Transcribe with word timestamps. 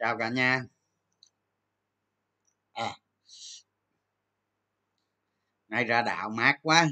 chào 0.00 0.18
cả 0.18 0.28
nhà. 0.28 0.64
À. 2.74 2.96
Nay 5.68 5.84
ra 5.84 6.02
đạo 6.02 6.30
mát 6.30 6.58
quá. 6.62 6.86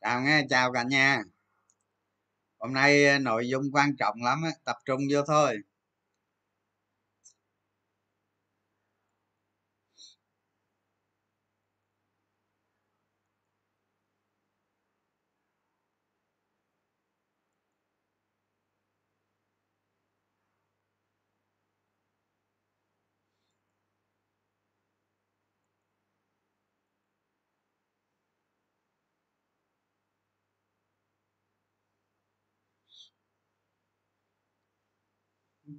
Chào 0.00 0.20
nghe 0.20 0.42
chào 0.50 0.72
cả 0.72 0.82
nhà 0.82 1.22
hôm 2.62 2.72
nay 2.72 3.06
ờ, 3.06 3.18
nội 3.18 3.48
dung 3.48 3.62
quan 3.72 3.96
trọng 3.98 4.22
lắm 4.22 4.42
á 4.44 4.50
tập 4.64 4.76
trung 4.86 5.00
vô 5.12 5.22
thôi. 5.26 5.58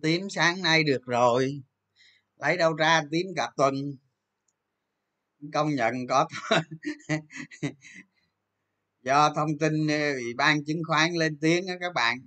Tím 0.02 0.30
sáng 0.30 0.62
nay 0.62 0.84
được 0.84 1.06
rồi. 1.06 1.62
Lấy 2.38 2.58
đâu 2.58 2.74
ra 2.74 3.04
tím 3.12 3.28
cả 3.36 3.52
tuần? 3.58 3.76
Công 5.54 5.76
nhận 5.76 5.94
có 6.10 6.28
do 9.02 9.34
thông 9.36 9.58
tin 9.60 9.88
ờ, 9.88 10.14
ủy 10.14 10.34
ban 10.38 10.66
chứng 10.66 10.82
khoán 10.88 11.14
lên 11.14 11.38
tiếng 11.42 11.68
đó 11.68 11.74
các 11.80 11.94
bạn. 11.94 12.18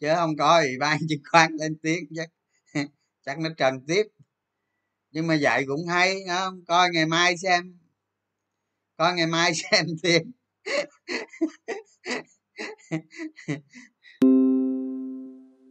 Chứ 0.00 0.08
không 0.16 0.36
có 0.36 0.58
ủy 0.58 0.78
ban 0.80 0.98
chứng 1.08 1.22
khoán 1.30 1.52
lên 1.60 1.76
tiếng 1.82 2.04
chắc 2.16 2.28
chắc 3.26 3.38
nó 3.38 3.50
trần 3.56 3.74
tiếp. 3.86 4.02
Nhưng 5.10 5.26
mà 5.26 5.38
vậy 5.40 5.64
cũng 5.66 5.86
hay 5.86 6.16
không? 6.28 6.64
Coi 6.66 6.90
ngày 6.90 7.06
mai 7.06 7.38
xem. 7.38 7.78
Coi 8.96 9.14
ngày 9.14 9.26
mai 9.26 9.52
xem 9.54 9.86
tiền 10.02 10.32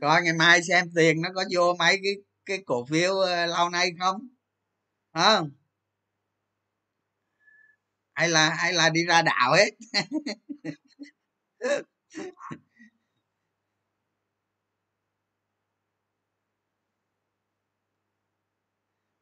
coi, 0.02 0.22
ngày 0.24 0.34
mai 0.34 0.64
xem 0.64 0.86
tiền 0.96 1.22
nó 1.22 1.30
có 1.36 1.44
vô 1.56 1.76
mấy 1.80 2.00
cái 2.04 2.14
cái 2.46 2.58
cổ 2.66 2.86
phiếu 2.86 3.16
ờ, 3.20 3.46
lâu 3.46 3.70
nay 3.70 3.92
không? 4.00 4.28
Không? 5.14 5.52
Hay 8.16 8.30
là 8.30 8.50
hay 8.50 8.74
là 8.74 8.90
đi 8.90 9.06
ra 9.06 9.22
đảo 9.22 9.54
hết. 9.54 9.70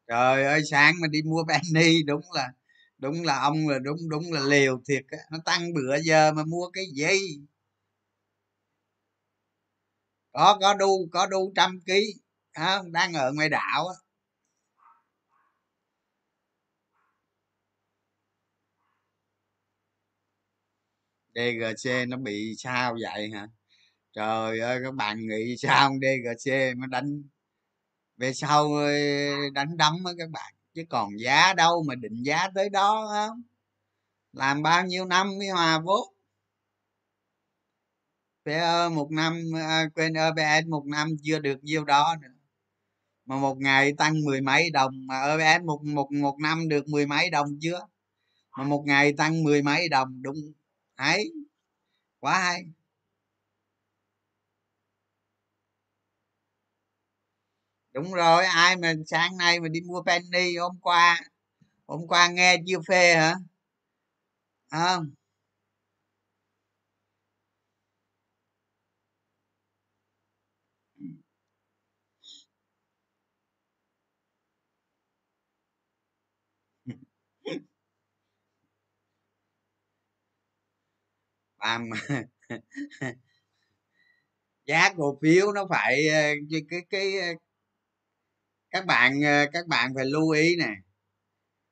Trời 0.08 0.44
ơi, 0.45 0.61
sáng 0.72 0.94
mà 1.02 1.08
đi 1.08 1.22
mua 1.22 1.44
penny 1.48 2.03
đúng 2.03 2.22
là 2.33 2.50
đúng 2.98 3.23
là 3.25 3.39
ông 3.39 3.67
là, 3.67 3.80
đúng 3.80 3.98
đúng 4.10 4.32
là 4.33 4.42
liều 4.42 4.82
thiệt 4.89 5.04
nó 5.32 5.37
tăng 5.45 5.73
bữa 5.73 5.98
giờ 6.05 6.32
mà 6.33 6.43
mua 6.43 6.70
cái 6.73 6.86
gì? 6.95 7.37
Có 10.37 10.58
có 10.61 10.73
đu 10.73 11.08
có 11.11 11.27
đu 11.27 11.53
trăm 11.55 11.80
ký. 11.86 12.14
Không 12.53 12.92
đang 12.92 13.14
ở 13.14 13.33
ngoài 13.33 13.49
đảo 13.49 13.87
á. 13.87 13.95
DGC 21.36 22.05
nó 22.08 22.17
bị 22.17 22.53
sao 22.58 22.95
vậy 23.02 23.30
hả? 23.33 23.48
Trời 24.14 24.59
ơi, 24.59 24.80
các 24.83 24.93
bạn 24.93 25.17
nghĩ 25.27 25.55
sao 25.58 25.92
DGC 26.02 26.52
nó 26.77 26.87
đánh? 26.87 27.23
Về 28.17 28.33
sau 28.33 28.69
đánh 29.54 29.77
đấm 29.77 29.93
á 30.05 30.11
các 30.17 30.30
bạn. 30.30 30.54
Chứ 30.73 30.83
còn 30.89 31.09
giá 31.19 31.54
đâu 31.54 31.83
mà 31.87 31.95
định 31.95 32.23
giá 32.23 32.48
tới 32.55 32.69
đó 32.69 33.08
không 33.11 33.42
làm 34.33 34.64
bao 34.64 34.86
nhiêu 34.86 35.05
năm 35.05 35.37
mới 35.37 35.48
hòa 35.48 35.80
vốn 35.80 36.17
PE 38.47 38.89
một 38.89 39.11
năm 39.11 39.41
à, 39.55 39.85
quên 39.95 40.13
EPS 40.13 40.67
một 40.67 40.83
năm 40.85 41.09
chưa 41.23 41.39
được 41.39 41.63
nhiêu 41.63 41.85
đó 41.85 42.15
nữa. 42.21 42.27
Mà 43.25 43.37
một 43.37 43.58
ngày 43.59 43.93
tăng 43.97 44.21
mười 44.25 44.41
mấy 44.41 44.69
đồng. 44.71 45.08
Mà 45.08 45.21
EPS 45.37 45.63
một 45.65 45.83
một 45.85 46.11
một 46.11 46.37
năm 46.39 46.67
được 46.69 46.87
mười 46.87 47.05
mấy 47.07 47.30
đồng 47.30 47.47
chưa? 47.61 47.87
Mà 48.57 48.63
một 48.63 48.83
ngày 48.87 49.13
tăng 49.17 49.43
mười 49.43 49.61
mấy 49.63 49.89
đồng, 49.89 50.21
đúng. 50.21 50.37
Ấy 50.95 51.33
quá 52.19 52.39
hay. 52.39 52.63
Đúng 57.93 58.13
rồi, 58.13 58.45
ai 58.45 58.77
mà 58.77 58.93
sáng 59.07 59.37
nay 59.37 59.59
mà 59.59 59.67
đi 59.67 59.81
mua 59.81 60.03
penny 60.03 60.57
hôm 60.57 60.80
qua? 60.81 61.21
Hôm 61.87 62.07
qua 62.07 62.27
nghe 62.27 62.57
chưa 62.67 62.80
phê 62.87 63.15
hả? 63.15 63.36
Không 64.71 65.09
làm 81.59 81.89
giá 84.65 84.93
cổ 84.97 85.17
phiếu 85.21 85.51
nó 85.53 85.67
phải 85.69 86.07
ờ, 86.07 86.21
cái 86.51 86.61
cái, 86.69 86.81
cái 86.89 87.19
ờ, 87.19 87.27
các 88.71 88.85
bạn 88.85 89.21
ờ, 89.21 89.45
các 89.53 89.67
bạn 89.67 89.91
phải 89.95 90.05
lưu 90.05 90.29
ý 90.29 90.55
nè. 90.55 90.69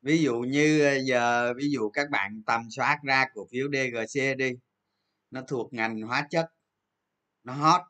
Ví 0.01 0.21
dụ 0.23 0.39
như 0.39 0.99
giờ 1.05 1.53
ví 1.57 1.69
dụ 1.71 1.89
các 1.89 2.09
bạn 2.09 2.43
tầm 2.45 2.61
soát 2.71 2.99
ra 3.03 3.25
cổ 3.33 3.47
phiếu 3.51 3.67
DGC 3.73 4.35
đi 4.37 4.51
nó 5.31 5.41
thuộc 5.47 5.73
ngành 5.73 6.01
hóa 6.01 6.27
chất 6.31 6.45
nó 7.43 7.53
hot 7.53 7.81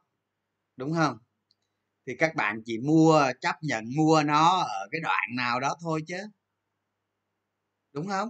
đúng 0.77 0.93
không? 0.93 1.17
Thì 2.07 2.13
các 2.19 2.35
bạn 2.35 2.61
chỉ 2.65 2.79
mua 2.79 3.31
chấp 3.41 3.55
nhận 3.63 3.85
mua 3.97 4.23
nó 4.23 4.59
ở 4.61 4.87
cái 4.91 5.01
đoạn 5.01 5.29
nào 5.37 5.59
đó 5.59 5.75
thôi 5.81 6.01
chứ. 6.07 6.17
Đúng 7.93 8.07
không? 8.07 8.29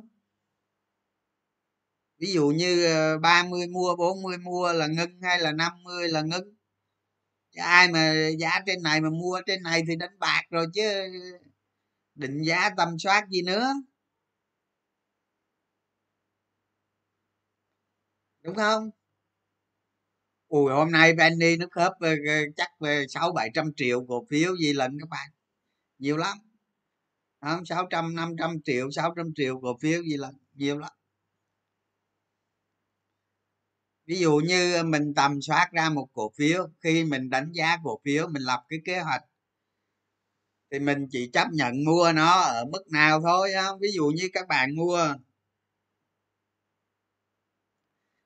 Ví 2.26 2.34
dụ 2.34 2.48
như 2.50 2.86
ờ, 2.86 3.18
30 3.20 3.68
mua 3.68 3.96
40 3.96 4.38
mua, 4.38 4.74
là 4.74 4.88
ngưng 4.88 5.22
hay 5.22 5.40
là 5.40 5.52
50 5.52 6.10
là 6.10 6.22
ngưng 6.22 6.56
chứ 7.52 7.62
ai 7.62 7.88
mà 7.92 8.14
giá 8.40 8.50
trên 8.66 8.84
này 8.84 9.02
mà 9.02 9.10
mua 9.10 9.42
trên 9.48 9.64
này 9.64 9.84
thì 9.88 9.96
đánh 9.96 10.20
bạc 10.20 10.42
rồi 10.50 10.68
chứ, 10.74 10.82
định 12.16 12.42
giá 12.44 12.70
tầm 12.78 13.00
soát 13.00 13.26
gì 13.30 13.42
nữa. 13.42 13.74
Đúng 18.44 18.56
không? 18.56 18.90
Ui, 20.48 20.72
hôm 20.74 20.92
nay 20.92 21.14
penny 21.18 21.58
nó 21.58 21.66
khớp 21.72 21.94
ờ, 22.00 22.10
chắc 22.58 22.70
về 22.80 23.06
sáu 23.10 23.32
bảy 23.32 23.50
trăm 23.54 23.72
triệu, 23.76 24.06
cổ 24.08 24.26
phiếu 24.30 24.56
gì 24.58 24.74
lần 24.74 24.98
các 25.00 25.10
bạn. 25.10 25.30
Nhiều 26.00 26.18
lắm. 26.18 26.38
Sáu 27.66 27.88
trăm, 27.90 28.16
năm 28.16 28.36
trăm 28.40 28.52
triệu, 28.66 28.92
sáu 28.92 29.14
trăm 29.18 29.26
triệu 29.36 29.60
cổ 29.62 29.78
phiếu 29.82 30.04
gì 30.04 30.18
lần 30.18 30.36
nhiều 30.54 30.78
lắm 30.80 30.92
ví 34.08 34.20
dụ 34.20 34.38
như 34.38 34.74
ờ, 34.76 34.84
mình 34.84 35.14
tầm 35.16 35.42
soát 35.42 35.70
ra 35.72 35.90
một 35.90 36.08
cổ 36.14 36.32
phiếu, 36.38 36.68
khi 36.84 37.04
mình 37.04 37.30
đánh 37.30 37.52
giá 37.54 37.78
cổ 37.84 38.00
phiếu, 38.06 38.28
mình 38.28 38.42
lập 38.44 38.64
cái 38.70 38.80
kế 38.86 39.00
hoạch, 39.00 39.22
thì 40.72 40.80
mình 40.80 41.08
chỉ 41.12 41.30
chấp 41.34 41.48
nhận 41.52 41.84
mua 41.86 42.12
nó 42.16 42.42
ở 42.42 42.66
mức 42.66 42.84
nào 42.92 43.22
thôi, 43.22 43.54
á. 43.54 43.68
Ví 43.82 43.88
dụ 43.94 44.06
như 44.16 44.30
các 44.34 44.48
bạn 44.48 44.76
mua, 44.76 45.16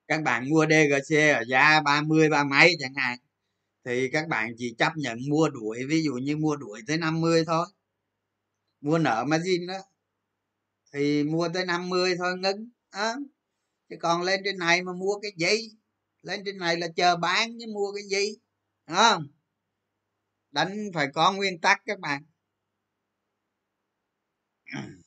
các 0.08 0.22
bạn 0.24 0.50
mua 0.50 0.66
DGC 0.66 1.30
ở 1.32 1.44
giá 1.48 1.82
30 1.82 2.30
ba 2.30 2.44
mấy 2.44 2.76
chẳng 2.80 2.94
hạn, 2.96 3.20
thì 3.86 4.10
các 4.14 4.28
bạn 4.28 4.52
chỉ 4.58 4.76
chấp 4.80 4.94
nhận 4.98 5.20
mua 5.30 5.50
đuổi, 5.50 5.80
ví 5.90 6.04
dụ 6.04 6.14
như 6.14 6.38
mua 6.38 6.56
đuổi 6.56 6.82
tới 6.88 6.98
50 6.98 7.44
thôi. 7.48 7.68
Mua 8.82 8.98
nợ 8.98 9.26
margin 9.28 9.68
đó, 9.68 9.78
thì 10.94 11.24
mua 11.24 11.50
tới 11.54 11.66
50 11.66 12.16
thôi, 12.18 12.38
ngưng 12.38 12.70
đó 12.94 13.16
chứ 13.90 13.96
còn 14.02 14.22
lên 14.22 14.42
trên 14.46 14.58
này 14.58 14.82
mà 14.84 14.94
mua 14.94 15.20
cái 15.22 15.32
gì? 15.38 15.70
Lên 16.22 16.42
trên 16.46 16.58
này 16.58 16.78
là 16.78 16.88
chờ 16.96 17.16
bán 17.18 17.58
chứ 17.60 17.66
mua 17.74 17.92
cái 17.94 18.04
gì? 18.04 18.38
Không? 18.88 19.28
Đánh 20.52 20.92
phải 20.94 21.08
có 21.14 21.32
nguyên 21.34 21.62
tắc 21.62 21.82
các 21.86 22.00
bạn. 22.00 22.24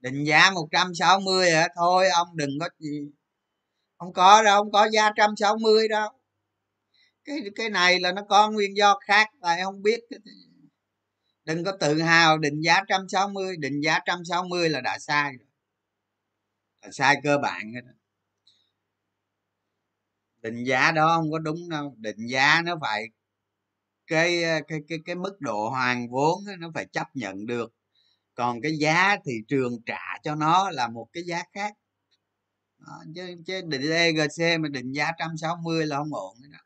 Định 0.00 0.24
giá 0.24 0.50
160 0.50 1.50
hả? 1.50 1.68
Thôi, 1.76 2.08
ông 2.08 2.36
đừng 2.36 2.50
có 2.60 2.68
gì. 2.78 3.10
Không 3.98 4.12
có 4.12 4.42
đâu, 4.42 4.62
không 4.62 4.72
có 4.72 4.88
giá 4.92 5.08
160 5.08 5.88
đâu 5.88 6.19
cái 7.30 7.50
cái 7.54 7.70
này 7.70 8.00
là 8.00 8.12
nó 8.12 8.22
có 8.28 8.50
nguyên 8.50 8.76
do 8.76 8.98
khác 9.06 9.28
tại 9.42 9.60
không 9.64 9.82
biết. 9.82 10.00
Đừng 11.44 11.64
có 11.64 11.72
tự 11.80 12.00
hào 12.02 12.38
định 12.38 12.60
giá 12.60 12.80
160 12.80 13.56
định 13.56 13.80
giá 13.80 13.98
160 13.98 14.68
là 14.68 14.80
đã 14.80 14.98
sai 14.98 15.32
rồi. 15.38 15.46
Là 16.82 16.90
sai 16.92 17.16
cơ 17.24 17.38
bản 17.38 17.72
rồi 17.72 17.82
định 20.42 20.64
giá 20.64 20.92
đó 20.92 21.16
không 21.16 21.30
có 21.32 21.38
đúng 21.38 21.68
đâu. 21.68 21.94
Định 21.98 22.26
giá 22.26 22.62
nó 22.64 22.78
phải 22.80 23.06
cái 24.06 24.42
cái 24.68 24.80
cái 24.88 24.98
cái 25.06 25.14
mức 25.14 25.40
độ 25.40 25.68
hoàn 25.70 26.10
vốn 26.10 26.44
nó 26.58 26.70
phải 26.74 26.86
chấp 26.86 27.16
nhận 27.16 27.46
được. 27.46 27.74
Còn 28.34 28.60
cái 28.62 28.78
giá 28.78 29.16
thị 29.24 29.32
trường 29.48 29.82
trả 29.86 30.18
cho 30.22 30.34
nó 30.34 30.70
là 30.70 30.88
một 30.88 31.08
cái 31.12 31.22
giá 31.24 31.42
khác. 31.52 31.74
Đó, 32.78 33.02
chứ, 33.14 33.34
chứ 33.46 33.60
định 33.66 33.90
EGC 33.90 34.60
mà 34.60 34.68
định 34.68 34.92
giá 34.92 35.12
160 35.18 35.86
là 35.86 35.96
không 35.96 36.14
ổn 36.14 36.36
đó 36.52 36.58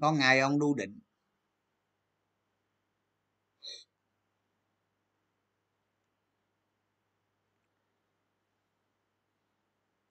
có 0.00 0.12
ngày 0.12 0.40
ông 0.40 0.58
đu 0.58 0.74
định 0.74 0.98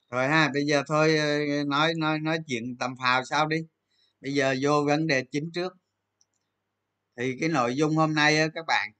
rồi 0.09 0.27
ha 0.27 0.49
bây 0.53 0.65
giờ 0.65 0.83
thôi 0.87 1.17
ờ, 1.17 1.39
nói 1.67 1.93
nói 1.97 2.19
nói 2.19 2.37
chuyện 2.47 2.75
tầm 2.79 2.95
phào 3.03 3.23
sao 3.25 3.47
đi. 3.47 3.57
Bây 4.21 4.33
giờ 4.33 4.55
vô 4.61 4.83
vấn 4.87 5.07
đề 5.07 5.23
chính 5.31 5.51
trước. 5.53 5.73
Thì 7.17 7.35
cái 7.39 7.49
nội 7.49 7.75
dung 7.75 7.95
hôm 7.95 8.13
nay 8.15 8.39
á, 8.39 8.47
các 8.53 8.65
bạn 8.67 8.91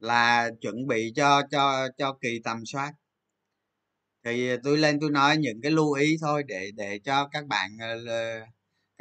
là 0.00 0.50
chuẩn 0.60 0.86
bị 0.86 1.12
cho 1.16 1.42
cho 1.50 1.88
cho 1.98 2.18
kỳ 2.22 2.40
tầm 2.44 2.66
soát. 2.66 2.92
Thì 4.24 4.48
ờ, 4.48 4.56
tôi 4.64 4.78
lên 4.78 4.98
tôi 5.00 5.10
nói 5.10 5.36
những 5.36 5.60
cái 5.62 5.72
lưu 5.72 5.92
ý 5.92 6.16
thôi 6.20 6.42
để 6.48 6.70
để 6.76 6.98
cho 7.04 7.28
các 7.32 7.46
bạn 7.46 7.70
ờ, 7.80 7.96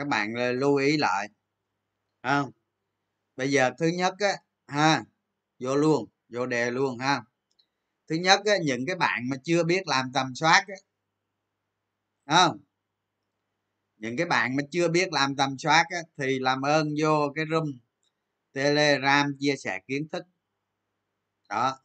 các 0.02 0.08
bạn 0.08 0.34
lưu 0.60 0.76
ý 0.76 0.98
lại. 0.98 1.30
Không? 2.24 2.52
Bây 3.36 3.52
giờ 3.52 3.72
thứ 3.80 3.88
nhất 3.88 4.14
á 4.20 4.34
ha 4.68 5.04
vô 5.60 5.76
luôn 5.76 6.10
vô 6.30 6.46
đề 6.46 6.72
luôn 6.72 7.00
ha. 7.00 7.22
Thứ 8.08 8.16
nhất 8.16 8.42
á, 8.46 8.54
những 8.64 8.86
cái 8.86 8.96
bạn 8.96 9.30
mà 9.30 9.38
chưa 9.44 9.64
biết 9.64 9.88
làm 9.88 10.12
tầm 10.14 10.36
soát 10.36 10.66
á 10.68 10.76
không? 12.26 12.60
Những 13.98 14.18
cái 14.18 14.26
bạn 14.26 14.56
mà 14.56 14.64
chưa 14.72 14.88
biết 14.88 15.14
làm 15.14 15.36
tầm 15.36 15.58
soát 15.58 15.86
á, 15.90 16.00
thì 16.18 16.40
làm 16.40 16.62
ơn 16.62 16.90
vô 17.02 17.34
cái 17.36 17.46
room 17.52 17.66
telegram 18.54 19.36
chia 19.40 19.56
sẻ 19.58 19.80
kiến 19.88 20.08
thức. 20.12 20.24
Đó. 21.50 21.80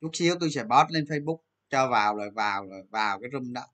Chút 0.00 0.10
xíu 0.12 0.34
tôi 0.40 0.50
sẽ 0.50 0.62
post 0.62 0.90
lên 0.90 1.04
facebook 1.04 1.38
cho 1.70 1.88
vào 1.88 2.16
rồi 2.16 2.30
vào 2.30 2.66
rồi 2.66 2.82
vào 2.90 3.20
cái 3.20 3.30
room 3.32 3.52
đó 3.52 3.73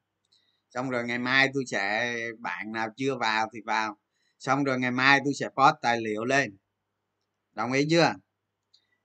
xong 0.70 0.90
rồi 0.90 1.04
ngày 1.04 1.18
mai 1.18 1.50
tôi 1.54 1.64
sẽ 1.66 2.14
bạn 2.38 2.72
nào 2.72 2.88
chưa 2.96 3.16
vào 3.16 3.48
thì 3.54 3.60
vào. 3.60 3.96
Xong 4.38 4.64
rồi 4.64 4.78
ngày 4.78 4.90
mai 4.90 5.20
tôi 5.24 5.34
sẽ 5.34 5.48
post 5.48 5.74
tài 5.82 6.00
liệu 6.00 6.24
lên. 6.24 6.56
Đồng 7.52 7.72
ý 7.72 7.86
chưa? 7.90 8.14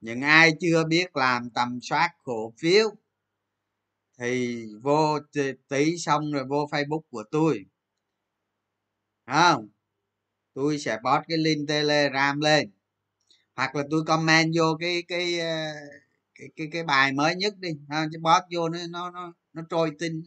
Những 0.00 0.20
ai 0.20 0.52
chưa 0.60 0.84
biết 0.84 1.16
làm 1.16 1.50
tầm 1.50 1.78
soát 1.82 2.10
cổ 2.22 2.52
phiếu 2.58 2.90
thì 4.18 4.64
vô 4.82 5.18
tí 5.68 5.98
xong 5.98 6.32
rồi 6.32 6.44
vô 6.44 6.68
facebook 6.70 7.02
của 7.10 7.24
tôi 7.30 7.66
không? 9.26 9.68
Tôi 10.54 10.78
sẽ 10.78 10.96
post 10.96 11.28
cái 11.28 11.38
link 11.38 11.68
telegram 11.68 12.40
lên. 12.40 12.70
Hoặc 13.56 13.76
là 13.76 13.82
tôi 13.90 14.04
comment 14.06 14.52
vô 14.56 14.76
cái 14.80 15.02
cái 15.08 15.40
ờ, 15.40 15.66
cái 16.34 16.48
cái, 16.56 16.68
cái 16.72 16.84
bài 16.84 17.12
mới 17.12 17.34
nhất 17.36 17.54
đi. 17.58 17.70
Ha 17.88 18.06
chứ 18.12 18.18
post 18.18 18.44
vô 18.54 18.68
nó 18.68 18.78
nó 18.90 19.10
nó 19.10 19.32
nó 19.52 19.62
trôi 19.70 19.90
tin 19.98 20.22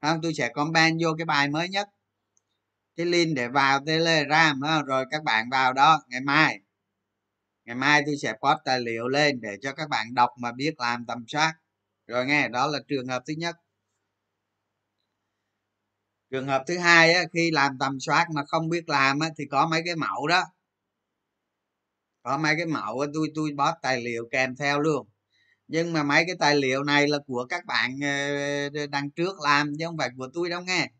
không 0.00 0.20
tôi 0.22 0.34
sẽ 0.34 0.48
comment 0.54 0.98
vô 1.02 1.14
cái 1.18 1.24
bài 1.24 1.48
mới 1.48 1.68
nhất. 1.68 1.88
Cái 2.96 3.06
link 3.06 3.36
để 3.36 3.48
vào 3.48 3.80
telegram 3.86 4.62
ha? 4.62 4.82
rồi 4.82 5.04
các 5.10 5.24
bạn 5.24 5.50
vào 5.50 5.72
đó. 5.72 6.02
Ngày 6.08 6.20
mai. 6.20 6.60
Ngày 7.64 7.76
mai 7.76 8.02
tôi 8.06 8.16
sẽ 8.16 8.32
post 8.32 8.58
tài 8.64 8.80
liệu 8.80 9.08
lên 9.08 9.40
để 9.40 9.56
cho 9.62 9.72
các 9.72 9.88
bạn 9.88 10.14
đọc 10.14 10.30
mà 10.36 10.52
biết 10.52 10.74
làm 10.78 11.06
tầm 11.06 11.24
soát. 11.28 11.54
Rồi 12.06 12.26
nghe 12.26 12.48
đó 12.48 12.66
là 12.66 12.78
trường 12.88 13.06
hợp 13.06 13.22
thứ 13.26 13.34
nhất. 13.38 13.56
Trường 16.30 16.46
hợp 16.46 16.64
thứ 16.66 16.78
hai 16.78 17.12
á, 17.12 17.24
khi 17.32 17.50
làm 17.50 17.78
tầm 17.78 18.00
soát 18.00 18.26
mà 18.34 18.44
không 18.48 18.68
biết 18.68 18.88
làm 18.88 19.18
á, 19.20 19.28
thì 19.38 19.44
có 19.50 19.66
mấy 19.66 19.82
cái 19.86 19.96
mẫu 19.96 20.26
đó. 20.26 20.42
Có 22.22 22.38
mấy 22.38 22.54
cái 22.56 22.66
mẫu 22.66 23.04
tôi 23.14 23.28
tôi 23.34 23.50
post 23.58 23.74
tài 23.82 24.00
liệu 24.00 24.28
kèm 24.30 24.56
theo 24.56 24.80
luôn 24.80 25.09
nhưng 25.70 25.92
mà 25.92 26.02
mấy 26.02 26.24
cái 26.26 26.36
tài 26.38 26.56
liệu 26.56 26.84
này 26.84 27.08
là 27.08 27.18
của 27.26 27.46
các 27.48 27.66
bạn 27.66 27.98
ờ, 28.02 28.86
đằng 28.86 29.10
trước 29.10 29.40
làm, 29.40 29.72
chứ 29.78 29.86
không 29.86 29.98
phải 29.98 30.10
của 30.16 30.28
tôi 30.34 30.50
đâu 30.50 30.62
nghe. 30.62 30.90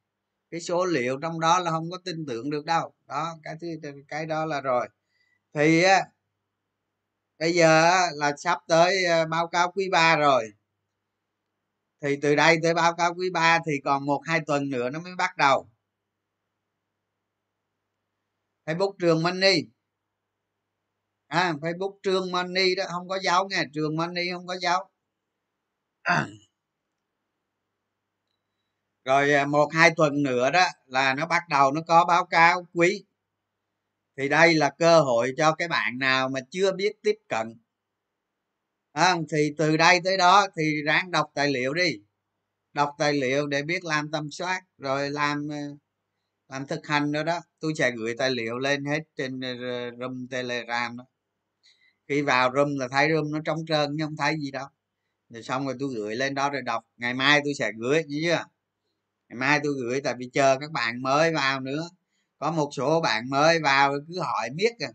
Cái 0.50 0.61
số 0.61 0.87
liệu 0.87 1.19
trong 1.22 1.40
đó 1.40 1.58
là 1.61 1.70
không 1.70 1.90
có 1.90 1.99
tin 2.05 2.26
tưởng 2.26 2.50
được 2.50 2.64
đâu. 2.64 2.94
Đó, 3.08 3.38
cái 3.43 3.55
thứ, 3.61 3.69
cái 4.08 4.26
đó 4.26 4.46
là 4.46 4.61
rồi. 4.61 4.88
Thì 5.55 5.82
bây 7.38 7.55
giờ 7.55 7.93
là 8.14 8.32
sắp 8.38 8.58
tới 8.69 9.05
ờ, 9.05 9.26
báo 9.26 9.49
cáo 9.49 9.72
quý 9.72 9.88
3 9.93 10.17
rồi. 10.17 10.52
Thì 12.02 12.16
từ 12.23 12.37
đây 12.37 12.56
tới 12.62 12.75
báo 12.75 12.94
cáo 12.96 13.14
quý 13.14 13.31
3 13.31 13.58
thì 13.66 13.73
còn 13.84 14.06
một, 14.06 14.20
hai 14.26 14.40
tuần 14.46 14.70
nữa 14.70 14.90
nó 14.90 15.00
mới 15.00 15.14
bắt 15.16 15.37
đầu. 15.37 15.70
Facebook 18.66 18.93
trường 18.99 19.23
Money 19.23 19.62
à, 21.30 21.52
Facebook 21.60 21.98
trường 22.02 22.32
Money 22.32 22.74
đó 22.74 22.84
không 22.92 23.08
có 23.08 23.18
dấu 23.22 23.48
nghe 23.48 23.64
trường 23.74 23.96
Money 23.96 24.30
không 24.32 24.46
có 24.46 24.56
dấu 24.60 24.80
à. 26.02 26.26
rồi 29.04 29.46
một 29.46 29.68
hai 29.72 29.90
tuần 29.96 30.22
nữa 30.22 30.50
đó 30.50 30.66
là 30.86 31.14
nó 31.14 31.26
bắt 31.26 31.42
đầu 31.48 31.72
nó 31.72 31.80
có 31.86 32.04
báo 32.04 32.26
cáo 32.26 32.66
quý. 32.74 33.04
Thì 34.16 34.28
đây 34.28 34.54
là 34.54 34.70
cơ 34.78 35.00
hội 35.00 35.34
cho 35.36 35.54
cái 35.54 35.68
bạn 35.68 35.98
nào 35.98 36.28
mà 36.28 36.40
chưa 36.50 36.72
biết 36.72 36.92
tiếp 37.02 37.16
cận. 37.28 37.54
À, 38.92 39.16
thì 39.30 39.54
từ 39.58 39.76
đây 39.76 40.00
tới 40.04 40.16
đó 40.16 40.46
thì 40.56 40.82
ráng 40.82 41.10
đọc 41.10 41.30
tài 41.34 41.50
liệu 41.52 41.74
đi. 41.74 41.98
Đọc 42.72 42.90
tài 42.99 43.12
liệu 43.12 43.46
để 43.46 43.62
biết 43.62 43.84
làm 43.84 44.10
tầm 44.10 44.30
soát 44.30 44.62
rồi 44.78 45.10
làm 45.10 45.49
à, 45.52 45.62
làm 46.49 46.66
thực 46.66 46.87
hành 46.87 47.12
nữa 47.12 47.22
đó. 47.22 47.40
Tôi 47.60 47.72
sẽ 47.78 47.90
gửi 47.90 48.14
tài 48.18 48.30
liệu 48.30 48.58
lên 48.58 48.84
hết 48.84 49.00
trên 49.16 49.40
à, 49.40 49.54
room 50.00 50.28
telegram 50.30 50.96
đó 50.96 51.04
khi 52.11 52.23
vào 52.23 52.52
room 52.55 52.79
là 52.79 52.88
thấy 52.88 53.09
room 53.14 53.33
nó 53.33 53.38
trống 53.45 53.67
trơn 53.67 53.90
nhưng 53.93 54.07
không 54.07 54.17
thấy 54.17 54.35
gì 54.40 54.50
đâu. 54.50 54.67
Rồi 55.29 55.43
xong 55.43 55.67
rồi 55.67 55.76
tôi 55.81 55.88
gửi 55.95 56.17
lên 56.17 56.35
đó 56.35 56.50
rồi 56.50 56.62
đọc. 56.62 56.85
Ngày 56.97 57.14
mai 57.14 57.40
tôi 57.45 57.55
sẽ 57.59 57.73
gửi 57.79 58.05
như 58.05 58.21
chưa? 58.25 58.45
Ngày 59.29 59.37
mai 59.37 59.61
tôi 59.64 59.73
gửi 59.83 60.00
tại 60.00 60.14
vì 60.19 60.31
chờ 60.33 60.59
các 60.61 60.71
bạn 60.71 61.02
mới 61.02 61.33
vào 61.33 61.61
nữa. 61.61 61.88
Có 62.38 62.50
một 62.50 62.71
số 62.73 63.00
bạn 63.00 63.31
mới 63.31 63.61
vào 63.61 63.95
cứ 64.09 64.21
hỏi 64.21 64.50
biết 64.55 64.73
à. 64.79 64.88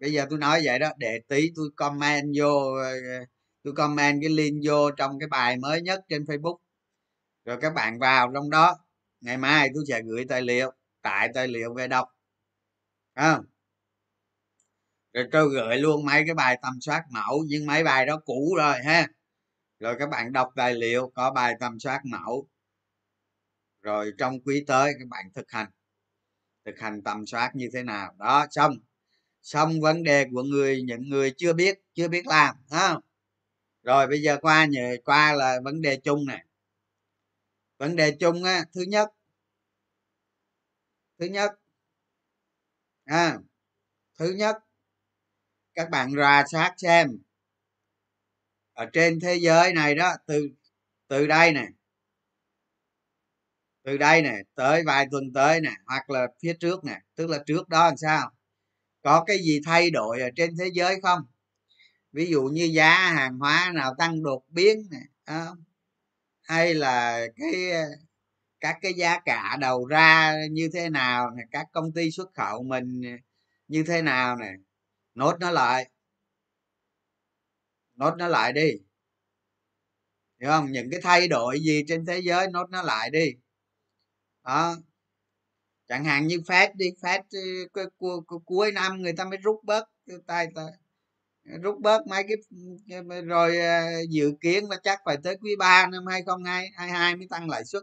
Bây 0.00 0.12
giờ 0.12 0.26
tôi 0.30 0.38
nói 0.38 0.60
vậy 0.64 0.78
đó, 0.78 0.90
để 0.98 1.20
tí 1.28 1.52
tôi 1.56 1.70
comment 1.76 2.34
vô, 2.38 2.76
tôi 3.62 3.74
comment 3.74 4.22
cái 4.22 4.30
link 4.30 4.62
vô 4.64 4.90
trong 4.90 5.18
cái 5.18 5.28
bài 5.28 5.56
mới 5.56 5.82
nhất 5.82 6.04
trên 6.08 6.24
facebook. 6.24 6.56
Rồi 7.44 7.58
các 7.60 7.74
bạn 7.74 7.98
vào 7.98 8.30
trong 8.34 8.50
đó. 8.50 8.78
Ngày 9.20 9.36
mai 9.36 9.68
tôi 9.74 9.84
sẽ 9.88 10.02
gửi 10.02 10.24
tài 10.28 10.42
liệu 10.42 10.72
tại 11.02 11.28
tài 11.34 11.48
liệu 11.48 11.74
về 11.74 11.88
đọc. 11.88 12.08
Không? 13.16 13.44
Rồi 15.12 15.28
tôi 15.32 15.48
gửi 15.52 15.78
luôn 15.78 16.04
mấy 16.04 16.22
cái 16.26 16.34
bài 16.34 16.58
tầm 16.62 16.80
soát 16.80 17.04
mẫu 17.10 17.44
nhưng 17.48 17.66
mấy 17.66 17.84
bài 17.84 18.06
đó 18.06 18.20
cũ 18.24 18.54
rồi 18.56 18.78
ha. 18.84 19.08
Rồi 19.78 19.96
các 19.98 20.08
bạn 20.10 20.32
đọc 20.32 20.48
tài 20.56 20.74
liệu 20.74 21.12
có 21.14 21.30
bài 21.30 21.54
tầm 21.60 21.80
soát 21.80 22.00
mẫu. 22.04 22.48
Rồi 23.82 24.12
trong 24.18 24.40
quý 24.40 24.64
tới 24.66 24.92
các 24.98 25.08
bạn 25.08 25.24
thực 25.34 25.50
hành. 25.50 25.70
Thực 26.64 26.78
hành 26.78 27.02
tầm 27.02 27.26
soát 27.26 27.50
như 27.54 27.68
thế 27.72 27.82
nào? 27.82 28.14
Đó 28.18 28.46
xong. 28.50 28.76
Xong 29.42 29.80
vấn 29.80 30.02
đề 30.02 30.26
của 30.32 30.42
người 30.42 30.82
những 30.82 31.08
người 31.08 31.34
chưa 31.36 31.52
biết 31.52 31.78
chưa 31.94 32.08
biết 32.08 32.26
làm 32.26 32.56
ha 32.70 32.96
rồi 33.82 34.06
bây 34.06 34.22
giờ 34.22 34.38
qua 34.42 34.64
nhờ 34.64 34.96
qua 35.04 35.32
là 35.32 35.60
vấn 35.64 35.82
đề 35.82 36.00
chung 36.04 36.26
này 36.26 36.44
vấn 37.78 37.96
đề 37.96 38.16
chung 38.20 38.44
á 38.44 38.64
thứ 38.74 38.82
nhất 38.82 39.08
thứ 41.18 41.26
nhất 41.26 41.52
à, 43.04 43.38
thứ 44.18 44.32
nhất 44.32 44.56
các 45.74 45.90
bạn 45.90 46.12
rà 46.16 46.44
sát 46.52 46.74
xem. 46.76 47.08
Ở 48.72 48.86
trên 48.92 49.20
thế 49.20 49.34
giới 49.34 49.72
này 49.72 49.94
đó, 49.94 50.14
từ 50.26 50.48
từ 51.08 51.26
đây 51.26 51.52
nè. 51.52 51.66
Từ 53.84 53.96
đây 53.96 54.22
nè, 54.22 54.34
tới 54.54 54.82
vài 54.86 55.06
tuần 55.10 55.32
tới 55.34 55.60
nè, 55.60 55.70
hoặc 55.86 56.10
là 56.10 56.26
phía 56.42 56.54
trước 56.60 56.84
nè, 56.84 57.00
tức 57.14 57.30
là 57.30 57.38
trước 57.46 57.68
đó 57.68 57.86
làm 57.86 57.96
sao? 57.96 58.30
Có 59.02 59.24
cái 59.26 59.38
gì 59.38 59.60
thay 59.64 59.90
đổi 59.90 60.20
ở 60.20 60.28
trên 60.36 60.56
thế 60.58 60.70
giới 60.74 61.00
không? 61.00 61.20
Ví 62.12 62.26
dụ 62.26 62.42
như 62.42 62.64
giá 62.64 62.94
hàng 62.94 63.38
hóa 63.38 63.72
nào 63.74 63.94
tăng 63.98 64.22
đột 64.22 64.44
biến 64.48 64.88
này 64.90 65.02
hay 66.42 66.74
là 66.74 67.26
cái, 67.36 67.72
các 68.60 68.78
cái 68.82 68.94
giá 68.94 69.20
cả 69.24 69.56
đầu 69.60 69.86
ra 69.86 70.34
như 70.50 70.70
thế 70.72 70.90
nào 70.90 71.30
các 71.50 71.66
công 71.72 71.92
ty 71.92 72.10
xuất 72.10 72.34
khẩu 72.34 72.62
mình 72.62 73.02
như 73.68 73.84
thế 73.86 74.02
nào 74.02 74.36
này 74.36 74.54
nốt 75.14 75.36
nó 75.40 75.50
lại. 75.50 75.90
Nốt 77.94 78.14
nó 78.18 78.28
lại 78.28 78.52
đi. 78.52 78.72
Hiểu 80.40 80.50
không? 80.50 80.72
Những 80.72 80.90
cái 80.90 81.00
thay 81.02 81.28
đổi 81.28 81.60
gì 81.60 81.84
trên 81.88 82.06
thế 82.06 82.18
giới, 82.18 82.46
nốt 82.50 82.70
nó 82.70 82.82
lại 82.82 83.10
đi. 83.10 83.32
Đó. 84.44 84.76
Chẳng 85.88 86.04
hạn 86.04 86.26
như 86.26 86.42
phép 86.48 86.74
đi 86.74 86.86
phép 87.02 87.22
ờ, 87.72 87.80
cuối 88.44 88.72
năm 88.72 89.02
người 89.02 89.12
ta 89.12 89.24
mới 89.24 89.38
rút 89.38 89.64
bớt 89.64 89.84
tay 90.26 90.46
ta. 90.54 90.62
Rút 91.62 91.80
bớt 91.80 92.06
mấy 92.06 92.24
cái 92.28 92.36
rồi 93.22 93.58
ờ, 93.58 93.80
dự 94.10 94.32
kiến 94.40 94.64
là 94.70 94.76
chắc 94.82 95.00
phải 95.04 95.16
tới 95.24 95.36
quý 95.40 95.56
3 95.58 95.86
năm 95.86 96.06
2022 96.06 97.16
mới 97.16 97.26
tăng 97.30 97.50
lãi 97.50 97.64
suất. 97.64 97.82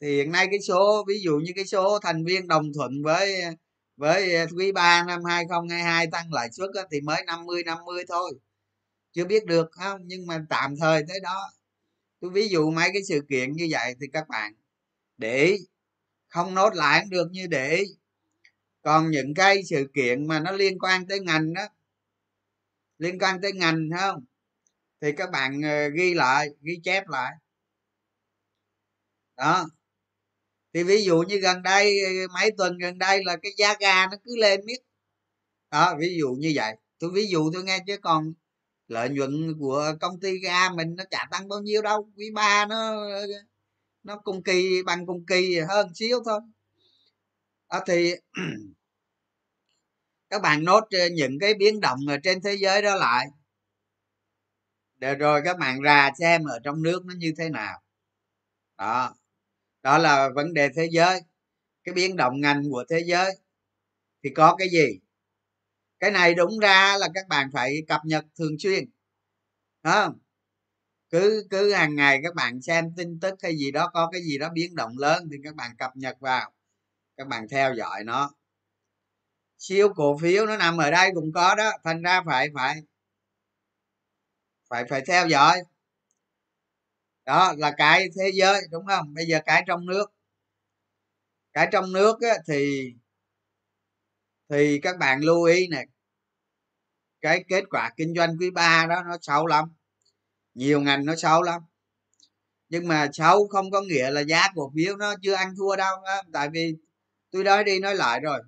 Thì 0.00 0.16
hiện 0.16 0.32
nay 0.32 0.46
cái 0.50 0.60
số, 0.60 1.04
ví 1.08 1.20
dụ 1.22 1.38
như 1.38 1.52
cái 1.56 1.66
số 1.66 1.98
thành 1.98 2.24
viên 2.24 2.48
đồng 2.48 2.72
thuận 2.74 3.02
với 3.04 3.42
với 4.00 4.34
ờ, 4.34 4.46
quý 4.56 4.72
3 4.72 5.04
năm 5.04 5.24
2022 5.24 6.06
tăng 6.12 6.32
lãi 6.32 6.48
suất 6.52 6.70
thì 6.90 7.00
mới 7.00 7.24
50 7.26 7.62
50 7.64 8.04
thôi. 8.08 8.32
Chưa 9.12 9.24
biết 9.24 9.46
được 9.46 9.68
không? 9.72 10.00
Nhưng 10.04 10.26
mà 10.26 10.46
tạm 10.50 10.76
thời 10.80 11.04
tới 11.08 11.20
đó. 11.20 11.50
Tôi 12.20 12.30
ví 12.30 12.48
dụ 12.48 12.70
mấy 12.70 12.90
cái 12.92 13.02
sự 13.08 13.20
kiện 13.30 13.52
như 13.52 13.68
vậy 13.70 13.94
thì 14.00 14.06
các 14.12 14.28
bạn 14.28 14.52
để 15.18 15.44
ý. 15.44 15.56
Không 16.28 16.54
nốt 16.54 16.74
lại 16.74 17.06
được 17.10 17.28
như 17.32 17.46
để 17.46 17.70
ý. 17.76 17.84
Còn 18.82 19.10
những 19.10 19.34
cái 19.34 19.62
sự 19.70 19.90
kiện 19.94 20.28
mà 20.28 20.40
nó 20.40 20.52
liên 20.52 20.78
quan 20.78 21.06
tới 21.06 21.20
ngành 21.20 21.54
đó, 21.54 21.62
liên 22.98 23.18
quan 23.18 23.40
tới 23.42 23.52
ngành 23.52 23.88
không? 23.98 24.24
Thì 25.00 25.12
các 25.12 25.30
bạn 25.30 25.62
ờ, 25.62 25.88
ghi 25.88 26.14
lại, 26.14 26.48
ghi 26.62 26.80
chép 26.84 27.08
lại. 27.08 27.32
Đó 29.36 29.66
thì 30.74 30.82
ví 30.82 31.04
dụ 31.04 31.22
như 31.28 31.36
gần 31.36 31.62
đây, 31.62 32.00
mấy 32.34 32.50
tuần 32.58 32.78
gần 32.78 32.98
đây 32.98 33.24
là 33.24 33.36
cái 33.42 33.52
giá 33.56 33.74
ga 33.80 34.06
nó 34.06 34.16
cứ 34.24 34.36
lên 34.36 34.60
miết. 34.66 34.78
Đó, 35.70 35.96
ví 36.00 36.16
dụ 36.18 36.28
như 36.38 36.52
vậy. 36.54 36.74
Tôi 36.98 37.10
ví 37.14 37.26
dụ 37.26 37.50
tôi 37.54 37.64
nghe 37.64 37.78
chứ 37.86 37.96
còn 38.02 38.32
lợi 38.88 39.08
nhuận 39.08 39.54
của 39.60 39.94
công 40.00 40.20
ty 40.20 40.38
ga 40.38 40.70
mình 40.70 40.94
nó 40.96 41.04
chả 41.10 41.28
tăng 41.30 41.48
bao 41.48 41.60
nhiêu 41.60 41.82
đâu. 41.82 42.10
Quý 42.16 42.30
ba 42.34 42.66
nó 42.66 42.94
nó 44.02 44.18
cùng 44.24 44.42
kỳ, 44.42 44.82
bằng 44.82 45.06
cùng 45.06 45.26
kỳ 45.26 45.58
hơn 45.58 45.94
xíu 45.94 46.22
thôi. 46.24 46.40
Đó, 47.70 47.80
thì 47.86 48.14
các 50.30 50.42
bạn 50.42 50.64
nốt 50.64 50.84
ờ, 50.90 51.08
những 51.12 51.38
cái 51.40 51.54
biến 51.54 51.80
động 51.80 51.98
ở 52.08 52.16
trên 52.22 52.42
thế 52.42 52.54
giới 52.54 52.82
đó 52.82 52.94
lại. 52.94 53.26
Để 54.96 55.14
rồi 55.14 55.42
các 55.44 55.58
bạn 55.58 55.80
ra 55.80 56.10
xem 56.18 56.44
ở 56.44 56.58
trong 56.64 56.82
nước 56.82 57.04
nó 57.06 57.14
như 57.18 57.32
thế 57.38 57.48
nào. 57.48 57.82
Đó 58.78 59.14
đó 59.82 59.98
là 59.98 60.28
vấn 60.34 60.54
đề 60.54 60.68
thế 60.76 60.88
giới. 60.90 61.20
Cái 61.84 61.92
biến 61.94 62.16
động 62.16 62.40
ngành 62.40 62.62
của 62.70 62.84
thế 62.88 63.02
giới. 63.06 63.38
Thì 64.24 64.30
có 64.30 64.56
cái 64.58 64.68
gì? 64.68 65.00
Cái 66.00 66.10
này 66.10 66.34
đúng 66.34 66.58
ra 66.58 66.96
là 66.96 67.08
các 67.14 67.28
bạn 67.28 67.50
phải 67.52 67.82
cập 67.88 68.00
nhật 68.04 68.24
thường 68.38 68.58
xuyên. 68.58 68.84
Không? 69.82 70.18
Cứ 71.10 71.46
cứ 71.50 71.72
hàng 71.72 71.96
ngày 71.96 72.20
các 72.22 72.34
bạn 72.34 72.62
xem 72.62 72.92
tin 72.96 73.20
tức 73.20 73.34
hay 73.42 73.56
gì 73.56 73.70
đó, 73.70 73.90
có 73.94 74.08
cái 74.12 74.22
gì 74.22 74.38
đó 74.38 74.48
biến 74.54 74.74
động 74.74 74.98
lớn 74.98 75.28
thì 75.32 75.36
các 75.44 75.54
bạn 75.54 75.76
cập 75.76 75.96
nhật 75.96 76.20
vào. 76.20 76.52
Các 77.16 77.26
bạn 77.26 77.48
theo 77.48 77.74
dõi 77.74 78.04
nó. 78.04 78.30
Siêu 79.58 79.88
cổ 79.96 80.18
phiếu 80.18 80.46
nó 80.46 80.56
nằm 80.56 80.76
ở 80.76 80.90
đây 80.90 81.10
cũng 81.14 81.32
có 81.32 81.54
đó. 81.54 81.70
Thành 81.84 82.02
ra 82.02 82.22
phải 82.26 82.48
phải 82.54 82.82
phải 84.68 84.84
phải 84.90 85.02
theo 85.06 85.28
dõi 85.28 85.62
đó 87.30 87.54
là 87.58 87.74
cái 87.76 88.08
thế 88.16 88.30
giới 88.34 88.60
đúng 88.70 88.86
không? 88.86 89.14
Bây 89.14 89.26
giờ 89.26 89.40
cái 89.46 89.64
trong 89.66 89.86
nước. 89.86 90.12
Cái 91.52 91.68
trong 91.72 91.92
nước 91.92 92.20
á, 92.20 92.34
thì 92.48 92.92
thì 94.48 94.78
các 94.82 94.98
bạn 94.98 95.20
lưu 95.20 95.44
ý 95.44 95.68
nè. 95.68 95.84
Cái 97.20 97.44
kết 97.48 97.64
quả 97.70 97.92
kinh 97.96 98.14
doanh 98.16 98.36
quý 98.38 98.50
ba 98.50 98.86
đó 98.86 99.02
nó 99.06 99.16
xấu 99.20 99.46
lắm. 99.46 99.64
Nhiều 100.54 100.80
ngành 100.80 101.04
nó 101.06 101.16
xấu 101.16 101.42
lắm. 101.42 101.62
Nhưng 102.68 102.88
mà 102.88 103.08
xấu 103.12 103.48
không 103.48 103.70
có 103.70 103.80
nghĩa 103.80 104.10
là 104.10 104.20
giá 104.20 104.48
cổ 104.54 104.72
phiếu 104.76 104.96
nó 104.96 105.14
chưa 105.22 105.34
ăn 105.34 105.54
thua 105.56 105.76
đâu 105.76 105.96
tại 106.32 106.48
vì 106.52 106.74
tôi 107.30 107.44
nói 107.44 107.64
đi 107.64 107.80
nói 107.80 107.94
lại 107.94 108.20
rồi. 108.20 108.40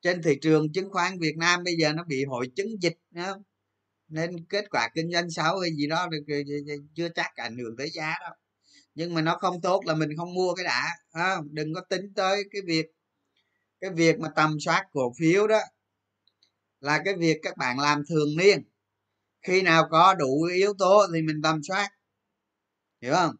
Trên 0.00 0.22
thị 0.22 0.38
trường 0.42 0.72
chứng 0.72 0.90
khoán 0.90 1.18
Việt 1.18 1.34
Nam 1.36 1.64
bây 1.64 1.74
giờ 1.76 1.92
nó 1.92 2.04
bị 2.04 2.24
hội 2.24 2.48
chứng 2.56 2.82
dịch 2.82 2.96
không? 3.16 3.42
Nên 4.12 4.44
kết 4.48 4.64
quả 4.70 4.88
kinh 4.94 5.12
doanh 5.12 5.30
xấu 5.30 5.58
hay 5.58 5.70
gì 5.76 5.86
đó 5.86 6.08
chưa 6.94 7.08
chắc 7.14 7.36
ảnh 7.36 7.56
hưởng 7.58 7.76
tới 7.78 7.90
giá 7.90 8.14
đâu. 8.20 8.32
Nhưng 8.94 9.14
mà 9.14 9.22
nó 9.22 9.38
không 9.40 9.60
tốt 9.60 9.82
là 9.86 9.94
mình 9.94 10.10
không 10.16 10.34
mua 10.34 10.54
cái 10.54 10.64
đã 10.64 10.88
à, 11.12 11.36
đừng 11.50 11.74
có 11.74 11.80
tính 11.80 12.12
tới 12.14 12.44
cái 12.50 12.62
việc 12.66 12.86
cái 13.80 13.90
việc 13.90 14.18
mà 14.18 14.28
tầm 14.36 14.56
soát 14.60 14.86
cổ 14.92 15.12
phiếu 15.18 15.46
đó 15.46 15.60
là 16.80 17.02
cái 17.04 17.14
việc 17.14 17.38
các 17.42 17.56
bạn 17.56 17.78
làm 17.78 18.02
thường 18.08 18.36
niên. 18.36 18.62
Khi 19.42 19.62
nào 19.62 19.88
có 19.90 20.14
đủ 20.14 20.42
yếu 20.42 20.74
tố 20.78 21.06
thì 21.14 21.22
mình 21.22 21.42
tầm 21.42 21.60
soát. 21.62 21.90
Hiểu 23.00 23.14
không? 23.14 23.36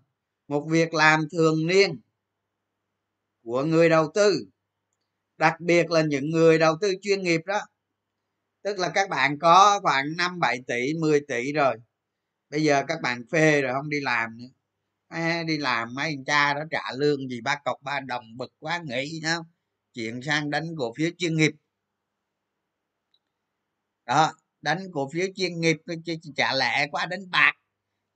Một 0.48 0.66
việc 0.70 0.94
làm 0.94 1.28
thường 1.32 1.66
niên 1.66 2.00
của 3.42 3.64
người 3.64 3.88
đầu 3.88 4.10
tư 4.14 4.46
đặc 5.38 5.60
biệt 5.60 5.90
là 5.90 6.02
những 6.02 6.30
người 6.30 6.58
đầu 6.58 6.76
tư 6.80 6.94
chuyên 7.02 7.22
nghiệp 7.22 7.40
đó 7.46 7.60
tức 8.62 8.78
là 8.78 8.90
các 8.94 9.08
bạn 9.08 9.38
có 9.38 9.80
khoảng 9.82 10.16
năm 10.16 10.38
bảy 10.40 10.60
tỷ 10.66 10.94
10 11.00 11.20
tỷ 11.28 11.52
rồi. 11.52 11.76
Bây 12.50 12.62
giờ 12.64 12.84
các 12.88 13.00
bạn 13.02 13.22
phê 13.32 13.62
rồi 13.62 13.74
không 13.74 13.90
đi 13.90 14.00
làm 14.00 14.38
nữa. 14.38 14.46
À, 15.08 15.42
đi 15.46 15.58
làm 15.58 15.94
mấy 15.94 16.06
anh 16.06 16.24
cha 16.24 16.54
đó 16.54 16.60
trả 16.70 16.92
lương 16.96 17.28
gì 17.28 17.40
ba 17.40 17.56
cọc 17.64 17.82
ba 17.82 18.00
đồng 18.00 18.36
bực 18.36 18.52
quá 18.60 18.80
nghỉ 18.84 19.20
không? 19.24 19.46
Chuyển 19.94 20.22
sang 20.22 20.50
đánh 20.50 20.66
cổ 20.78 20.94
phiếu 20.96 21.10
chuyên 21.18 21.36
nghiệp. 21.36 21.52
Đó 24.06 24.32
đánh 24.62 24.86
cổ 24.92 25.10
phiếu 25.12 25.26
chuyên 25.36 25.60
nghiệp 25.60 25.76
trả 26.36 26.54
lẻ 26.54 26.86
quá 26.92 27.06
đánh 27.06 27.30
bạc. 27.30 27.52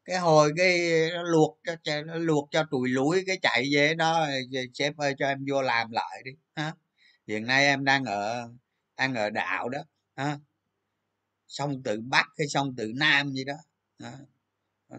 Cái 0.05 0.19
hồi 0.19 0.53
cái 0.57 0.81
luộc 1.25 1.59
cho 1.83 2.03
luộc 2.05 2.49
cho 2.51 2.65
tụi 2.71 2.89
lũi 2.89 3.25
cái 3.27 3.39
chạy 3.43 3.69
về 3.75 3.95
đó 3.95 4.27
sếp 4.75 4.97
ơi 4.97 5.15
cho 5.19 5.27
em 5.29 5.45
vô 5.51 5.63
làm 5.63 5.91
lại 5.91 6.23
đi 6.25 6.31
ha 6.57 6.73
hiện 7.27 7.47
nay 7.47 7.65
em 7.67 7.85
đang 7.85 8.05
ở 8.05 8.49
đang 8.97 9.15
ở 9.15 9.31
đạo 9.31 9.69
đó 9.69 9.79
ha 10.17 10.39
xong 11.49 11.83
từ 11.85 12.01
bắc 12.01 12.27
hay 12.39 12.49
xong 12.49 12.75
từ 12.77 12.93
nam 12.97 13.33
gì 13.33 13.45
đó. 13.45 13.55
À, 13.99 14.13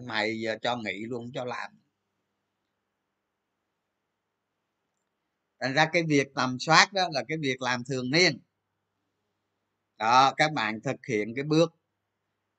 mày 0.02 0.40
giờ 0.40 0.56
cho 0.62 0.76
nghỉ 0.76 1.04
luôn 1.08 1.32
cho 1.34 1.44
làm. 1.44 1.70
Thành 5.60 5.74
ra 5.74 5.88
cái 5.92 6.02
việc 6.08 6.28
tầm 6.34 6.58
soát 6.60 6.92
đó 6.92 7.08
là 7.12 7.24
cái 7.28 7.38
việc 7.38 7.62
làm 7.62 7.84
thường 7.84 8.10
niên. 8.10 8.40
Đó 9.98 10.34
các 10.36 10.52
bạn 10.52 10.80
thực 10.80 11.06
hiện 11.08 11.34
cái 11.36 11.44
bước 11.44 11.74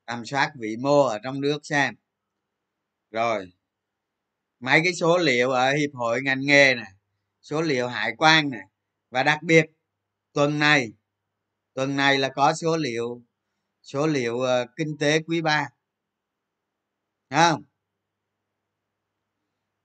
tầm 0.06 0.24
soát 0.24 0.52
vị 0.56 0.76
mô 0.76 1.02
ở 1.02 1.18
trong 1.24 1.40
nước 1.40 1.66
xem. 1.66 1.94
Rồi 3.10 3.52
mấy 4.60 4.80
cái 4.84 4.94
số 4.94 5.18
liệu 5.18 5.50
ở 5.50 5.72
hiệp 5.72 5.90
hội 5.94 6.22
ngành 6.22 6.40
nghề 6.40 6.74
này 6.74 6.92
số 7.42 7.62
liệu 7.62 7.88
hải 7.88 8.12
quan 8.18 8.50
này 8.50 8.66
và 9.10 9.22
đặc 9.22 9.42
biệt 9.42 9.66
tuần 10.32 10.58
này 10.58 10.92
tuần 11.74 11.96
này 11.96 12.18
là 12.18 12.30
có 12.34 12.54
số 12.54 12.76
liệu 12.76 13.22
số 13.82 14.06
liệu 14.06 14.34
uh, 14.36 14.68
kinh 14.76 14.96
tế 14.98 15.22
quý 15.22 15.40
ba. 15.40 15.68
Không? 17.30 17.62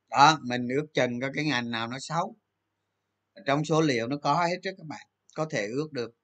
Đó 0.09 0.39
mình 0.43 0.67
ước 0.69 0.85
chừng 0.93 1.19
có 1.21 1.29
cái 1.35 1.45
ngành 1.45 1.71
nào 1.71 1.87
nó 1.87 1.99
xấu. 1.99 2.35
Trong 3.45 3.65
số 3.65 3.81
liệu 3.81 4.07
nó 4.07 4.17
có 4.17 4.45
hết 4.45 4.57
trước 4.63 4.71
các 4.77 4.87
bạn 4.87 5.07
có 5.35 5.47
thể 5.51 5.67
ước 5.67 5.91
được 5.91 6.15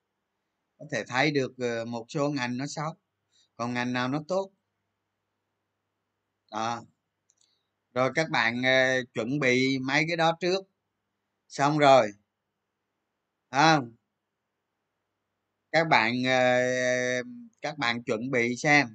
có 0.80 0.86
thể 0.92 1.04
thấy 1.08 1.32
được 1.32 1.52
ờ, 1.58 1.86
một 1.86 2.06
số 2.10 2.30
ngành 2.30 2.58
nó 2.58 2.66
xấu. 2.68 2.96
Còn 3.56 3.74
ngành 3.74 3.94
nào 3.94 4.08
nó 4.08 4.24
tốt? 4.28 4.52
Đó. 6.52 6.84
Rồi 7.94 8.12
các 8.16 8.30
bạn 8.30 8.60
uh, 8.60 9.14
chuẩn 9.14 9.40
bị 9.40 9.80
mấy 9.80 10.04
cái 10.08 10.18
đó 10.18 10.38
trước. 10.40 10.64
Xong 11.48 11.78
rồi. 11.78 12.12
Không? 13.52 13.96
Các 15.72 15.88
bạn 15.88 16.14
ờ, 16.26 16.60
các 17.62 17.78
bạn 17.78 18.04
chuẩn 18.04 18.32
bị 18.32 18.56
xem. 18.56 18.88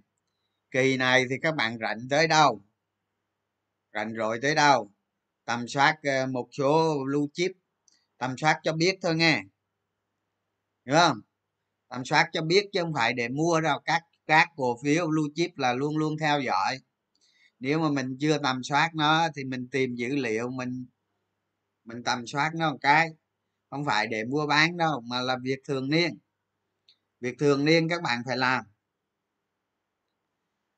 Kỳ 0.70 0.96
này 0.96 1.24
thì 1.30 1.36
các 1.42 1.56
bạn 1.56 1.78
rảnh 1.80 1.98
tới 2.10 2.28
đâu? 2.28 2.62
Rảnh 3.94 4.14
rồi 4.14 4.38
tới 4.42 4.54
đâu? 4.54 4.92
Tầm 5.44 5.68
soát 5.68 5.96
ờ, 6.02 6.26
một 6.26 6.48
số 6.52 7.04
lưu 7.06 7.28
chip, 7.32 7.52
tầm 8.18 8.36
soát 8.38 8.60
cho 8.62 8.72
biết 8.72 8.98
thôi 9.02 9.16
nghe. 9.16 9.42
Đúng 10.84 10.96
không? 10.96 11.20
Tầm 11.88 12.04
soát 12.04 12.28
cho 12.32 12.42
biết 12.42 12.66
chứ 12.72 12.80
không 12.82 12.94
phải 12.94 13.12
để 13.12 13.28
mua 13.28 13.60
đâu. 13.60 13.78
Các 13.84 14.02
các 14.26 14.48
cổ 14.56 14.78
phiếu, 14.84 15.10
lưu 15.10 15.28
chip 15.34 15.50
là 15.58 15.72
luôn 15.72 15.96
luôn 15.96 16.18
theo 16.20 16.40
dõi. 16.40 16.78
Nếu 17.60 17.78
mà 17.80 17.90
mình 17.90 18.16
chưa 18.20 18.38
tầm 18.38 18.62
soát 18.64 18.90
nó 18.94 19.28
thì 19.36 19.44
mình 19.44 19.68
tìm 19.72 19.94
dữ 19.94 20.16
liệu, 20.16 20.50
mình 20.50 20.86
mình 21.84 22.04
tầm 22.04 22.26
soát 22.26 22.50
nó 22.54 22.70
một 22.70 22.78
cái. 22.80 23.10
Không 23.70 23.84
phải 23.84 24.06
để 24.06 24.24
mua 24.24 24.46
bán 24.46 24.76
đâu, 24.76 25.00
mà 25.00 25.20
là 25.22 25.36
việc 25.42 25.58
thường 25.68 25.90
niên 25.90 26.18
việc 27.26 27.38
thường 27.38 27.64
niên 27.64 27.88
các 27.88 28.02
bạn 28.02 28.22
phải 28.26 28.36
làm. 28.36 28.64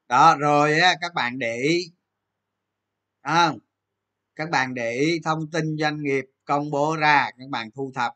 Đó 0.09 0.37
rồi 0.37 0.79
á 0.81 0.95
các 1.01 1.15
bạn 1.15 1.39
để 1.39 1.57
ý. 1.57 1.93
À, 3.21 3.53
các 4.37 4.51
bạn 4.51 4.75
để 4.75 4.93
ý 4.93 5.21
thông 5.25 5.51
tin 5.51 5.77
doanh 5.79 6.03
nghiệp 6.03 6.25
công 6.45 6.71
bố 6.71 6.97
ra 6.97 7.31
các 7.39 7.49
bạn 7.51 7.71
thu 7.71 7.93
thập. 7.95 8.13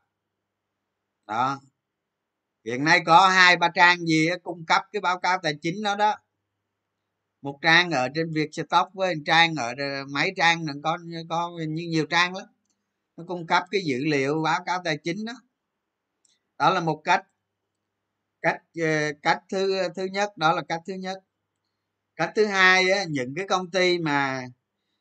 Đó. 1.27 1.61
Hiện 2.65 2.85
nay 2.85 3.01
có 3.07 3.29
hai 3.29 3.57
ba 3.57 3.69
trang 3.75 4.07
gì 4.07 4.27
á, 4.27 4.37
cung 4.43 4.65
cấp 4.67 4.83
cái 4.93 5.01
báo 5.01 5.21
cáo 5.21 5.39
tài 5.43 5.55
chính 5.63 5.83
đó 5.83 5.97
đó. 5.97 6.17
Một 7.43 7.59
trang 7.63 7.91
ở 7.91 8.09
trên 8.15 8.33
việc 8.35 8.51
stock 8.55 8.95
với 8.95 9.15
trang 9.27 9.55
ở 9.55 9.75
ờ, 9.79 10.05
mấy 10.13 10.33
trang 10.37 10.67
có 10.83 10.99
có 11.29 11.51
như 11.69 11.89
nhiều 11.89 12.07
trang 12.07 12.37
lắm. 12.37 12.47
Nó 13.17 13.25
cung 13.29 13.47
cấp 13.47 13.65
cái 13.71 13.81
dữ 13.85 13.99
liệu 14.05 14.43
báo 14.43 14.65
cáo 14.67 14.81
tài 14.85 14.99
chính 15.05 15.25
đó. 15.25 15.33
Đó 16.59 16.71
là 16.71 16.81
một 16.81 17.01
cách 17.05 17.27
cách 18.43 18.63
ờ, 18.81 19.13
cách 19.23 19.39
thứ 19.53 19.89
thứ 19.97 20.05
nhất 20.05 20.37
đó 20.37 20.53
là 20.53 20.63
cách 20.69 20.81
thứ 20.87 20.95
nhất. 20.95 21.19
Cách 22.17 22.33
thứ 22.37 22.47
hai 22.47 22.91
á, 22.91 23.05
những 23.11 23.35
cái 23.37 23.47
công 23.49 23.71
ty 23.71 23.99
mà 23.99 24.45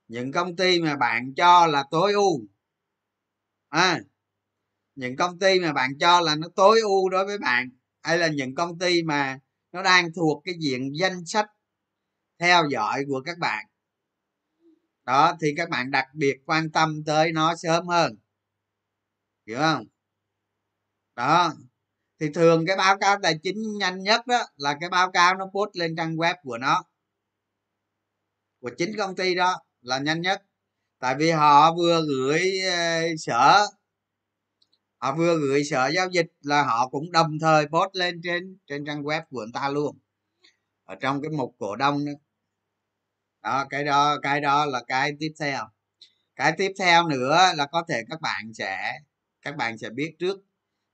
những 0.07 0.31
công 0.31 0.55
ty 0.55 0.81
mà 0.81 0.95
bạn 0.97 1.33
cho 1.35 1.67
là 1.67 1.83
tối 1.91 2.13
ưu. 2.13 2.41
À, 3.69 3.99
những 4.95 5.15
công 5.15 5.39
ty 5.39 5.59
mà 5.59 5.73
bạn 5.73 5.91
cho 5.99 6.21
là 6.21 6.35
nó 6.35 6.47
tối 6.55 6.79
ưu 6.81 7.09
đối 7.09 7.25
với 7.25 7.37
bạn 7.37 7.69
hay 8.03 8.17
là 8.17 8.27
những 8.27 8.55
công 8.55 8.79
ty 8.79 9.03
mà 9.03 9.39
nó 9.71 9.83
đang 9.83 10.13
thuộc 10.13 10.41
cái 10.45 10.55
diện 10.59 10.91
danh 10.99 11.25
sách 11.25 11.45
theo 12.39 12.63
dõi 12.71 13.03
của 13.07 13.21
các 13.25 13.37
bạn. 13.37 13.65
Đó 15.05 15.37
thì 15.41 15.47
các 15.57 15.69
bạn 15.69 15.91
đặc 15.91 16.07
biệt 16.13 16.35
quan 16.45 16.71
tâm 16.71 17.03
tới 17.05 17.31
nó 17.31 17.55
sớm 17.55 17.87
hơn. 17.87 18.15
Hiểu 19.47 19.57
không? 19.57 19.85
Đó 21.15 21.53
thì 22.21 22.29
thường 22.33 22.65
cái 22.67 22.77
báo 22.77 22.97
cáo 22.97 23.17
tài 23.23 23.39
chính 23.43 23.77
nhanh 23.77 24.03
nhất 24.03 24.27
đó 24.27 24.43
là 24.55 24.77
cái 24.79 24.89
báo 24.89 25.11
cáo 25.11 25.35
nó 25.35 25.45
post 25.45 25.77
lên 25.77 25.95
trang 25.95 26.15
web 26.15 26.35
của 26.43 26.57
nó, 26.57 26.83
của 28.59 28.71
chính 28.77 28.97
công 28.97 29.15
ty 29.15 29.35
đó 29.35 29.61
là 29.81 29.99
nhanh 29.99 30.21
nhất. 30.21 30.43
Tại 30.99 31.15
vì 31.15 31.31
họ 31.31 31.75
vừa 31.75 32.01
gửi 32.07 32.41
ờ, 32.71 33.01
sở, 33.17 33.65
họ 34.97 35.15
vừa 35.15 35.37
gửi 35.37 35.63
sở 35.63 35.87
giao 35.87 36.09
dịch 36.09 36.27
là 36.41 36.63
họ 36.63 36.87
cũng 36.87 37.11
đồng 37.11 37.39
thời 37.41 37.67
post 37.67 37.95
lên 37.95 38.21
trên 38.23 38.57
trên 38.67 38.85
trang 38.85 39.03
web 39.03 39.21
của 39.29 39.37
người 39.39 39.51
ta 39.53 39.69
luôn, 39.69 39.97
ở 40.83 40.95
trong 40.95 41.21
cái 41.21 41.31
mục 41.31 41.55
cổ 41.59 41.75
đông 41.75 42.05
đó. 42.05 42.11
Đó, 43.43 43.65
cái 43.69 43.83
đó 43.83 44.17
cái 44.21 44.41
đó 44.41 44.65
là 44.65 44.83
cái 44.87 45.13
tiếp 45.19 45.31
theo. 45.39 45.67
Cái 46.35 46.53
tiếp 46.57 46.71
theo 46.79 47.07
nữa 47.07 47.37
là 47.55 47.65
có 47.71 47.83
thể 47.89 48.03
các 48.09 48.21
bạn 48.21 48.53
sẽ, 48.53 48.93
các 49.41 49.55
bạn 49.55 49.77
sẽ 49.77 49.89
biết 49.89 50.15
trước 50.19 50.37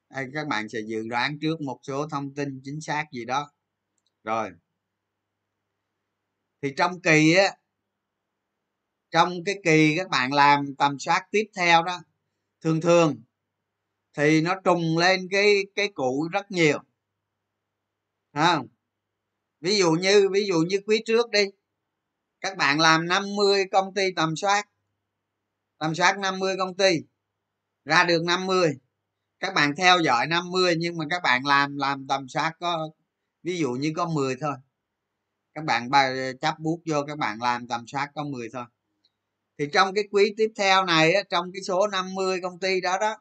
các 0.10 0.48
bạn 0.48 0.70
sẽ 0.70 0.80
dự 0.88 1.08
đoán 1.10 1.40
trước 1.42 1.62
một 1.62 1.80
số 1.84 2.08
thông 2.08 2.34
tin 2.34 2.62
chính 2.64 2.82
xác 2.82 3.06
gì 3.12 3.26
đó. 3.26 3.52
Rồi. 4.24 4.52
Thì 6.62 6.74
trong 6.78 7.02
kỳ 7.02 7.34
á 7.34 7.58
trong 9.12 9.44
cái 9.46 9.56
kỳ 9.64 9.98
các 9.98 10.10
bạn 10.10 10.34
làm 10.34 10.76
tầm 10.76 11.00
soát 11.00 11.28
tiếp 11.32 11.44
theo 11.56 11.84
đó 11.84 12.00
thường 12.62 12.82
thường 12.82 13.24
thì 14.18 14.42
nó 14.42 14.56
trùng 14.64 14.98
lên 14.98 15.28
cái 15.32 15.56
cái 15.76 15.90
cụ 15.94 16.28
rất 16.32 16.52
nhiều. 16.52 16.80
À, 18.32 18.60
ví 19.62 19.78
dụ 19.78 19.92
như 19.92 20.30
ví 20.32 20.46
dụ 20.48 20.56
như 20.70 20.78
quý 20.86 21.02
trước 21.06 21.30
đi 21.30 21.46
các 22.42 22.58
bạn 22.58 22.80
làm 22.80 23.08
50 23.08 23.64
công 23.72 23.94
ty 23.94 24.04
tầm 24.16 24.36
soát 24.36 24.70
tầm 25.78 25.96
soát 25.96 26.18
50 26.20 26.56
công 26.58 26.78
ty 26.78 27.00
ra 27.86 28.04
được 28.04 28.24
50 28.26 28.78
các 29.40 29.54
bạn 29.54 29.76
theo 29.78 30.00
dõi 30.00 30.28
50 30.28 30.76
nhưng 30.78 30.98
mà 30.98 31.06
các 31.10 31.22
bạn 31.24 31.46
làm 31.46 31.78
làm 31.78 32.08
tầm 32.08 32.28
soát 32.30 32.54
có 32.60 32.90
ví 33.44 33.58
dụ 33.58 33.72
như 33.72 33.94
có 33.96 34.06
10 34.06 34.36
thôi. 34.42 34.56
Các 35.54 35.64
bạn 35.64 35.90
bài 35.90 36.34
chấp 36.42 36.60
bút 36.60 36.82
vô 36.86 37.04
các 37.08 37.18
bạn 37.18 37.42
làm 37.42 37.68
tầm 37.68 37.88
soát 37.88 38.12
có 38.16 38.24
10 38.24 38.50
thôi. 38.54 38.66
Thì 39.60 39.66
trong 39.74 39.94
cái 39.96 40.04
quý 40.12 40.34
tiếp 40.38 40.52
theo 40.56 40.86
này 40.86 41.14
trong 41.30 41.52
cái 41.54 41.62
số 41.62 41.88
50 41.88 42.42
công 42.42 42.60
ty 42.60 42.82
đó 42.82 42.98
đó 43.02 43.18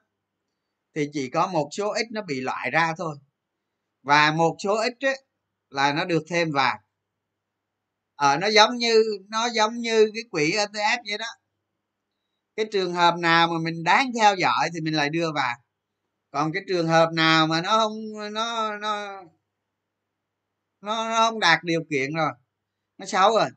thì 0.94 1.08
chỉ 1.12 1.30
có 1.30 1.46
một 1.46 1.68
số 1.72 1.92
ít 1.92 2.06
nó 2.12 2.22
bị 2.22 2.40
loại 2.40 2.70
ra 2.70 2.94
thôi. 2.98 3.16
Và 4.02 4.32
một 4.32 4.56
số 4.64 4.76
ít 4.82 4.94
ấy, 5.00 5.24
là 5.70 5.92
nó 5.92 6.04
được 6.04 6.22
thêm 6.28 6.50
vào. 6.52 6.78
Ờ 8.14 8.38
nó 8.38 8.46
giống 8.46 8.76
như 8.76 9.02
nó 9.28 9.46
giống 9.46 9.74
như 9.78 10.10
cái 10.14 10.22
quỹ 10.30 10.52
ETF 10.52 10.98
vậy 11.08 11.18
đó. 11.18 11.26
Cái 12.56 12.66
trường 12.72 12.94
hợp 12.94 13.14
nào 13.18 13.48
mà 13.48 13.58
mình 13.62 13.84
đáng 13.84 14.10
theo 14.14 14.34
dõi 14.36 14.68
thì 14.74 14.80
mình 14.80 14.94
lại 14.94 15.10
đưa 15.10 15.32
vào 15.32 15.56
còn 16.36 16.52
cái 16.52 16.62
trường 16.68 16.88
hợp 16.88 17.12
nào 17.12 17.46
mà 17.46 17.60
nó 17.62 17.70
không 17.78 17.92
nó 18.32 18.76
nó 18.78 18.78
nó, 20.80 21.04
nó 21.08 21.16
không 21.18 21.40
đạt 21.40 21.64
điều 21.64 21.84
kiện 21.90 22.14
rồi 22.14 22.30
nó 22.98 23.06
xấu 23.06 23.30
rồi 23.38 23.48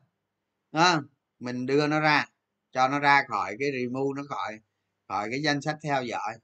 à, 0.72 1.00
mình 1.40 1.66
đưa 1.66 1.86
nó 1.86 2.00
ra 2.00 2.26
cho 2.72 2.88
nó 2.88 2.98
ra 3.00 3.22
khỏi 3.28 3.56
cái 3.60 3.70
remove 3.72 4.16
nó 4.16 4.22
khỏi 4.28 4.60
khỏi 5.08 5.28
cái 5.30 5.42
danh 5.42 5.60
sách 5.62 5.76
theo 5.82 6.04
dõi. 6.04 6.38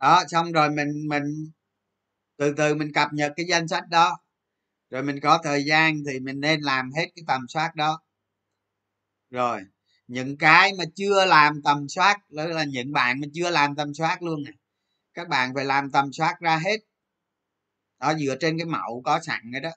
Đó 0.00 0.22
xong 0.28 0.52
rồi 0.52 0.70
mình 0.70 1.08
mình 1.08 1.50
từ 2.36 2.54
từ 2.56 2.74
mình 2.74 2.92
cập 2.94 3.08
nhật 3.12 3.32
cái 3.36 3.46
danh 3.46 3.68
sách 3.68 3.88
đó 3.90 4.18
rồi 4.90 5.02
mình 5.02 5.20
có 5.22 5.40
thời 5.44 5.64
gian 5.64 5.94
thì 6.10 6.20
mình 6.20 6.40
nên 6.40 6.60
làm 6.60 6.92
hết 6.92 7.06
cái 7.16 7.24
tầm 7.28 7.48
soát 7.48 7.76
đó. 7.76 8.00
Rồi 9.30 9.60
những 10.10 10.36
cái 10.36 10.72
mà 10.78 10.84
chưa 10.96 11.24
làm 11.24 11.62
tầm 11.62 11.88
soát, 11.88 12.30
đó 12.30 12.44
là 12.44 12.64
những 12.64 12.92
bạn 12.92 13.20
mà 13.20 13.26
chưa 13.34 13.50
làm 13.50 13.76
tầm 13.76 13.94
soát 13.94 14.22
luôn 14.22 14.42
nè. 14.44 14.50
Các 15.14 15.28
bạn 15.28 15.54
phải 15.54 15.64
làm 15.64 15.90
tầm 15.90 16.12
soát 16.12 16.36
ra 16.40 16.58
hết. 16.58 16.76
Đó, 18.00 18.14
dựa 18.14 18.36
trên 18.40 18.58
cái 18.58 18.66
mẫu 18.66 19.02
có 19.04 19.20
sẵn 19.22 19.40
cái 19.52 19.60
đó. 19.60 19.70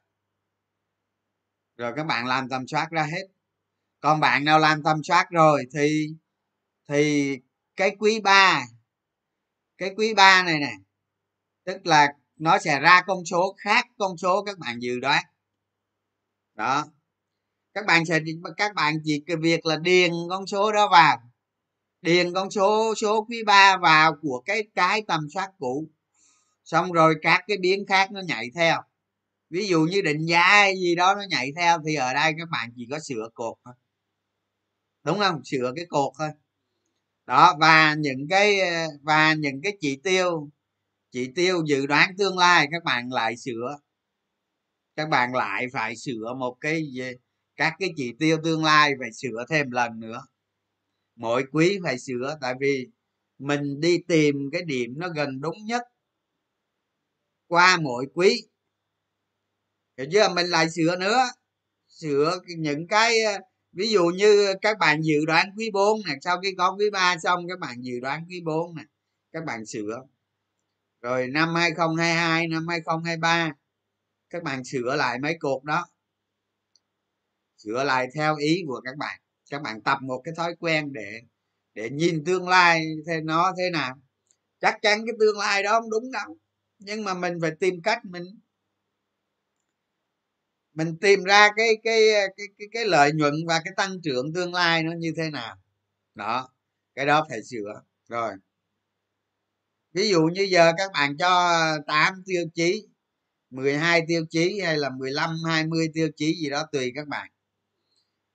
Rồi 1.78 1.94
các 1.96 2.04
bạn 2.04 2.26
làm 2.28 2.50
tầm 2.50 2.68
soát 2.68 2.88
ra 2.92 3.04
hết. 3.04 3.28
Còn 4.00 4.20
bạn 4.20 4.46
nào 4.46 4.60
làm 4.60 4.84
tầm 4.84 5.04
soát 5.04 5.30
rồi 5.32 5.66
thì 5.74 6.08
thì 6.90 7.38
cái 7.76 7.96
quý 8.00 8.20
ba, 8.20 8.66
cái 9.78 9.92
quý 9.98 10.14
ba 10.14 10.44
này 10.44 10.60
nè, 10.60 10.74
tức 11.64 11.86
là 11.86 12.08
nó 12.38 12.60
sẽ 12.60 12.80
ra 12.80 13.02
con 13.08 13.26
số 13.26 13.56
khác 13.58 13.88
con 13.98 14.18
số 14.18 14.44
các 14.44 14.58
bạn 14.58 14.80
dự 14.82 15.00
đoán. 15.00 15.24
Đó 16.54 16.86
các 17.74 17.86
bạn 17.86 18.06
sẽ 18.06 18.20
các 18.58 18.76
bạn 18.76 18.96
chỉ 19.04 19.24
cái 19.28 19.38
việc 19.38 19.66
là 19.66 19.78
điền 19.78 20.12
con 20.30 20.48
số 20.48 20.72
đó 20.72 20.90
vào. 20.92 21.18
Điền 22.02 22.34
con 22.34 22.52
số 22.52 22.94
số 22.96 23.26
quý 23.30 23.44
ba 23.44 23.78
vào 23.78 24.16
của 24.22 24.44
cái 24.46 24.64
cái 24.76 25.02
tầm 25.08 25.28
soát 25.34 25.52
cũ. 25.60 25.90
Xong 26.64 26.92
rồi 26.92 27.16
các 27.22 27.44
cái 27.48 27.58
biến 27.58 27.86
khác 27.88 28.12
nó 28.12 28.22
nhảy 28.22 28.50
theo. 28.56 28.82
Ví 29.50 29.68
dụ 29.68 29.82
như 29.82 30.02
định 30.02 30.26
giá 30.26 30.68
gì 30.68 30.96
đó 30.96 31.16
nó 31.16 31.24
nhảy 31.30 31.52
theo 31.56 31.78
thì 31.88 31.96
ở 31.96 32.14
đây 32.14 32.34
các 32.38 32.50
bạn 32.52 32.70
chỉ 32.76 32.88
có 32.92 33.00
sửa 33.00 33.30
cột 33.34 33.58
thôi. 33.66 33.74
Đúng 35.04 35.20
không? 35.20 35.42
Sửa 35.46 35.72
cái 35.76 35.86
cột 35.86 36.14
thôi. 36.20 36.30
Đó, 37.26 37.56
và 37.60 37.94
những 37.94 38.28
cái, 38.30 38.60
và 39.02 39.34
những 39.34 39.62
cái 39.64 39.78
chỉ 39.82 40.00
tiêu 40.04 40.50
chỉ 41.12 41.32
tiêu 41.36 41.64
dự 41.66 41.86
đoán 41.86 42.18
tương 42.18 42.38
lai 42.38 42.68
các 42.72 42.84
bạn 42.84 43.12
lại 43.12 43.38
sửa. 43.38 43.78
Các 44.96 45.10
bạn 45.10 45.36
lại 45.36 45.66
phải 45.74 45.96
sửa 45.96 46.34
một 46.40 46.58
cái 46.62 46.84
các 47.56 47.74
cái 47.80 47.90
chỉ 47.98 48.14
tiêu 48.20 48.38
tương 48.44 48.64
lai 48.64 48.94
phải 49.00 49.10
sửa 49.14 49.46
thêm 49.50 49.72
lần 49.72 50.00
nữa. 50.00 50.22
Mỗi 51.16 51.44
quý 51.52 51.80
phải 51.84 52.00
sửa, 52.00 52.38
tại 52.42 52.54
vì 52.60 52.88
mình 53.40 53.80
đi 53.80 53.98
tìm 54.08 54.36
cái 54.52 54.62
điểm 54.62 54.94
nó 54.98 55.10
gần 55.10 55.42
đúng 55.42 55.66
nhất 55.66 55.84
qua 57.48 57.78
mỗi 57.82 58.06
quý. 58.14 58.42
Hiểu 59.98 60.08
chưa? 60.12 60.30
Mình 60.36 60.48
lại 60.48 60.70
sửa 60.70 60.96
nữa. 60.96 61.24
Sửa 61.88 62.40
những 62.58 62.88
cái 62.88 63.22
ờ, 63.22 63.40
ví 63.72 63.92
dụ 63.92 64.06
như 64.06 64.54
các 64.62 64.78
bạn 64.80 65.02
dự 65.02 65.26
đoán 65.28 65.48
quý 65.58 65.70
4 65.74 66.02
này 66.08 66.18
sau 66.22 66.42
khi 66.42 66.56
có 66.58 66.76
quý 66.80 66.90
3 66.90 67.18
xong, 67.24 67.48
các 67.50 67.60
bạn 67.60 67.82
dự 67.82 68.00
đoán 68.00 68.26
quý 68.30 68.42
4 68.46 68.76
này 68.76 68.86
các 69.32 69.46
bạn 69.46 69.66
sửa. 69.66 70.04
Rồi 71.02 71.28
năm 71.28 71.56
2022 71.56 72.48
năm 72.48 72.68
2023 72.68 73.52
các 74.30 74.44
bạn 74.44 74.64
sửa 74.64 74.96
lại 74.96 75.20
mấy 75.20 75.38
cột 75.40 75.64
đó 75.64 75.86
sửa 77.64 77.84
lại 77.84 78.08
theo 78.16 78.36
ý 78.38 78.64
của 78.68 78.82
các 78.86 78.98
bạn. 78.98 79.20
Các 79.50 79.62
bạn 79.62 79.82
tập 79.82 79.98
một 80.02 80.22
cái 80.24 80.34
thói 80.38 80.56
quen 80.60 80.94
để 80.94 81.22
để 81.74 81.90
nhìn 81.90 82.24
tương 82.26 82.48
lai 82.48 82.86
thế 83.08 83.22
nó 83.22 83.54
thế 83.58 83.70
nào. 83.70 83.96
Chắc 84.60 84.76
chắn 84.82 85.06
cái 85.08 85.16
tương 85.20 85.38
lai 85.38 85.64
đó 85.64 85.82
không 85.82 85.90
đúng 85.92 86.12
đâu 86.12 86.38
nhưng 86.80 87.04
mà 87.04 87.14
mình 87.14 87.34
phải 87.42 87.52
tìm 87.60 87.82
cách 87.84 88.06
mình 88.06 88.24
mình 90.74 90.98
tìm 91.02 91.24
ra 91.24 91.50
cái 91.56 91.68
cái 91.84 92.02
cái 92.38 92.48
cái, 92.58 92.68
cái 92.72 92.86
lợi 92.86 93.12
nhuận 93.14 93.34
và 93.48 93.62
cái 93.66 93.74
tăng 93.78 94.02
trưởng 94.04 94.34
tương 94.34 94.54
lai 94.54 94.84
nó 94.84 94.92
như 94.98 95.14
thế 95.18 95.30
nào. 95.30 95.58
Đó 96.16 96.50
cái 96.96 97.06
đó 97.06 97.26
phải 97.30 97.44
sửa 97.44 97.82
rồi. 98.10 98.34
Ví 99.94 100.10
dụ 100.10 100.22
như 100.22 100.44
giờ 100.52 100.72
các 100.78 100.92
bạn 100.94 101.18
cho 101.18 101.60
8 101.88 102.14
tiêu 102.26 102.44
chí 102.56 102.88
12 103.50 104.02
tiêu 104.08 104.26
chí 104.30 104.60
hay 104.60 104.78
là 104.78 104.90
15 104.90 105.36
20 105.48 105.88
tiêu 105.94 106.10
chí 106.16 106.36
gì 106.44 106.50
đó 106.50 106.68
tùy 106.72 106.92
các 106.96 107.08
bạn 107.08 107.30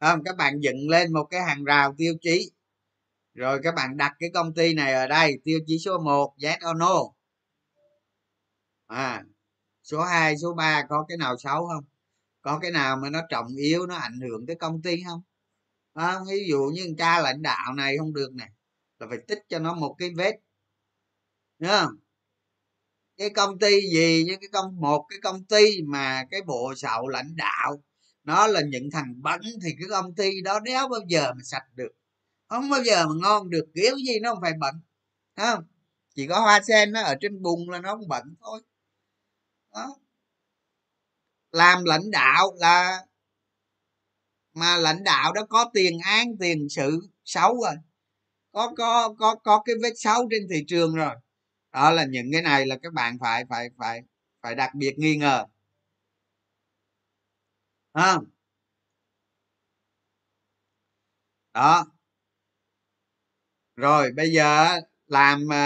không 0.00 0.24
các 0.24 0.37
bạn 0.37 0.61
dựng 0.61 0.88
lên 0.88 1.12
một 1.12 1.24
cái 1.24 1.42
hàng 1.42 1.64
rào 1.64 1.94
tiêu 1.98 2.14
chí. 2.20 2.50
Rồi 3.34 3.61
các 3.62 3.74
bạn 3.74 3.96
đặt 3.96 4.12
cái 4.18 4.30
công 4.34 4.54
ty 4.54 4.74
này 4.74 4.92
ở 4.92 5.06
đây 5.06 5.38
tiêu 5.44 5.58
chí 5.66 5.78
số 5.78 5.98
1 5.98 6.34
yes 6.42 6.56
or 6.70 6.76
no. 6.76 6.94
À 8.87 9.24
số 9.82 10.00
2 10.02 10.37
số 10.38 10.54
3 10.54 10.87
có 10.88 11.04
cái 11.08 11.16
nào 11.18 11.37
xấu 11.38 11.66
không? 11.66 11.84
Có 12.40 12.58
cái 12.58 12.70
nào 12.70 12.96
mà 12.96 13.11
nó 13.11 13.20
trọng 13.28 13.46
yếu 13.56 13.87
nó 13.87 13.94
ảnh 13.94 14.20
hưởng 14.20 14.46
tới 14.46 14.56
công 14.56 14.82
ty 14.82 15.02
không? 15.08 15.22
À, 15.94 16.18
ví 16.30 16.46
dụ 16.48 16.70
như 16.74 16.94
cha 16.98 17.20
lãnh 17.20 17.42
đạo 17.42 17.74
này 17.74 17.98
không 17.98 18.14
được 18.14 18.30
nè 18.34 18.48
là 18.98 19.06
phải 19.11 19.18
tích 19.28 19.38
cho 19.48 19.58
nó 19.58 19.74
một 19.74 19.94
cái 19.98 20.11
vết. 20.16 20.32
Đúng 21.58 21.70
không? 21.70 21.96
Cái 23.16 23.30
công 23.30 23.58
ty 23.58 23.80
gì 23.92 24.24
như 24.26 24.37
cái 24.40 24.48
công 24.52 24.80
một 24.80 25.06
cái 25.08 25.18
công 25.22 25.44
ty 25.44 25.82
mà 25.82 26.24
cái 26.30 26.42
bộ 26.42 26.74
sậu 26.76 27.08
lãnh 27.08 27.37
đạo 27.37 27.82
nó 28.28 28.46
là 28.46 28.60
những 28.72 28.90
thằng 28.92 29.14
bẩn 29.22 29.40
thì 29.62 29.70
cái 29.78 29.88
công 29.90 30.14
ty 30.14 30.42
đó 30.42 30.60
đéo 30.60 30.88
bao 30.88 31.00
giờ 31.08 31.32
mà 31.34 31.42
sạch 31.44 31.64
được, 31.74 31.92
không 32.48 32.70
bao 32.70 32.82
giờ 32.84 33.06
mà 33.06 33.14
ngon 33.22 33.50
được, 33.50 33.64
kiểu 33.74 33.96
gì 33.96 34.20
nó 34.22 34.30
không 34.34 34.42
phải 34.42 34.52
bẩn 34.60 34.74
không? 35.36 35.64
Chỉ 36.14 36.26
có 36.26 36.40
hoa 36.40 36.60
sen 36.68 36.92
nó 36.92 37.02
ở 37.02 37.14
trên 37.20 37.42
bùn 37.42 37.70
là 37.70 37.80
nó 37.80 37.96
không 37.96 38.08
bẩn 38.08 38.34
thôi. 38.40 38.60
Đó. 39.74 39.96
Làm 41.52 41.84
lãnh 41.84 42.10
đạo 42.10 42.54
là, 42.58 43.00
mà 44.54 44.76
lãnh 44.76 45.04
đạo 45.04 45.32
đó 45.32 45.46
có 45.50 45.70
tiền 45.74 45.98
án, 46.04 46.26
tiền 46.40 46.68
sự, 46.70 47.00
xấu 47.24 47.60
rồi. 47.64 47.74
Có 48.52 48.72
có 48.78 49.14
có 49.18 49.34
có 49.34 49.62
cái 49.64 49.74
vết 49.82 49.92
xấu 49.96 50.28
trên 50.30 50.48
thị 50.50 50.64
trường 50.68 50.94
rồi. 50.94 51.14
Đó 51.72 51.90
là 51.90 52.04
những 52.10 52.26
cái 52.32 52.42
này 52.42 52.66
là 52.66 52.76
các 52.82 52.92
bạn 52.92 53.18
phải 53.20 53.44
phải 53.50 53.68
phải 53.78 54.00
phải 54.42 54.54
đặc 54.54 54.70
biệt 54.74 54.94
nghi 54.98 55.16
ngờ 55.16 55.46
không? 58.04 58.24
Đó. 61.54 61.84
Rồi, 63.76 64.12
bây 64.12 64.30
giờ 64.32 64.78
làm 65.06 65.48
ờ, 65.50 65.56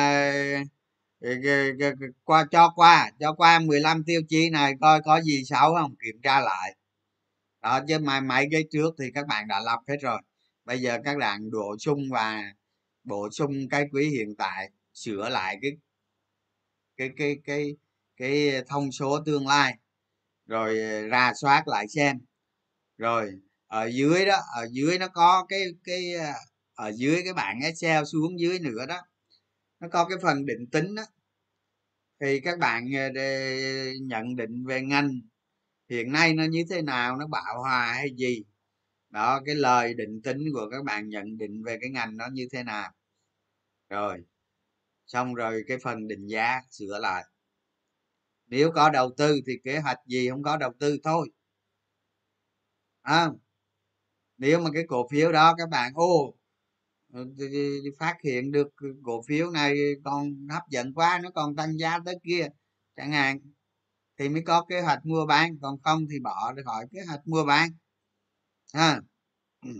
qua, 2.24 2.44
cho 2.50 2.72
qua 2.76 3.10
cho 3.20 3.32
qua 3.32 3.58
15 3.58 4.04
tiêu 4.04 4.20
chí 4.28 4.50
này, 4.50 4.74
coi 4.80 5.02
có 5.04 5.20
gì 5.20 5.44
xấu 5.44 5.74
không? 5.74 5.94
Kiểm 6.04 6.20
tra 6.22 6.40
lại. 6.40 6.76
Đó, 7.62 7.80
chứ 7.88 7.98
mai, 7.98 8.20
mấy 8.20 8.48
cái 8.52 8.64
trước 8.72 8.94
thì 8.98 9.06
các 9.14 9.26
bạn 9.28 9.48
đã 9.48 9.60
lập 9.60 9.80
hết 9.88 9.96
rồi. 10.02 10.22
Bây 10.64 10.80
giờ 10.82 10.98
các 11.04 11.18
bạn 11.18 11.50
bổ 11.52 11.76
sung 11.78 12.00
và 12.10 12.42
bổ 13.04 13.30
sung 13.30 13.68
cái 13.70 13.86
quý 13.92 14.08
hiện 14.10 14.36
tại, 14.38 14.70
sửa 14.94 15.28
lại 15.28 15.58
cái 15.62 15.72
cái 16.96 17.10
cái 17.16 17.36
cái 17.44 17.76
cái 18.16 18.62
thông 18.68 18.92
số 18.92 19.18
tương 19.26 19.46
lai 19.46 19.74
rồi 20.46 20.80
ờ, 20.82 21.08
ra 21.08 21.32
soát 21.34 21.68
lại 21.68 21.86
xem. 21.88 22.18
Rồi, 22.98 23.32
ở 23.66 23.86
dưới 23.86 24.26
đó, 24.26 24.36
ở 24.56 24.68
dưới 24.72 24.98
nó 24.98 25.08
có 25.08 25.46
cái 25.48 25.64
cái 25.84 26.14
ờ, 26.14 26.32
ở 26.74 26.92
dưới 26.92 27.22
cái 27.24 27.34
bảng 27.34 27.60
excel 27.62 28.04
xuống 28.04 28.40
dưới 28.40 28.58
nữa 28.58 28.86
đó, 28.88 29.00
nó 29.80 29.88
có 29.92 30.04
cái 30.08 30.18
phần 30.22 30.46
định 30.46 30.66
tính 30.72 30.94
đó. 30.94 31.02
Thì 32.20 32.40
các 32.40 32.58
bạn 32.58 32.84
ờ, 32.94 33.22
nhận 34.02 34.36
định 34.36 34.64
về 34.66 34.82
ngành, 34.82 35.20
hiện 35.90 36.12
nay 36.12 36.34
nó 36.34 36.44
như 36.44 36.64
thế 36.70 36.82
nào, 36.82 37.16
nó 37.16 37.26
bạo 37.26 37.60
hòa 37.62 37.92
hay 37.92 38.10
gì? 38.16 38.44
Đó, 39.10 39.40
cái 39.46 39.54
lời 39.54 39.94
định 39.94 40.22
tính 40.22 40.38
của 40.54 40.68
các 40.72 40.84
bạn 40.84 41.08
nhận 41.08 41.38
định 41.38 41.62
về 41.64 41.78
cái 41.80 41.90
ngành 41.90 42.16
nó 42.16 42.28
như 42.32 42.48
thế 42.52 42.62
nào. 42.62 42.92
Rồi, 43.90 44.18
xong 45.06 45.34
rồi 45.34 45.64
cái 45.68 45.78
phần 45.84 46.08
định 46.08 46.26
giá 46.26 46.60
sửa 46.70 46.98
lại 47.02 47.24
nếu 48.52 48.72
có 48.74 48.90
đầu 48.90 49.10
tư 49.16 49.40
thì 49.46 49.52
kế 49.64 49.78
hoạch 49.78 49.98
gì 50.06 50.28
không 50.30 50.42
có 50.42 50.56
đầu 50.56 50.72
tư 50.78 50.98
thôi. 51.04 51.30
À, 53.02 53.30
nếu 54.38 54.60
mà 54.60 54.70
cái 54.74 54.84
cổ 54.88 55.08
phiếu 55.08 55.32
đó 55.32 55.54
các 55.58 55.68
bạn 55.68 55.92
ô 55.94 56.34
phát 57.98 58.16
hiện 58.24 58.52
được 58.52 58.68
cổ 59.02 59.22
phiếu 59.22 59.50
này 59.50 59.76
còn 60.04 60.48
hấp 60.50 60.62
dẫn 60.70 60.94
quá 60.94 61.20
nó 61.22 61.30
còn 61.30 61.56
tăng 61.56 61.78
giá 61.78 61.98
tới 62.04 62.14
kia 62.24 62.48
chẳng 62.96 63.12
hạn 63.12 63.38
thì 64.18 64.28
mới 64.28 64.42
có 64.46 64.66
kế 64.68 64.80
hoạch 64.80 65.06
mua 65.06 65.26
bán 65.26 65.58
còn 65.62 65.80
không 65.82 66.06
thì 66.10 66.20
bỏ 66.20 66.52
được 66.52 66.62
khỏi 66.66 66.86
kế 66.92 67.00
hoạch 67.08 67.20
mua 67.26 67.44
bán. 67.44 67.70
Ha. 68.74 69.00
À. 69.60 69.70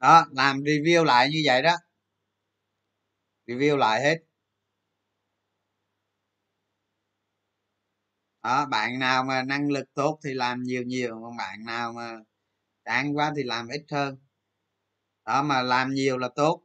đó 0.00 0.26
làm 0.32 0.60
review 0.60 1.04
lại 1.04 1.28
như 1.30 1.42
vậy 1.46 1.62
đó. 1.62 1.76
Review 3.46 3.76
lại 3.76 4.02
hết. 4.02 4.18
Đó, 8.46 8.66
bạn 8.66 8.98
nào 8.98 9.24
mà 9.24 9.42
năng 9.42 9.70
lực 9.70 9.94
tốt 9.94 10.18
thì 10.24 10.34
làm 10.34 10.62
nhiều 10.62 10.82
nhiều, 10.82 11.20
còn 11.22 11.36
bạn 11.36 11.64
nào 11.64 11.92
mà 11.92 12.18
đáng 12.84 13.16
quá 13.16 13.32
thì 13.36 13.42
làm 13.42 13.68
ít 13.68 13.84
hơn. 13.90 14.18
Đó, 15.26 15.42
mà 15.42 15.62
làm 15.62 15.94
nhiều 15.94 16.18
là 16.18 16.28
tốt. 16.36 16.62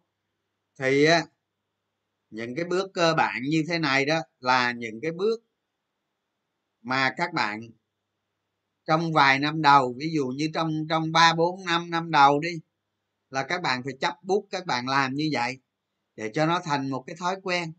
Thì 0.80 1.06
á, 1.06 1.26
những 2.30 2.56
cái 2.56 2.66
bước 2.66 2.92
cơ 2.94 3.14
bản 3.18 3.42
như 3.50 3.64
thế 3.70 3.80
này 3.80 4.06
đó 4.06 4.20
là 4.40 4.72
những 4.72 5.00
cái 5.02 5.12
bước 5.12 5.40
mà 6.82 7.14
các 7.18 7.34
bạn 7.34 7.62
trong 8.86 9.14
vài 9.14 9.40
năm 9.40 9.62
đầu, 9.62 9.96
ví 9.98 10.12
dụ 10.16 10.28
như 10.28 10.50
trong 10.54 10.88
trong 10.90 11.12
ba, 11.12 11.34
bốn, 11.34 11.66
năm 11.66 11.90
năm 11.90 12.12
đầu 12.12 12.40
đi, 12.40 12.60
là 13.30 13.44
các 13.44 13.62
bạn 13.62 13.84
phải 13.84 13.94
chấp 14.02 14.16
bút 14.24 14.48
các 14.52 14.66
bạn 14.66 14.88
làm 14.88 15.14
như 15.14 15.30
vậy 15.34 15.58
để 16.16 16.32
cho 16.34 16.46
nó 16.46 16.62
thành 16.64 16.90
một 16.90 17.04
cái 17.08 17.16
thói 17.20 17.36
quen 17.44 17.74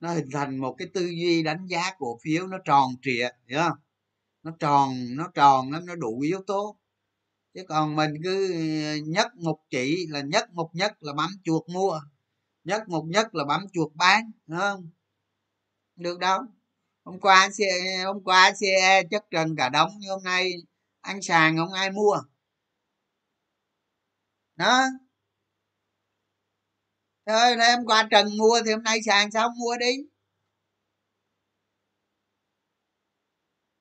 nó 0.00 0.12
hình 0.12 0.28
thành 0.32 0.58
một 0.58 0.74
cái 0.78 0.88
tư 0.94 1.06
duy 1.06 1.42
đánh 1.42 1.66
giá 1.66 1.92
cổ 1.98 2.18
phiếu 2.22 2.46
nó 2.46 2.58
tròn 2.64 2.90
trịa, 3.02 3.28
hiểu 3.46 3.58
không? 3.58 3.78
Nó 4.42 4.52
tròn 4.58 5.16
nó 5.16 5.28
tròn 5.34 5.72
lắm, 5.72 5.86
nó 5.86 5.94
đủ 5.96 6.20
yếu 6.20 6.42
tố. 6.46 6.78
Chứ 7.54 7.62
còn 7.68 7.96
mình 7.96 8.10
cứ 8.24 8.52
ờ, 8.52 8.96
nhất 9.06 9.36
một 9.36 9.60
chỉ 9.70 10.06
là 10.08 10.20
nhất 10.20 10.50
một 10.52 10.70
nhất 10.74 10.92
là 11.00 11.12
bấm 11.12 11.30
chuột 11.44 11.68
mua, 11.68 12.00
nhất 12.64 12.88
một 12.88 13.04
nhất 13.08 13.34
là 13.34 13.44
bấm 13.44 13.66
chuột 13.72 13.92
bán 13.94 14.30
đúng 14.46 14.58
không? 14.58 14.90
Được 15.96 16.18
đâu. 16.18 16.40
Hôm 17.04 17.20
qua 17.20 17.50
xe 17.50 17.66
hôm 18.04 18.24
qua 18.24 18.52
xe 18.60 19.02
chất 19.10 19.26
trần 19.30 19.56
cả 19.56 19.68
đống 19.68 19.90
như 19.98 20.10
hôm 20.10 20.22
nay 20.22 20.52
ăn 21.00 21.22
sàn 21.22 21.56
không 21.56 21.72
ai 21.72 21.90
mua. 21.90 22.22
Đó 24.56 24.82
thôi 27.26 27.56
em 27.60 27.84
qua 27.86 28.08
trần 28.10 28.36
mua 28.38 28.60
thì 28.66 28.72
hôm 28.72 28.82
nay 28.82 28.98
sàn 29.06 29.30
xong 29.30 29.52
mua 29.58 29.76
đi? 29.80 29.96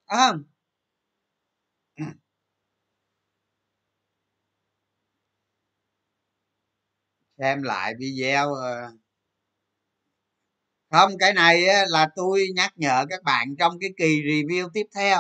À, 0.08 0.34
xem 7.38 7.62
lại 7.63 7.93
video 7.99 8.53
ờ. 8.53 8.91
không 10.91 11.17
cái 11.19 11.34
này 11.34 11.63
là 11.88 12.10
tôi 12.15 12.47
nhắc 12.55 12.73
nhở 12.75 13.05
các 13.10 13.23
bạn 13.23 13.55
trong 13.60 13.79
cái 13.79 13.89
kỳ 13.97 14.21
review 14.21 14.69
tiếp 14.73 14.86
theo. 14.95 15.19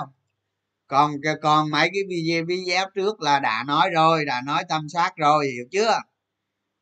Còn 0.87 1.11
còn 1.41 1.71
mấy 1.71 1.89
cái 1.93 2.03
video 2.09 2.45
video 2.45 2.89
trước 2.95 3.21
là 3.21 3.39
đã 3.39 3.63
nói 3.67 3.89
rồi 3.89 4.25
đã 4.25 4.41
nói 4.45 4.63
tâm 4.69 4.89
soát 4.89 5.13
rồi 5.17 5.47
hiểu 5.47 5.65
chưa? 5.71 5.99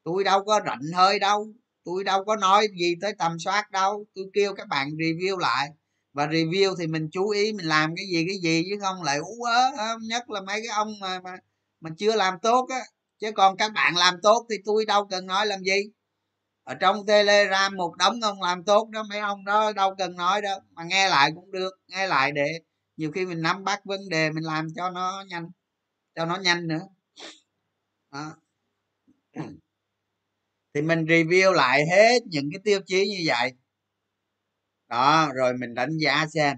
Tôi 0.03 0.23
đâu 0.23 0.43
có 0.43 0.59
rảnh 0.65 0.91
hơi 0.93 1.19
đâu. 1.19 1.47
Tôi 1.83 2.03
đâu 2.03 2.25
có 2.25 2.35
nói 2.35 2.67
gì 2.79 2.95
tới 3.01 3.13
tầm 3.17 3.39
soát 3.39 3.71
đâu. 3.71 4.05
Tôi 4.15 4.25
kêu 4.33 4.55
các 4.55 4.67
bạn 4.67 4.89
review 4.89 5.37
lại. 5.37 5.69
Và 6.13 6.27
review 6.27 6.75
thì 6.79 6.87
mình 6.87 7.09
chú 7.11 7.29
ý 7.29 7.53
mình 7.53 7.65
làm 7.65 7.95
cái 7.95 8.05
gì 8.05 8.25
cái 8.27 8.37
gì, 8.43 8.63
chứ 8.69 8.75
không 8.81 9.03
lại, 9.03 9.17
ú 9.17 9.43
ớ 9.43 9.97
nhất 10.01 10.29
là 10.29 10.41
mấy 10.41 10.61
cái 10.61 10.75
ông 10.75 10.99
mà 11.01 11.19
mà 11.19 11.37
mà 11.79 11.89
chưa 11.97 12.15
làm 12.15 12.39
tốt 12.41 12.67
á. 12.69 12.79
Chứ 13.19 13.31
còn 13.31 13.57
các 13.57 13.71
bạn 13.73 13.95
làm 13.97 14.15
tốt 14.23 14.45
thì 14.49 14.55
tôi 14.65 14.85
đâu 14.85 15.07
cần 15.07 15.25
nói 15.25 15.45
làm 15.45 15.59
gì. 15.63 15.81
Ở 16.63 16.75
trong 16.75 17.05
telegram 17.05 17.75
một 17.77 17.95
đống 17.97 18.19
ông 18.21 18.41
làm 18.41 18.63
tốt 18.63 18.89
đó, 18.89 19.03
mấy 19.09 19.19
ông 19.19 19.45
đó 19.45 19.71
đâu 19.71 19.95
cần 19.97 20.15
nói 20.15 20.41
đâu. 20.41 20.59
Mà 20.71 20.83
nghe 20.83 21.09
lại 21.09 21.31
cũng 21.35 21.51
được, 21.51 21.73
nghe 21.87 22.07
lại 22.07 22.31
để 22.31 22.59
nhiều 22.97 23.11
khi 23.11 23.25
mình 23.25 23.41
nắm 23.41 23.63
bắt 23.63 23.85
vấn 23.85 24.09
đề 24.09 24.29
mình 24.31 24.43
làm 24.43 24.67
cho 24.75 24.89
nó 24.89 25.23
nhanh, 25.27 25.47
cho 26.15 26.25
nó 26.25 26.35
nhanh 26.35 26.67
nữa. 26.67 26.81
Đó 28.11 28.35
thì 30.73 30.81
mình 30.81 31.05
review 31.05 31.51
lại 31.51 31.85
hết 31.91 32.23
những 32.25 32.49
cái 32.51 32.59
tiêu 32.63 32.79
chí 32.85 33.07
như 33.09 33.23
vậy. 33.25 33.53
Đó, 34.89 35.31
rồi 35.35 35.53
mình 35.57 35.73
đánh 35.73 35.97
giá 35.97 36.25
xem. 36.33 36.57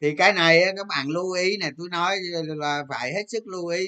Thì 0.00 0.16
cái 0.16 0.32
này 0.32 0.62
các 0.76 0.86
bạn 0.88 1.08
lưu 1.08 1.32
ý 1.32 1.56
này, 1.56 1.70
tôi 1.78 1.88
nói 1.90 2.16
là 2.44 2.84
phải 2.88 3.14
hết 3.14 3.24
sức 3.28 3.46
lưu 3.46 3.66
ý. 3.66 3.86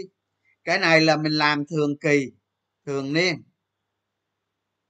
Cái 0.64 0.78
này 0.78 1.00
là 1.00 1.16
mình 1.16 1.32
làm 1.32 1.66
thường 1.66 1.98
kỳ, 1.98 2.30
thường 2.86 3.12
niên. 3.12 3.42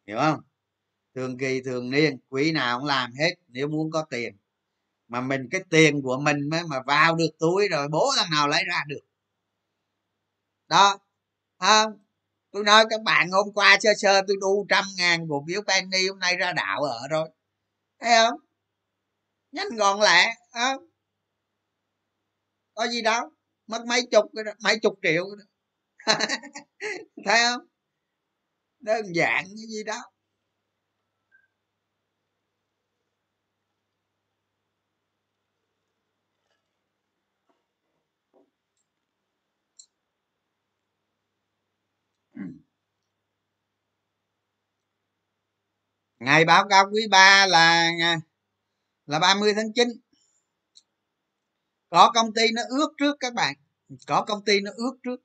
Hiểu 0.07 0.19
không? 0.19 0.41
Thường 1.15 1.39
kỳ, 1.39 1.63
thường 1.63 1.91
niên, 1.91 2.19
quý 2.29 2.53
nào 2.53 2.79
cũng 2.79 2.89
làm 2.89 3.13
hết, 3.13 3.35
nếu 3.49 3.69
muốn 3.69 3.91
có 3.91 4.07
tiền. 4.11 4.37
Mà 5.09 5.21
mình, 5.21 5.49
cái 5.51 5.61
tiền 5.71 6.03
của 6.03 6.21
mình 6.21 6.49
mới 6.51 6.63
mà 6.65 6.83
vào 6.87 7.17
được 7.17 7.31
túi 7.39 7.69
rồi, 7.69 7.89
bố 7.89 8.11
thằng 8.17 8.31
nào 8.31 8.49
lấy 8.49 8.65
ra 8.65 8.85
được. 8.89 9.01
Đó 10.69 10.99
không? 11.59 11.93
Tôi 12.51 12.65
nói, 12.65 12.85
các 12.91 13.03
bạn, 13.03 13.31
hôm 13.31 13.53
qua 13.55 13.79
sơ 13.81 13.91
sơ 13.99 14.23
tôi 14.29 14.37
đu 14.41 14.67
trăm 14.69 14.85
ngàn 14.97 15.27
cổ 15.31 15.45
phiếu 15.49 15.63
penny, 15.63 16.09
hôm 16.09 16.19
nay 16.19 16.37
ra 16.37 16.53
đạo 16.53 16.83
ở 16.83 17.09
rồi. 17.11 17.29
Thấy 18.01 18.11
không? 18.17 18.41
Nhanh 19.53 19.77
gọn 19.77 20.01
lẹ 20.01 20.35
không? 20.53 20.85
Có 22.75 22.87
gì 22.89 23.03
đâu, 23.03 23.31
mất 23.67 23.87
mấy 23.87 24.03
chục 24.11 24.25
mấy 24.65 24.79
chục 24.79 24.95
triệu. 25.03 25.25
Thấy 27.27 27.39
không? 27.45 27.67
Đơn 28.81 29.07
giản 29.15 29.45
cái 29.45 29.67
gì 29.69 29.85
đó. 29.85 30.03
Ngày 46.21 46.45
báo 46.45 46.69
cáo 46.69 46.85
quý 46.93 47.03
ba 47.11 47.47
là 47.47 47.91
à, 48.01 48.21
là 49.07 49.19
30 49.19 49.55
tháng 49.55 49.73
9 49.75 49.89
có 51.91 52.11
công 52.15 52.35
ty 52.35 52.43
nó 52.55 52.63
ước 52.69 52.89
trước 52.99 53.17
các 53.21 53.35
bạn. 53.35 53.57
Có 54.07 54.25
công 54.25 54.45
ty 54.45 54.61
nó 54.61 54.71
ước 54.75 54.93
trước. 55.03 55.21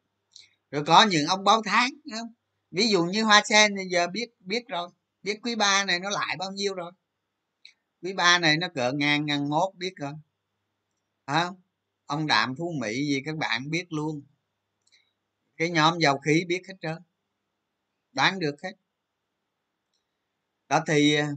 Rồi 0.72 0.84
có 0.88 1.04
những 1.04 1.28
ông 1.28 1.44
báo 1.44 1.62
tháng 1.66 1.90
không? 2.12 2.34
ví 2.72 2.90
dụ 2.90 3.04
như 3.04 3.24
hoa 3.24 3.42
sen 3.46 3.76
thì 3.78 3.84
giờ 3.90 4.08
biết 4.08 4.30
biết 4.40 4.68
rồi. 4.68 4.90
Biết 5.24 5.40
quý 5.44 5.56
ba 5.56 5.86
này 5.86 6.00
nó 6.00 6.10
lại 6.10 6.36
bao 6.40 6.52
nhiêu 6.52 6.74
rồi? 6.74 6.92
Quý 8.02 8.14
ba 8.14 8.40
này 8.40 8.58
nó 8.58 8.68
cỡ 8.76 8.92
ngàn 8.92 9.26
ngàn 9.26 9.50
mốt 9.50 9.76
biết 9.76 9.94
rồi. 9.96 10.14
À, 11.26 11.50
ông 12.06 12.28
đạm 12.28 12.56
phú 12.56 12.74
mỹ 12.82 12.94
gì 12.94 13.22
các 13.26 13.36
bạn 13.38 13.70
biết 13.70 13.86
luôn. 13.90 14.24
Cái 15.58 15.70
nhóm 15.70 16.00
dầu 16.00 16.18
khí 16.18 16.44
biết 16.48 16.62
hết 16.68 16.74
trơn. 16.82 16.98
Đoán 18.12 18.40
được 18.40 18.56
hết 18.64 18.74
đó, 20.70 20.84
thì 20.88 21.16
ờ, 21.16 21.28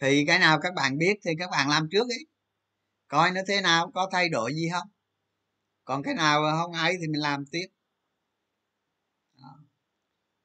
thì 0.00 0.24
cái 0.26 0.38
nào 0.38 0.60
các 0.60 0.74
bạn 0.74 0.98
biết 0.98 1.18
thì 1.24 1.30
các 1.38 1.50
bạn 1.50 1.68
làm 1.68 1.88
trước 1.90 2.08
ấy. 2.08 2.26
Coi 3.08 3.30
nó 3.30 3.40
thế 3.48 3.60
nào, 3.60 3.90
có 3.94 4.08
thay 4.12 4.28
đổi 4.28 4.54
gì 4.54 4.68
không? 4.72 4.88
Còn 5.84 6.02
cái 6.02 6.14
nào 6.14 6.42
không 6.62 6.72
ấy 6.72 6.96
thì 7.00 7.08
mình 7.08 7.20
làm 7.20 7.44
tiếp. 7.46 7.66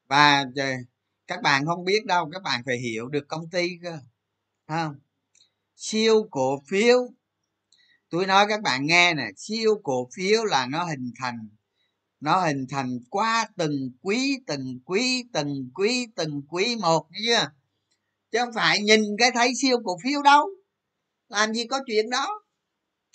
Và 0.08 0.44
ờ, 0.56 0.70
các 1.26 1.42
bạn 1.42 1.66
không 1.66 1.84
biết 1.84 2.06
đâu, 2.06 2.30
các 2.32 2.42
bạn 2.42 2.62
phải 2.66 2.78
hiểu 2.78 3.08
được 3.08 3.24
công 3.28 3.50
ty 3.50 3.68
cơ 3.82 3.98
không? 4.68 4.94
Siêu 5.76 6.28
cổ 6.30 6.62
phiếu. 6.68 6.98
Tôi 8.10 8.26
nói 8.26 8.46
các 8.48 8.62
bạn 8.62 8.86
nghe 8.86 9.14
nè, 9.14 9.30
siêu 9.36 9.80
cổ 9.82 10.08
phiếu 10.16 10.44
là 10.44 10.66
nó 10.66 10.84
hình 10.84 11.12
thành, 11.20 11.48
nó 12.20 12.40
hình 12.40 12.66
thành 12.70 12.98
qua 13.10 13.48
từng 13.56 13.90
quý 14.00 14.38
từng 14.46 14.80
quý 14.84 15.24
từng 15.32 15.70
quý 15.74 16.06
từng 16.16 16.42
quý 16.48 16.76
một 16.76 17.08
chưa? 17.26 17.50
Chứ 18.34 18.40
không 18.40 18.54
phải 18.54 18.80
nhìn 18.82 19.00
cái 19.18 19.30
thấy 19.34 19.52
siêu 19.54 19.78
cổ 19.84 19.98
phiếu 20.04 20.22
đâu. 20.22 20.48
Làm 21.28 21.54
gì 21.54 21.66
có 21.66 21.80
chuyện 21.86 22.10
đó. 22.10 22.44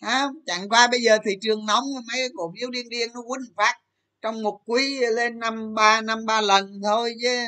À, 0.01 0.27
chẳng 0.45 0.69
qua 0.69 0.87
bây 0.87 1.01
giờ 1.01 1.17
thị 1.25 1.31
trường 1.41 1.65
nóng 1.65 1.83
mấy 2.07 2.29
cổ 2.35 2.53
phiếu 2.55 2.69
điên 2.69 2.89
điên 2.89 3.09
nó 3.13 3.21
quýnh 3.21 3.53
phát. 3.57 3.75
Trong 4.21 4.43
một 4.43 4.61
quý 4.65 4.99
lên 4.99 5.39
năm 5.39 5.73
ba 5.73 6.01
năm 6.01 6.25
ba 6.25 6.41
lần 6.41 6.81
thôi 6.83 7.15
chứ. 7.21 7.45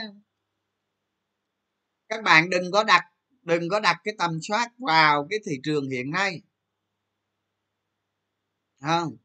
Các 2.09 2.23
bạn 2.23 2.49
đừng 2.49 2.71
có 2.71 2.83
đặt 2.83 3.03
đừng 3.41 3.69
có 3.69 3.79
đặt 3.79 3.97
cái 4.03 4.13
tầm 4.17 4.39
soát 4.41 4.71
vào 4.77 5.27
cái 5.29 5.39
thị 5.45 5.59
trường 5.63 5.89
hiện 5.89 6.11
nay. 6.11 6.41
Không 8.81 9.17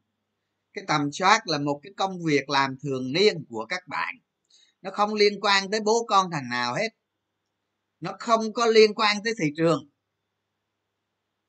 cái 0.73 0.83
tầm 0.87 1.11
soát 1.11 1.47
là 1.47 1.57
một 1.57 1.79
cái 1.83 1.93
công 1.97 2.23
việc 2.25 2.49
làm 2.49 2.77
thường 2.83 3.13
niên 3.13 3.45
của 3.49 3.65
các 3.69 3.87
bạn. 3.87 4.15
Nó 4.81 4.91
không 4.91 5.13
liên 5.13 5.39
quan 5.41 5.71
tới 5.71 5.79
bố 5.79 6.05
con 6.07 6.31
thằng 6.31 6.49
nào 6.49 6.75
hết 6.75 6.89
nó 7.99 8.15
không 8.19 8.53
có 8.53 8.65
liên 8.65 8.93
quan 8.93 9.17
tới 9.23 9.33
thị 9.39 9.45
trường. 9.57 9.89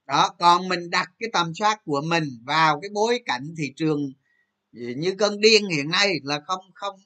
Đó, 0.07 0.35
còn 0.39 0.69
mình 0.69 0.91
đặt 0.91 1.09
cái 1.19 1.29
tầm 1.33 1.55
soát 1.55 1.81
của 1.85 2.03
mình 2.09 2.25
vào 2.47 2.81
cái 2.81 2.91
bối 2.95 3.23
cảnh 3.25 3.55
thị 3.59 3.73
trường 3.77 4.01
như 4.73 5.15
cơn 5.19 5.41
điên 5.41 5.69
hiện 5.69 5.89
nay 5.91 6.15
là 6.23 6.41
không 6.47 6.65
không 6.75 7.01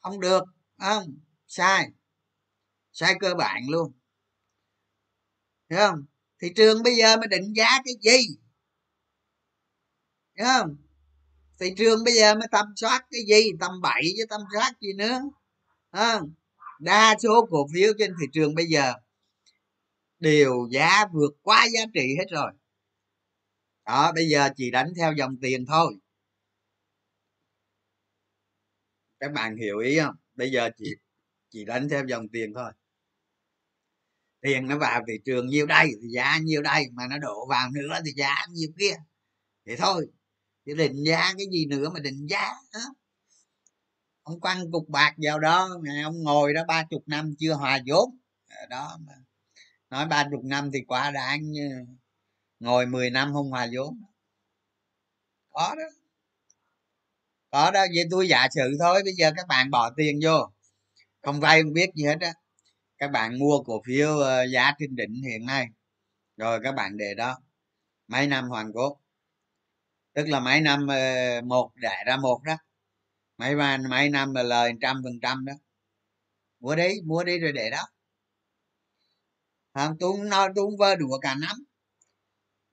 không 0.00 0.20
được 0.20 0.44
không? 0.78 1.18
Sai. 1.46 1.88
Sai 2.92 3.14
cơ 3.20 3.34
bản 3.34 3.62
luôn. 3.68 3.92
Hiểu 5.70 5.78
không? 5.78 6.04
Thị 6.42 6.48
trường 6.56 6.82
bây 6.82 6.96
giờ 6.96 7.16
mới 7.16 7.28
định 7.28 7.52
giá 7.56 7.82
cái 7.84 7.94
gì? 8.00 8.36
Hiểu 10.36 10.46
không? 10.46 10.76
Thị 11.60 11.74
trường 11.76 12.04
bây 12.04 12.14
giờ 12.14 12.34
mới 12.34 12.48
tầm 12.52 12.66
soát 12.76 13.06
cái 13.10 13.20
gì? 13.28 13.50
Tầm 13.60 13.80
bậy 13.82 14.02
chứ 14.16 14.24
tầm 14.28 14.40
soát 14.54 14.72
gì 14.80 14.92
nữa? 14.92 15.20
Không? 15.92 16.34
Đa 16.80 17.16
số 17.22 17.46
cổ 17.50 17.66
phiếu 17.74 17.92
trên 17.98 18.14
thị 18.20 18.26
trường 18.32 18.54
bây 18.54 18.66
giờ 18.66 18.94
đều 20.18 20.68
giá 20.70 21.06
vượt 21.12 21.32
quá 21.42 21.66
giá 21.74 21.80
trị 21.94 22.16
hết 22.18 22.26
rồi. 22.30 22.52
Đó, 23.84 24.12
bây 24.12 24.28
giờ 24.28 24.48
chỉ 24.56 24.70
đánh 24.70 24.92
theo 24.96 25.12
dòng 25.12 25.36
tiền 25.42 25.66
thôi. 25.66 25.94
Các 29.20 29.32
bạn 29.32 29.56
hiểu 29.56 29.78
ý 29.78 29.98
không? 29.98 30.14
Bây 30.34 30.50
giờ 30.50 30.70
chỉ 30.76 30.94
chỉ 31.50 31.64
đánh 31.64 31.88
theo 31.88 32.04
dòng 32.06 32.28
tiền 32.28 32.52
thôi. 32.54 32.72
Tiền 34.40 34.66
nó 34.66 34.78
vào 34.78 35.02
thị 35.08 35.14
trường 35.24 35.46
nhiêu 35.46 35.66
đây 35.66 35.88
thì 36.02 36.08
giá 36.08 36.38
nhiêu 36.38 36.62
đây, 36.62 36.86
mà 36.92 37.06
nó 37.10 37.18
đổ 37.18 37.46
vào 37.46 37.70
nữa 37.70 37.98
thì 38.04 38.12
giá 38.16 38.34
nhiêu 38.50 38.68
kia. 38.78 38.94
Thì 39.66 39.76
thôi. 39.76 40.06
Chứ 40.66 40.74
định 40.74 41.04
giá 41.06 41.32
cái 41.38 41.46
gì 41.52 41.66
nữa 41.66 41.90
mà 41.94 42.00
định 42.00 42.26
giá 42.26 42.52
đó 42.72 42.80
ông 44.28 44.40
quăng 44.40 44.70
cục 44.72 44.88
bạc 44.88 45.14
vào 45.18 45.38
đó 45.38 45.68
ông 46.04 46.22
ngồi 46.22 46.54
đó 46.54 46.64
ba 46.68 46.84
chục 46.90 47.02
năm 47.06 47.34
chưa 47.38 47.54
hòa 47.54 47.78
vốn. 47.86 48.18
Ờ, 48.48 48.66
đó 48.66 48.98
mà. 49.06 49.12
Nói 49.90 50.06
ba 50.06 50.24
chục 50.30 50.44
năm 50.44 50.70
thì 50.72 50.80
quá 50.88 51.10
đáng 51.10 51.42
như 51.52 51.70
ờ, 51.72 51.84
ngồi 52.60 52.86
10 52.86 53.10
năm 53.10 53.32
không 53.32 53.50
hòa 53.50 53.68
vốn. 53.72 54.02
Có 55.50 55.74
đó. 55.78 55.84
Có 57.50 57.70
đó, 57.70 57.80
vậy 57.94 58.04
tôi 58.10 58.28
giả 58.28 58.48
sử 58.54 58.76
thôi, 58.80 59.02
bây 59.04 59.12
giờ 59.12 59.32
các 59.36 59.46
bạn 59.48 59.70
bỏ 59.70 59.90
tiền 59.96 60.20
vô. 60.22 60.50
Không 61.22 61.40
vay 61.40 61.62
không 61.62 61.72
biết 61.72 61.90
gì 61.94 62.04
hết 62.04 62.18
á. 62.20 62.32
Các 62.98 63.10
bạn 63.10 63.38
mua 63.38 63.62
cổ 63.62 63.82
phiếu 63.86 64.18
ờ, 64.18 64.44
giá 64.46 64.72
trên 64.78 64.96
đỉnh 64.96 65.22
hiện 65.24 65.46
nay. 65.46 65.66
Rồi 66.36 66.60
các 66.64 66.72
bạn 66.74 66.96
để 66.96 67.14
đó. 67.14 67.38
Mấy 68.08 68.26
năm 68.26 68.48
hoàn 68.48 68.72
cốt. 68.72 69.00
Tức 70.14 70.28
là 70.28 70.40
mấy 70.40 70.60
năm 70.60 70.86
một, 71.44 71.70
đẻ 71.76 72.04
ra 72.06 72.16
một 72.16 72.42
đó 72.44 72.56
mấy 73.38 73.56
mấy 73.90 74.10
năm 74.10 74.34
là 74.34 74.42
lời 74.42 74.72
trăm 74.80 75.00
phần 75.04 75.20
trăm 75.22 75.44
đó. 75.44 75.52
Mua 76.60 76.74
đi 76.74 77.00
mua 77.04 77.24
đi 77.24 77.38
rồi 77.38 77.52
để 77.52 77.70
đó. 77.70 77.88
Không, 79.74 79.96
tôi 80.00 80.12
không 80.12 80.28
nói, 80.28 80.48
tôi 80.54 80.66
không 80.66 80.76
vơ 80.76 80.96
đùa 80.96 81.18
cả 81.18 81.34
nắm 81.34 81.64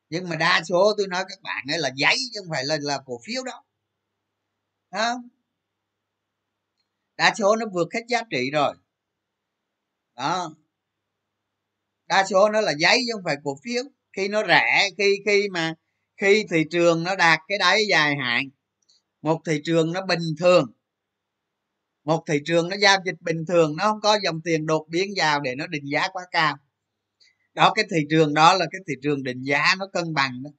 nhưng 0.09 0.29
mà 0.29 0.35
đa 0.35 0.61
số 0.69 0.93
tôi 0.97 1.07
nói 1.07 1.23
các 1.29 1.41
bạn 1.41 1.65
ấy 1.69 1.79
là 1.79 1.89
giấy 1.95 2.15
chứ 2.33 2.39
không 2.39 2.51
phải 2.51 2.65
là 2.65 2.77
là 2.81 2.99
cổ 3.05 3.19
phiếu 3.25 3.43
đó. 3.43 3.63
Không? 4.91 5.27
Đa 7.17 7.33
số 7.37 7.55
nó 7.55 7.65
vượt 7.73 7.87
hết 7.93 8.01
giá 8.07 8.21
trị 8.29 8.51
rồi. 8.51 8.75
Đó. 10.15 10.55
Đa 12.07 12.25
số 12.29 12.49
nó 12.49 12.61
là 12.61 12.73
giấy 12.77 12.97
chứ 13.07 13.13
không 13.13 13.23
phải 13.25 13.35
cổ 13.43 13.59
phiếu. 13.63 13.83
Khi 14.13 14.27
nó 14.27 14.43
rẻ, 14.47 14.89
khi 14.97 15.17
khi 15.25 15.49
mà, 15.49 15.73
khi 16.17 16.45
thị 16.51 16.63
trường 16.71 17.03
nó 17.03 17.15
đạt 17.15 17.39
cái 17.47 17.57
đáy 17.57 17.85
dài 17.89 18.15
hạn 18.21 18.49
một 19.25 19.41
thị 19.45 19.61
trường 19.63 19.93
nó 19.93 20.05
bình 20.05 20.35
thường. 20.39 20.71
Một 22.03 22.23
thị 22.27 22.39
trường 22.45 22.69
nó 22.69 22.77
giao 22.77 22.97
dịch 23.05 23.21
bình 23.21 23.45
thường, 23.47 23.75
nó 23.77 23.83
không 23.83 24.01
có 24.01 24.19
dòng 24.23 24.41
tiền 24.41 24.65
đột 24.65 24.85
biến 24.89 25.13
vào 25.17 25.39
để 25.39 25.55
nó 25.55 25.67
định 25.67 25.83
giá 25.91 26.07
quá 26.13 26.23
cao. 26.31 26.57
Đó, 27.53 27.73
cái 27.75 27.85
thị 27.91 27.97
trường 28.09 28.33
đó 28.33 28.53
là 28.53 28.65
cái 28.71 28.81
thị 28.87 28.93
trường 29.03 29.23
định 29.23 29.41
giá 29.41 29.75
nó 29.79 29.87
cân 29.93 30.13
bằng 30.13 30.43
đó. 30.43 30.49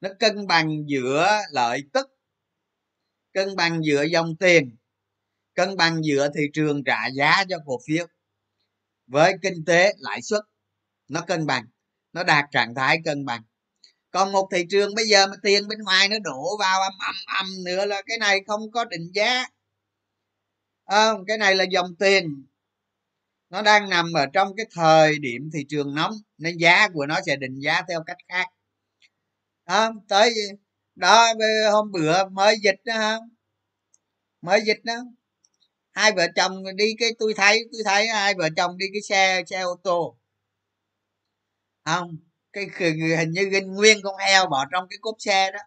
Nó 0.00 0.08
cân 0.18 0.46
bằng 0.46 0.84
giữa 0.86 1.40
lợi 1.50 1.82
tức, 1.92 2.06
cân 3.32 3.56
bằng 3.56 3.80
giữa 3.84 4.02
dòng 4.02 4.36
tiền, 4.36 4.76
cân 5.54 5.76
bằng 5.76 6.04
giữa 6.04 6.28
thị 6.34 6.42
trường 6.52 6.84
trả 6.84 7.06
giá 7.06 7.44
cho 7.48 7.56
cổ 7.66 7.80
phiếu. 7.86 8.06
Với 9.06 9.34
kinh 9.42 9.64
tế 9.64 9.94
lãi 9.98 10.22
suất, 10.22 10.42
nó 11.08 11.20
cân 11.20 11.46
bằng, 11.46 11.64
nó 12.12 12.24
đạt 12.24 12.44
trạng 12.50 12.74
thái 12.74 12.98
cân 13.04 13.24
bằng 13.24 13.42
còn 14.12 14.32
một 14.32 14.48
thị 14.52 14.66
trường 14.70 14.94
bây 14.94 15.04
giờ 15.08 15.26
mà 15.26 15.36
tiền 15.42 15.68
bên 15.68 15.78
ngoài 15.78 16.08
nó 16.08 16.16
đổ 16.24 16.56
vào 16.58 16.80
âm 16.80 16.92
âm 16.98 17.14
âm 17.26 17.64
nữa 17.64 17.86
là 17.86 18.02
cái 18.06 18.18
này 18.18 18.40
không 18.46 18.70
có 18.70 18.84
định 18.84 19.10
giá. 19.14 19.46
À, 20.84 21.12
cái 21.26 21.38
này 21.38 21.54
là 21.54 21.64
dòng 21.64 21.96
tiền. 21.98 22.46
Nó 23.50 23.62
đang 23.62 23.88
nằm 23.90 24.12
ở 24.12 24.26
trong 24.32 24.56
cái 24.56 24.66
thời 24.70 25.18
điểm 25.18 25.50
thị 25.52 25.66
trường 25.68 25.94
nóng 25.94 26.14
nên 26.38 26.58
giá 26.58 26.88
của 26.88 27.06
nó 27.06 27.20
sẽ 27.26 27.36
định 27.36 27.58
giá 27.58 27.82
theo 27.88 28.02
cách 28.06 28.16
khác. 28.28 28.46
À, 29.64 29.90
tới 30.08 30.34
đó 30.94 31.34
hôm 31.72 31.92
bữa 31.92 32.28
mới 32.28 32.56
dịch 32.62 32.80
đó 32.84 32.94
không 32.98 33.28
mới 34.42 34.60
dịch 34.66 34.84
đó. 34.84 34.94
Hai 35.92 36.12
vợ 36.12 36.26
chồng 36.36 36.64
đi 36.76 36.94
cái 36.98 37.10
tôi 37.18 37.34
thấy 37.36 37.64
tôi 37.72 37.82
thấy 37.84 38.08
hai 38.08 38.34
vợ 38.34 38.48
chồng 38.56 38.78
đi 38.78 38.86
cái 38.92 39.02
xe 39.02 39.42
xe 39.46 39.60
ô 39.60 39.80
tô. 39.84 40.18
Không 41.84 42.16
cái 42.52 42.66
hình 43.18 43.30
như 43.32 43.42
ginh 43.44 43.72
nguyên 43.72 43.98
con 44.02 44.16
heo 44.16 44.46
bỏ 44.46 44.64
trong 44.72 44.88
cái 44.90 44.98
cốp 45.00 45.16
xe 45.18 45.50
đó. 45.52 45.58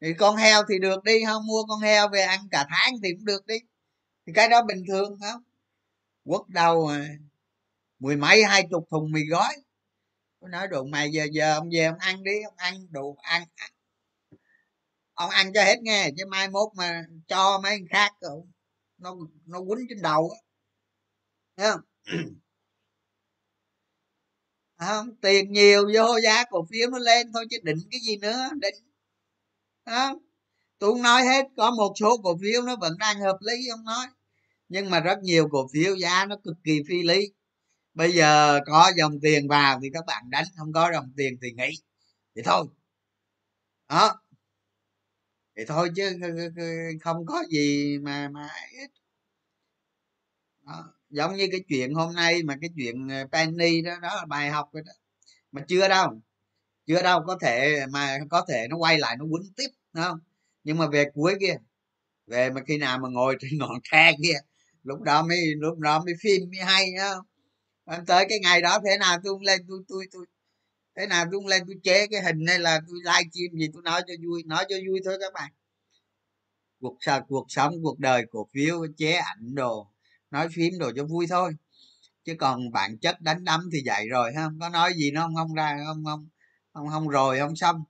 Thì 0.00 0.14
con 0.18 0.36
heo 0.36 0.62
thì 0.68 0.78
được 0.78 1.04
đi 1.04 1.24
không 1.26 1.46
mua 1.46 1.64
con 1.68 1.80
heo 1.80 2.08
về 2.08 2.20
ăn 2.20 2.40
cả 2.50 2.66
tháng 2.70 2.94
thì 3.02 3.12
cũng 3.12 3.24
được 3.24 3.46
đi. 3.46 3.58
Thì 4.26 4.32
cái 4.36 4.48
đó 4.48 4.62
bình 4.62 4.84
thường 4.88 5.18
không? 5.20 5.42
Quất 6.24 6.48
đâu 6.48 6.90
mười 7.98 8.16
mấy 8.16 8.44
hai 8.44 8.66
chục 8.70 8.84
thùng 8.90 9.12
mì 9.12 9.20
gói. 9.30 9.56
Tôi 10.40 10.50
nói 10.50 10.68
đồ 10.68 10.84
mày 10.84 11.10
giờ 11.12 11.26
giờ 11.32 11.54
ông 11.54 11.68
về 11.72 11.84
ông 11.84 11.98
ăn 11.98 12.22
đi 12.24 12.42
ông 12.42 12.54
ăn 12.56 12.86
đồ 12.90 13.16
ăn, 13.22 13.42
ông 15.14 15.30
ăn 15.30 15.52
cho 15.54 15.64
hết 15.64 15.82
nghe 15.82 16.10
chứ 16.18 16.26
mai 16.26 16.48
mốt 16.48 16.68
mà 16.76 17.04
cho 17.28 17.60
mấy 17.62 17.78
người 17.78 17.88
khác 17.90 18.12
nó 18.98 19.14
nó 19.46 19.58
quýnh 19.58 19.86
trên 19.88 20.02
đầu 20.02 20.30
á. 20.34 20.40
Thấy 21.56 21.70
không? 21.70 21.80
không 24.88 25.16
tiền 25.16 25.52
nhiều 25.52 25.90
vô 25.94 26.20
giá 26.24 26.44
cổ 26.50 26.66
phiếu 26.70 26.90
nó 26.90 26.98
lên 26.98 27.32
thôi 27.32 27.46
chứ 27.50 27.56
định 27.62 27.78
cái 27.90 28.00
gì 28.00 28.16
nữa, 28.16 28.48
định. 28.60 28.74
Đó 29.86 30.14
tôi 30.78 30.92
không 30.92 31.02
nói 31.02 31.22
hết, 31.24 31.46
có 31.56 31.70
một 31.70 31.92
số 32.00 32.16
cổ 32.24 32.38
phiếu 32.42 32.62
nó 32.62 32.76
vẫn 32.76 32.98
đang 32.98 33.20
hợp 33.20 33.38
lý, 33.40 33.68
không 33.70 33.84
nói. 33.84 34.06
Nhưng 34.68 34.90
mà 34.90 35.00
rất 35.00 35.18
nhiều 35.22 35.48
cổ 35.52 35.68
phiếu 35.72 35.96
giá 35.96 36.26
nó 36.26 36.36
cực 36.44 36.56
kỳ 36.64 36.82
phi 36.88 37.02
lý. 37.02 37.32
Bây 37.94 38.12
giờ 38.12 38.60
có 38.66 38.92
dòng 38.96 39.20
tiền 39.22 39.48
vào 39.48 39.80
thì 39.82 39.88
các 39.94 40.04
bạn 40.06 40.24
đánh, 40.30 40.44
không 40.56 40.72
có 40.72 40.90
dòng 40.92 41.12
tiền 41.16 41.38
thì 41.42 41.52
nghỉ. 41.52 41.70
Thì 42.36 42.42
thôi. 42.44 42.66
Đó. 43.88 44.20
Thì 45.56 45.64
thôi 45.68 45.90
chứ, 45.96 46.18
không 47.02 47.26
có 47.26 47.44
gì 47.50 47.98
mà 47.98 48.28
mà 48.28 48.48
đó 50.66 50.99
giống 51.10 51.36
như 51.36 51.48
cái 51.52 51.60
chuyện 51.68 51.94
hôm 51.94 52.14
nay 52.14 52.42
mà 52.42 52.56
cái 52.60 52.70
chuyện 52.76 53.08
ờ, 53.08 53.26
penny 53.32 53.82
đó 53.82 53.92
đó 54.02 54.16
là 54.16 54.26
bài 54.26 54.50
học 54.50 54.68
rồi 54.72 54.82
đó. 54.86 54.92
Mà 55.52 55.62
chưa 55.68 55.88
đâu 55.88 56.20
chưa 56.86 57.02
đâu 57.02 57.22
có 57.26 57.38
thể 57.42 57.86
mà 57.90 58.18
có 58.30 58.46
thể 58.48 58.66
nó 58.70 58.76
quay 58.76 58.98
lại 58.98 59.16
nó 59.18 59.24
quấn 59.24 59.42
tiếp 59.56 59.68
không? 59.94 60.18
Nhưng 60.64 60.78
mà 60.78 60.86
về 60.88 61.04
cuối 61.14 61.34
kia, 61.40 61.56
về 62.26 62.50
mà 62.50 62.60
khi 62.68 62.78
nào 62.78 62.98
mà 62.98 63.08
ngồi 63.08 63.36
trên 63.40 63.58
ngọn 63.58 63.80
tre 63.92 64.12
kia, 64.22 64.38
lúc 64.84 65.02
đó 65.02 65.22
mới, 65.22 65.38
lúc 65.58 65.78
đó 65.78 66.04
mới 66.04 66.14
phim 66.22 66.50
mới 66.50 66.60
hay 66.60 66.92
nhá 66.92 67.14
em 67.86 67.98
ờ, 67.98 68.04
tới 68.06 68.26
cái 68.28 68.38
ngày 68.40 68.60
đó 68.62 68.78
thế 68.84 68.98
nào 68.98 69.18
tôi 69.24 69.38
lên, 69.42 69.60
tôi 69.68 69.80
tôi 69.88 70.06
tôi, 70.12 70.26
thế 70.96 71.06
nào 71.06 71.26
tôi 71.32 71.42
lên 71.48 71.62
tôi 71.66 71.76
chế 71.82 72.06
cái 72.06 72.22
hình 72.22 72.46
hay 72.46 72.58
là 72.58 72.80
tôi 72.88 72.98
livestream 73.04 73.60
gì 73.60 73.68
tôi 73.72 73.82
nói 73.82 74.02
cho 74.06 74.14
vui, 74.28 74.42
nói 74.46 74.64
cho 74.68 74.76
vui 74.88 75.00
thôi 75.04 75.16
các 75.20 75.32
bạn. 75.32 75.52
Cuộc 76.80 76.98
cuộc 77.28 77.46
sống, 77.48 77.74
cuộc 77.82 77.98
đời 77.98 78.24
cổ 78.30 78.48
phiếu, 78.54 78.86
chế 78.96 79.12
ảnh 79.12 79.54
đồ 79.54 79.90
nói 80.30 80.48
phím 80.54 80.78
đồ 80.78 80.92
cho 80.96 81.04
vui 81.06 81.26
thôi. 81.30 81.52
Chứ 82.24 82.34
còn 82.40 82.72
bản 82.72 82.98
chất 82.98 83.20
đánh 83.22 83.44
đấm 83.44 83.60
thì 83.72 83.80
dạy 83.86 84.08
rồi, 84.08 84.32
ha? 84.34 84.44
Không 84.44 84.60
có 84.60 84.68
nói 84.68 84.92
gì 84.96 85.10
nó 85.12 85.22
không 85.22 85.34
không 85.36 85.54
ra, 85.54 85.78
không 85.86 86.04
không 86.04 86.28
không 86.74 86.88
không 86.88 87.08
rồi, 87.08 87.38
không 87.40 87.56
xong. 87.56 87.84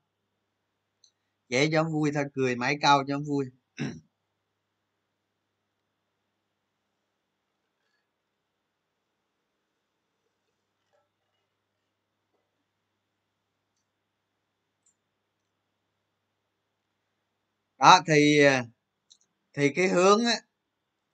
Dễ 1.48 1.68
cho 1.72 1.84
vui 1.84 2.10
thôi, 2.14 2.24
cười 2.34 2.56
mãi 2.56 2.78
cao 2.80 3.02
cho 3.08 3.18
vui. 3.18 3.44
Đó, 17.78 18.00
thì 18.06 18.38
à, 18.44 18.64
thì 19.54 19.68
cái 19.76 19.88
hướng 19.88 20.24
á 20.26 20.32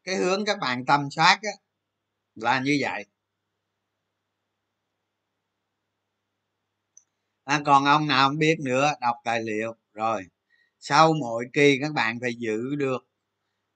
cái 0.07 0.16
hướng 0.16 0.45
các 0.45 0.59
bạn 0.61 0.87
tầm 0.87 1.11
soát 1.11 1.38
á 1.42 1.51
là 2.35 2.61
như 2.61 2.79
vậy. 2.81 3.07
À, 7.45 7.61
còn 7.66 7.85
ông 7.85 8.07
nào 8.07 8.29
không 8.29 8.38
biết 8.38 8.57
nữa 8.61 8.92
đọc 9.01 9.16
tài 9.25 9.42
liệu. 9.42 9.75
Rồi 9.95 10.23
sau 10.81 11.12
mỗi 11.21 11.47
kỳ 11.53 11.79
các 11.83 11.92
bạn 11.92 12.19
phải 12.21 12.35
giữ 12.38 12.77
được 12.77 12.99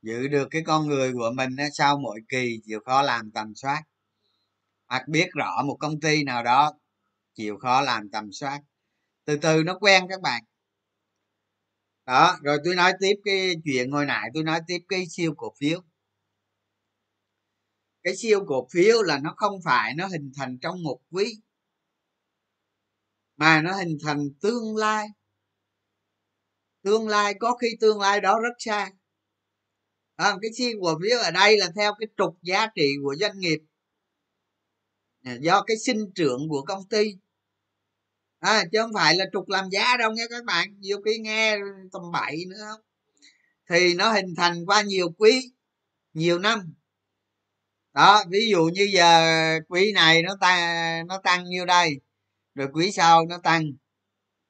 giữ 0.02 0.28
được 0.28 0.48
cái 0.50 0.62
con 0.66 0.86
người 0.88 1.12
của 1.12 1.32
mình 1.36 1.56
á, 1.56 1.68
sau 1.72 1.98
mỗi 1.98 2.20
kỳ 2.28 2.60
chịu 2.64 2.80
khó 2.86 3.02
làm 3.02 3.30
tầm 3.30 3.54
soát. 3.56 3.82
Hoặc 4.88 5.08
biết 5.08 5.28
rõ 5.34 5.62
một 5.66 5.76
công 5.80 6.00
ty 6.00 6.24
nào 6.24 6.44
đó 6.44 6.72
chịu 7.34 7.58
khó 7.58 7.80
làm 7.80 8.10
tầm 8.10 8.32
soát. 8.32 8.60
Từ 9.26 9.36
từ 9.36 9.62
nó 9.64 9.78
quen 9.80 10.06
các 10.10 10.20
bạn. 10.22 10.42
Đó 12.06 12.38
rồi 12.42 12.58
tôi 12.64 12.74
nói 12.76 12.92
tiếp 13.00 13.14
cái 13.24 13.54
chuyện 13.64 13.90
hồi 13.90 14.06
nãy 14.06 14.30
tôi 14.34 14.42
nói 14.42 14.60
tiếp 14.66 14.78
cái 14.88 15.06
siêu 15.10 15.34
cổ 15.36 15.52
phiếu 15.60 15.80
cái 18.02 18.16
siêu 18.16 18.44
cổ 18.46 18.68
phiếu 18.72 19.02
là 19.02 19.18
nó 19.18 19.34
không 19.36 19.62
phải 19.64 19.94
nó 19.94 20.06
hình 20.06 20.32
thành 20.36 20.58
trong 20.62 20.82
một 20.82 21.00
quý 21.10 21.40
mà 23.36 23.62
nó 23.62 23.72
hình 23.72 23.98
thành 24.04 24.30
tương 24.40 24.76
lai. 24.76 25.06
Tương 26.82 27.08
lai 27.08 27.34
có 27.40 27.56
khi 27.56 27.68
tương 27.80 28.00
lai 28.00 28.20
đó 28.20 28.40
rất 28.40 28.52
xa. 28.58 28.90
À, 30.16 30.36
cái 30.42 30.50
siêu 30.56 30.78
cổ 30.82 30.98
phiếu 31.02 31.18
ở 31.18 31.30
đây 31.30 31.56
là 31.56 31.68
theo 31.76 31.94
cái 31.98 32.06
trục 32.16 32.38
giá 32.42 32.66
trị 32.74 32.92
của 33.04 33.14
doanh 33.20 33.38
nghiệp. 33.38 33.58
Do 35.40 35.62
cái 35.66 35.76
sinh 35.78 36.12
trưởng 36.14 36.48
của 36.48 36.62
công 36.62 36.88
ty. 36.88 37.16
À, 38.38 38.64
chứ 38.72 38.78
không 38.80 38.92
phải 38.94 39.16
là 39.16 39.24
trục 39.32 39.48
làm 39.48 39.70
giá 39.70 39.96
đâu 39.96 40.12
nha 40.12 40.24
các 40.30 40.44
bạn. 40.44 40.80
Nhiều 40.80 41.02
khi 41.04 41.18
nghe 41.18 41.58
tầm 41.92 42.02
bậy 42.12 42.44
nữa 42.48 42.56
không? 42.70 42.80
Thì 43.68 43.94
nó 43.94 44.12
hình 44.12 44.34
thành 44.36 44.66
qua 44.66 44.82
nhiều 44.82 45.10
quý 45.18 45.52
nhiều 46.12 46.38
năm 46.38 46.74
đó, 47.92 48.24
ví 48.30 48.38
dụ 48.50 48.64
như 48.74 48.88
giờ 48.92 49.60
quý 49.68 49.92
này 49.92 50.22
nó 50.22 50.36
tăng 50.40 51.06
nó 51.06 51.20
tăng 51.24 51.44
nhiêu 51.44 51.66
đây? 51.66 52.00
Rồi 52.54 52.68
quý 52.72 52.92
sau 52.92 53.26
nó 53.26 53.38
tăng 53.38 53.62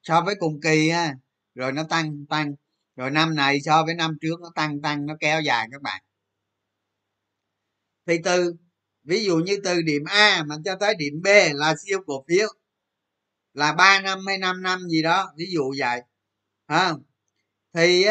so 0.03 0.21
với 0.21 0.35
cùng 0.39 0.59
kỳ 0.63 0.89
ha. 0.89 1.15
Rồi 1.55 1.71
nó 1.71 1.83
tăng 1.89 2.25
tăng. 2.29 2.55
Rồi 2.95 3.11
năm 3.11 3.35
này 3.35 3.61
so 3.61 3.83
với 3.85 3.95
năm 3.95 4.17
trước 4.21 4.41
nó 4.41 4.51
tăng 4.55 4.81
tăng, 4.81 5.05
nó 5.05 5.15
kéo 5.19 5.41
dài 5.41 5.67
các 5.71 5.81
bạn. 5.81 6.03
Thì 8.07 8.17
từ, 8.23 8.53
ví 9.03 9.25
dụ 9.25 9.37
như 9.37 9.57
từ 9.63 9.81
điểm 9.81 10.03
a 10.05 10.43
mà 10.47 10.55
cho 10.65 10.75
tới 10.75 10.95
điểm 10.95 11.21
b 11.23 11.27
là 11.53 11.75
siêu 11.85 11.99
cổ 12.07 12.25
phiếu. 12.27 12.47
Là 13.53 13.73
3 13.73 13.99
năm 14.01 14.19
hay 14.27 14.37
5 14.37 14.61
năm 14.63 14.79
gì 14.89 15.01
đó, 15.01 15.33
ví 15.37 15.45
dụ 15.53 15.73
vậy. 15.79 16.01
Ha 16.67 16.93
thì 17.73 18.05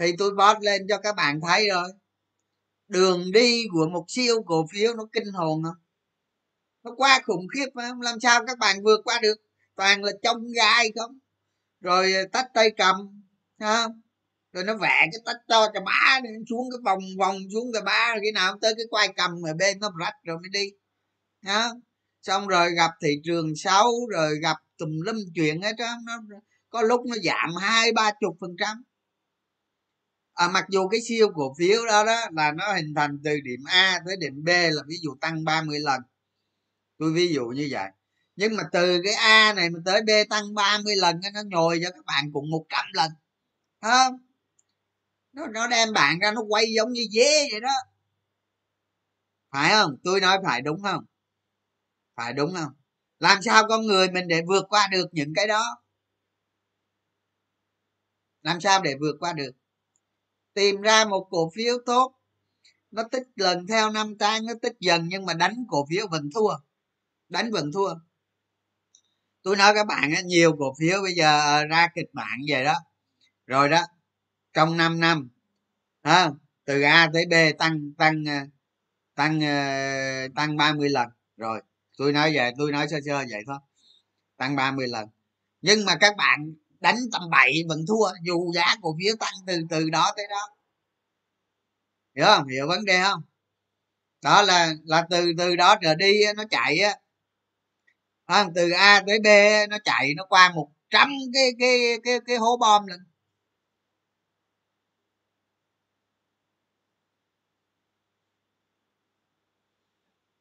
thì 0.00 0.12
tôi 0.18 0.30
post 0.38 0.62
lên 0.62 0.82
cho 0.88 0.98
các 0.98 1.16
bạn 1.16 1.40
thấy 1.40 1.68
rồi 1.68 1.88
đường 2.94 3.32
đi 3.32 3.64
của 3.72 3.88
một 3.92 4.04
siêu 4.08 4.42
cổ 4.46 4.66
phiếu 4.72 4.94
nó 4.94 5.04
kinh 5.12 5.32
hồn 5.32 5.62
không 5.64 5.76
nó 6.84 6.90
quá 6.96 7.20
khủng 7.24 7.46
khiếp 7.54 7.66
không 7.74 8.00
làm 8.00 8.20
sao 8.20 8.44
các 8.46 8.58
bạn 8.58 8.82
vượt 8.82 9.00
qua 9.04 9.18
được. 9.22 9.34
Toàn 9.76 10.04
là 10.04 10.12
trong 10.22 10.52
gai 10.56 10.92
không? 10.98 11.18
Rồi 11.80 12.14
à, 12.14 12.22
tách 12.32 12.46
tay 12.54 12.70
cầm 12.76 12.96
không? 13.60 14.00
Rồi 14.52 14.64
nó 14.64 14.76
vẽ 14.76 15.08
cái 15.12 15.20
tách 15.24 15.36
cho 15.48 15.68
cho 15.74 15.80
bá 15.80 16.20
xuống 16.50 16.68
cái 16.70 16.78
vòng 16.84 17.02
vòng 17.18 17.36
xuống 17.52 17.72
cái 17.72 17.82
bá 17.82 18.14
khi 18.22 18.32
nào 18.32 18.58
tới 18.60 18.74
cái 18.76 18.86
quai 18.90 19.08
cầm 19.16 19.30
ở 19.46 19.54
bên 19.54 19.78
nó 19.80 19.90
rách 20.00 20.14
rồi 20.22 20.36
mới 20.36 20.48
đi. 20.52 20.70
Đó 21.42 21.72
xong 22.22 22.48
rồi 22.48 22.74
gặp 22.74 22.90
thị 23.02 23.20
trường 23.24 23.56
xấu, 23.56 24.08
rồi 24.08 24.38
gặp 24.42 24.56
tùm 24.78 25.00
lum 25.04 25.16
chuyện 25.34 25.62
hết 25.62 25.72
đó 25.78 25.96
nó 26.06 26.12
có 26.68 26.82
lúc 26.82 27.00
nó 27.06 27.16
giảm 27.24 27.50
hai, 27.60 27.92
ba 27.92 28.12
chục 28.20 28.36
phần 28.40 28.50
trăm 28.58 28.82
à, 30.34 30.48
mặc 30.48 30.64
dù 30.68 30.88
cái 30.88 31.00
siêu 31.08 31.28
cổ 31.34 31.54
phiếu 31.58 31.86
đó 31.86 32.04
đó 32.04 32.20
là 32.32 32.52
nó 32.52 32.72
hình 32.74 32.94
thành 32.96 33.18
từ 33.24 33.40
điểm 33.44 33.60
A 33.66 34.00
tới 34.06 34.16
điểm 34.16 34.44
B 34.44 34.48
là 34.48 34.82
ví 34.86 34.96
dụ 35.02 35.14
tăng 35.20 35.44
30 35.44 35.80
lần. 35.80 36.02
Tôi 36.98 37.12
ví 37.12 37.32
dụ 37.34 37.46
như 37.46 37.68
vậy. 37.70 37.90
Nhưng 38.36 38.56
mà 38.56 38.62
từ 38.72 39.00
cái 39.04 39.14
A 39.14 39.52
này 39.54 39.70
mà 39.70 39.78
tới 39.84 40.02
B 40.02 40.10
tăng 40.30 40.54
30 40.54 40.96
lần 40.96 41.20
nó 41.34 41.42
nhồi 41.46 41.80
cho 41.84 41.90
các 41.90 42.04
bạn 42.04 42.32
cùng 42.32 42.50
một 42.50 42.66
trăm 42.68 42.84
lần. 42.92 43.10
Không? 43.80 44.18
Nó 45.32 45.46
nó 45.46 45.66
đem 45.66 45.92
bạn 45.92 46.18
ra 46.18 46.32
nó 46.32 46.42
quay 46.48 46.66
giống 46.76 46.92
như 46.92 47.06
dế 47.12 47.48
vậy 47.52 47.60
đó. 47.60 47.74
Phải 49.52 49.72
không? 49.72 49.96
Tôi 50.04 50.20
nói 50.20 50.38
phải 50.44 50.60
đúng 50.62 50.82
không? 50.82 51.04
Phải 52.16 52.32
đúng 52.32 52.54
không? 52.54 52.72
Làm 53.18 53.42
sao 53.42 53.68
con 53.68 53.86
người 53.86 54.10
mình 54.10 54.28
để 54.28 54.42
vượt 54.48 54.64
qua 54.68 54.88
được 54.92 55.06
những 55.12 55.32
cái 55.36 55.46
đó? 55.46 55.62
Làm 58.42 58.60
sao 58.60 58.82
để 58.82 58.94
vượt 59.00 59.16
qua 59.20 59.32
được? 59.32 59.50
Tìm 60.54 60.80
ra 60.80 61.04
một 61.04 61.28
cổ 61.30 61.50
phiếu 61.54 61.78
tốt. 61.86 62.14
Nó 62.90 63.02
tích 63.02 63.28
lần 63.36 63.66
theo 63.66 63.90
năm 63.90 64.18
tay 64.18 64.40
nó 64.40 64.52
tích 64.62 64.76
dần 64.80 65.08
nhưng 65.08 65.26
mà 65.26 65.34
đánh 65.34 65.64
cổ 65.68 65.86
phiếu 65.90 66.06
vẫn 66.10 66.30
thua. 66.34 66.56
Đánh 67.28 67.50
vẫn 67.52 67.72
thua. 67.72 67.94
Tôi 69.42 69.56
nói 69.56 69.72
các 69.74 69.86
bạn 69.86 70.10
nhiều 70.26 70.56
cổ 70.58 70.74
phiếu 70.78 71.02
bây 71.02 71.12
giờ 71.14 71.40
ờ, 71.40 71.64
ra 71.64 71.88
kịch 71.94 72.10
bản 72.12 72.38
vậy 72.48 72.64
đó. 72.64 72.74
Rồi 73.46 73.68
đó 73.68 73.82
trong 74.52 74.76
5 74.76 75.00
năm 75.00 75.28
à, 76.02 76.30
từ 76.64 76.82
A 76.82 77.10
tới 77.12 77.26
B 77.26 77.58
tăng 77.58 77.92
tăng 77.98 78.24
ờ, 78.24 78.46
tăng 79.14 79.40
ờ, 79.40 80.28
tăng 80.36 80.56
30 80.56 80.88
lần. 80.88 81.08
Rồi 81.36 81.62
tôi 81.98 82.12
nói 82.12 82.32
vậy 82.34 82.52
tôi 82.58 82.72
nói 82.72 82.88
sơ 82.88 83.00
sơ 83.06 83.24
vậy 83.30 83.42
thôi. 83.46 83.58
Tăng 84.36 84.56
30 84.56 84.88
lần. 84.88 85.08
Nhưng 85.62 85.84
mà 85.84 85.96
các 86.00 86.16
bạn 86.16 86.54
đánh 86.84 86.96
tầm 87.12 87.22
bậy 87.30 87.52
vẫn 87.68 87.78
thua 87.88 88.08
dù 88.22 88.52
giá 88.54 88.74
cổ 88.82 88.96
phiếu 89.00 89.14
tăng 89.20 89.34
từ 89.46 89.60
từ 89.70 89.90
đó 89.90 90.12
tới 90.16 90.26
đó. 90.30 90.48
Hiểu 92.16 92.26
không? 92.26 92.46
Hiểu 92.48 92.66
vấn 92.68 92.84
đề 92.84 93.00
không? 93.02 93.22
Đó 94.22 94.42
là 94.42 94.74
là 94.84 95.06
từ 95.10 95.32
từ 95.38 95.56
đó 95.56 95.76
trở 95.82 95.94
đi 95.94 96.12
nó 96.36 96.44
chạy 96.50 96.78
á. 96.78 96.94
À, 98.26 98.46
từ 98.54 98.70
a 98.70 99.02
tới 99.06 99.18
b 99.24 99.26
nó 99.70 99.78
chạy 99.84 100.14
nó 100.16 100.24
qua 100.28 100.52
một 100.54 100.68
trăm 100.90 101.08
cái 101.34 101.50
cái 101.58 101.78
cái 102.04 102.20
cái 102.26 102.36
hố 102.36 102.56
bom 102.56 102.86
lần 102.86 103.00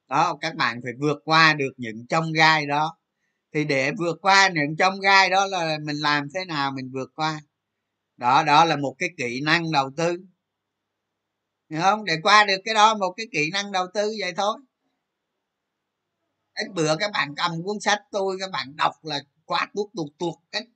đó 0.10 0.38
các 0.42 0.56
bạn 0.56 0.80
phải 0.84 0.92
vượt 1.00 1.18
qua 1.26 1.54
được 1.54 1.72
những 1.78 2.06
trong 2.10 2.32
gai 2.34 2.66
đó 2.66 2.98
thì 3.54 3.64
để 3.66 3.92
vượt 4.00 4.18
qua 4.22 4.50
những 4.54 4.76
trong 4.80 5.00
gai 5.00 5.30
đó 5.30 5.46
là 5.46 5.78
mình 5.86 5.96
làm 5.96 6.28
thế 6.36 6.46
nào 6.46 6.72
mình 6.72 6.92
vượt 6.94 7.12
qua. 7.16 7.42
Đó 8.18 8.44
đó 8.44 8.66
là 8.66 8.76
một 8.76 8.96
cái 9.00 9.10
kỹ 9.18 9.42
năng 9.42 9.72
đầu 9.72 9.92
tư. 9.98 10.18
Hiểu 11.70 11.82
không? 11.82 12.06
Để 12.06 12.14
qua 12.24 12.46
được 12.46 12.58
cái 12.66 12.74
đó 12.74 12.96
một 12.96 13.14
cái 13.18 13.26
kỹ 13.32 13.50
năng 13.54 13.72
đầu 13.72 13.88
tư 13.94 14.14
vậy 14.22 14.34
thôi. 14.38 14.58
Cái 16.56 16.66
bữa 16.74 16.96
các 16.96 17.12
bạn 17.12 17.36
cầm 17.36 17.64
cuốn 17.64 17.80
sách 17.80 18.00
tôi, 18.12 18.38
các 18.40 18.52
bạn 18.52 18.76
đọc 18.76 18.94
là 19.02 19.20
quá 19.46 19.68
tuột 19.74 19.90
tuột 19.96 20.10
tuột 20.20 20.36
cái 20.52 20.68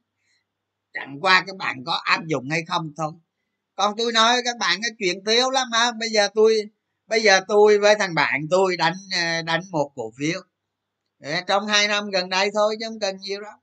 chẳng 0.93 1.17
qua 1.21 1.43
các 1.47 1.57
bạn 1.57 1.83
có 1.85 1.93
áp 2.03 2.25
dụng 2.25 2.49
hay 2.49 2.63
không 2.67 2.93
thôi. 2.97 3.11
Còn 3.75 3.93
tôi 3.97 4.11
nói 4.11 4.41
các 4.45 4.57
bạn 4.59 4.79
cái 4.81 4.91
chuyện 4.99 5.25
thiếu 5.25 5.49
lắm 5.49 5.67
ha 5.73 5.91
bây 5.99 6.09
giờ 6.09 6.27
tôi, 6.35 6.57
bây 7.07 7.21
giờ 7.23 7.41
tôi 7.47 7.79
với 7.79 7.95
thằng 7.99 8.15
bạn 8.15 8.41
tôi 8.49 8.77
đánh 8.77 8.93
ờ, 9.15 9.41
đánh 9.41 9.61
một 9.71 9.91
cổ 9.95 10.11
phiếu 10.17 10.41
trong 11.47 11.67
hai 11.67 11.87
năm 11.87 12.09
gần 12.09 12.29
đây 12.29 12.49
thôi 12.53 12.75
chứ 12.79 12.85
không 12.89 12.99
cần 12.99 13.17
nhiều 13.17 13.41
đâu. 13.41 13.53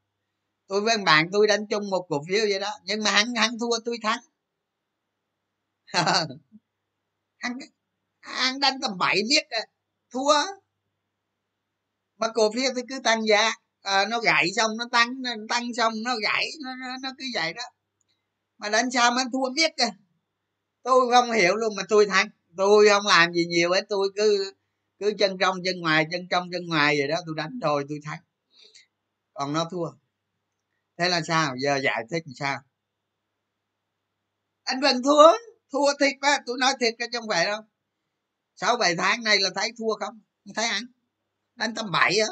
Tôi 0.67 0.81
với 0.81 0.99
bạn 0.99 1.29
tôi 1.33 1.47
đánh 1.47 1.67
chung 1.67 1.91
một 1.91 2.07
cổ 2.09 2.23
phiếu 2.29 2.41
vậy 2.51 2.61
đó. 2.61 2.71
Nhưng 2.85 3.03
mà 3.05 3.11
hắn 3.11 3.35
hắn 3.35 3.59
thua 3.59 3.79
tôi 3.85 3.99
thắng. 4.03 4.21
Hắn 7.39 7.59
hắn 8.21 8.61
đánh 8.61 8.81
tầm 8.83 8.99
bảy 8.99 9.23
biết 9.29 9.45
à. 9.51 9.61
thua. 10.11 10.35
Mà 12.17 12.29
cổ 12.35 12.53
phiếu 12.53 12.71
tôi 12.75 12.85
cứ 12.89 13.01
tăng 13.05 13.27
giá. 13.27 13.53
À, 13.83 14.05
nó 14.11 14.21
gãy 14.21 14.47
xong 14.57 14.77
nó 14.77 14.85
tăng 14.93 15.23
nó 15.23 15.31
tăng 15.49 15.75
xong 15.77 15.93
nó 16.05 16.17
gãy 16.23 16.47
nó, 16.65 16.75
nó, 16.75 16.97
nó 17.03 17.11
cứ 17.19 17.25
vậy 17.35 17.53
đó. 17.53 17.63
Mà 18.59 18.69
đánh 18.69 18.91
sao 18.91 19.11
mà 19.11 19.23
thua 19.33 19.51
biết 19.55 19.73
à. 19.77 19.91
Tôi 20.83 21.13
không 21.13 21.33
hiểu 21.33 21.57
luôn 21.57 21.77
mà 21.77 21.83
tôi 21.89 22.07
thắng. 22.07 22.29
Tôi 22.57 22.89
không 22.89 23.07
làm 23.07 23.33
gì 23.33 23.47
nhiều 23.47 23.71
ấy 23.71 23.83
tôi 23.89 24.09
cứ 24.17 24.53
cứ 24.99 25.13
chân 25.19 25.37
trong 25.41 25.57
chân 25.65 25.81
ngoài 25.81 26.07
chân 26.13 26.29
trong 26.31 26.49
chân 26.53 26.67
ngoài 26.67 26.97
vậy 26.99 27.09
đó, 27.09 27.17
tôi 27.27 27.35
đánh 27.37 27.59
thôi, 27.63 27.85
tôi 27.89 28.01
thắng. 28.05 28.19
Còn 29.35 29.53
nó 29.53 29.69
thua. 29.71 29.91
Thế 30.99 31.09
là 31.09 31.23
sao? 31.23 31.55
Giờ 31.59 31.77
giải 31.77 32.05
thích 32.11 32.23
làm 32.27 32.35
sao? 32.35 32.61
Anh 34.65 34.81
vẫn 34.81 35.03
thua. 35.03 35.33
Thua 35.73 35.99
thiệt 36.01 36.15
á, 36.21 36.43
tôi 36.47 36.57
nói 36.61 36.73
thiệt 36.81 36.95
cái 36.99 37.09
trong 37.13 37.27
vậy 37.29 37.45
đâu. 37.45 37.63
Sáu, 38.57 38.77
bảy 38.77 38.95
tháng 38.97 39.25
này 39.25 39.39
là 39.41 39.51
thấy 39.55 39.73
thua 39.79 39.95
không? 39.95 40.21
Không 40.45 40.55
thấy 40.55 40.65
ăn. 40.65 40.83
Đánh 41.55 41.75
tầm 41.75 41.91
bảy 41.93 42.19
á. 42.19 42.29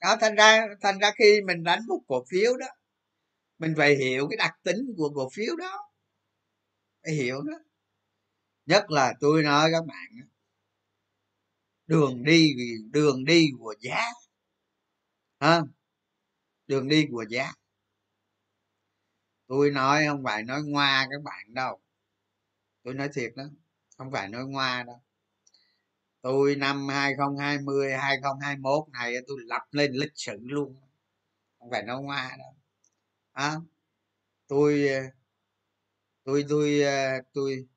Đó, 0.00 0.16
thành 0.20 0.34
ra 0.34 0.66
thành 0.80 0.98
ra 0.98 1.12
khi 1.18 1.40
mình 1.46 1.64
đánh 1.64 1.80
một 1.86 2.00
cổ 2.08 2.24
phiếu 2.30 2.56
đó, 2.56 2.66
mình 3.58 3.74
phải 3.76 3.96
hiểu 3.96 4.28
cái 4.30 4.36
đặc 4.36 4.54
tính 4.62 4.94
của 4.96 5.10
cổ 5.14 5.30
phiếu 5.32 5.56
đó. 5.56 5.90
Phải 7.02 7.12
hiểu 7.14 7.42
đó 7.42 7.58
nhất 8.68 8.90
là 8.90 9.14
tôi 9.20 9.42
nói 9.42 9.70
các 9.72 9.86
bạn 9.86 10.28
đường 11.86 12.24
đi 12.24 12.54
đường 12.92 13.24
đi 13.24 13.50
của 13.58 13.74
giá 13.80 14.00
ha? 15.40 15.62
Đường 16.66 16.88
đi 16.88 17.08
của 17.10 17.24
giá. 17.28 17.52
Tôi 19.46 19.70
nói 19.70 20.04
không 20.08 20.24
phải 20.24 20.42
nói 20.42 20.62
ngoa 20.64 21.06
các 21.10 21.22
bạn 21.22 21.54
đâu. 21.54 21.80
Tôi 22.82 22.94
nói 22.94 23.08
thiệt 23.14 23.32
đó 23.36 23.44
không 23.96 24.12
phải 24.12 24.28
nói 24.28 24.44
ngoa 24.46 24.82
đâu. 24.82 25.02
Tôi 26.20 26.56
năm 26.56 26.88
2020 26.88 27.92
2021 27.96 28.88
này 28.92 29.14
tôi 29.28 29.38
lập 29.46 29.62
lên 29.70 29.92
lịch 29.92 30.12
sử 30.14 30.36
luôn. 30.40 30.76
Không 31.58 31.70
phải 31.70 31.82
nói 31.82 32.02
ngoa 32.02 32.36
đâu. 32.38 32.54
À, 33.32 33.56
tôi 34.48 34.88
tôi 36.24 36.42
ờ, 36.42 36.42
tôi 36.44 36.44
tôi 36.48 36.82
tôi 37.34 37.68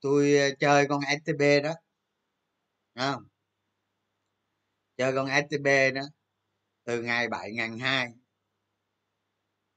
tôi 0.00 0.38
ờ, 0.38 0.48
chơi 0.60 0.86
con 0.88 1.00
stb 1.24 1.42
đó. 1.64 1.74
Không? 2.94 3.24
Chơi 4.96 5.12
con 5.14 5.28
stb 5.28 5.66
đó, 5.94 6.02
từ 6.84 7.02
ngày 7.02 7.28
bảy 7.28 7.52
ngàn 7.52 7.78
hai. 7.78 8.08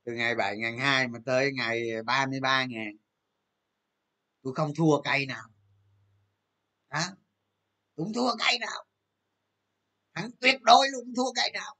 Từ 0.04 0.14
ngày 0.14 0.36
bảy 0.36 0.58
ngàn 0.58 0.78
hai 0.78 1.08
mà 1.08 1.20
tới 1.26 1.52
ngày 1.54 1.92
ờ, 1.92 2.04
ba 2.04 2.26
mươi 2.26 2.40
ba 2.40 2.66
ngàn. 2.66 2.98
Tôi 4.42 4.54
không 4.56 4.72
thua 4.76 5.02
cây 5.02 5.26
nào. 5.26 5.48
Hả? 6.90 7.10
Cũng 7.96 8.14
thua 8.14 8.36
cây 8.40 8.60
nào. 8.60 8.86
Hắn 10.14 10.32
tuyệt 10.42 10.62
đối 10.62 10.90
luôn 10.92 11.14
thua 11.16 11.34
cây 11.36 11.52
nào. 11.54 11.76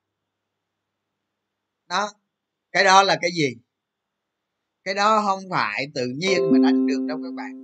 Đó. 1.88 2.12
Cái 2.72 2.84
đó 2.84 3.04
là 3.04 3.18
cái 3.22 3.32
gì? 3.32 3.56
Cái 4.84 4.94
đó 4.94 5.24
không 5.26 5.44
phải 5.50 5.88
tự 5.96 6.08
nhiên 6.16 6.52
mà 6.52 6.60
đánh 6.64 6.88
được 6.88 7.06
đâu 7.08 7.20
các 7.24 7.34
bạn 7.34 7.63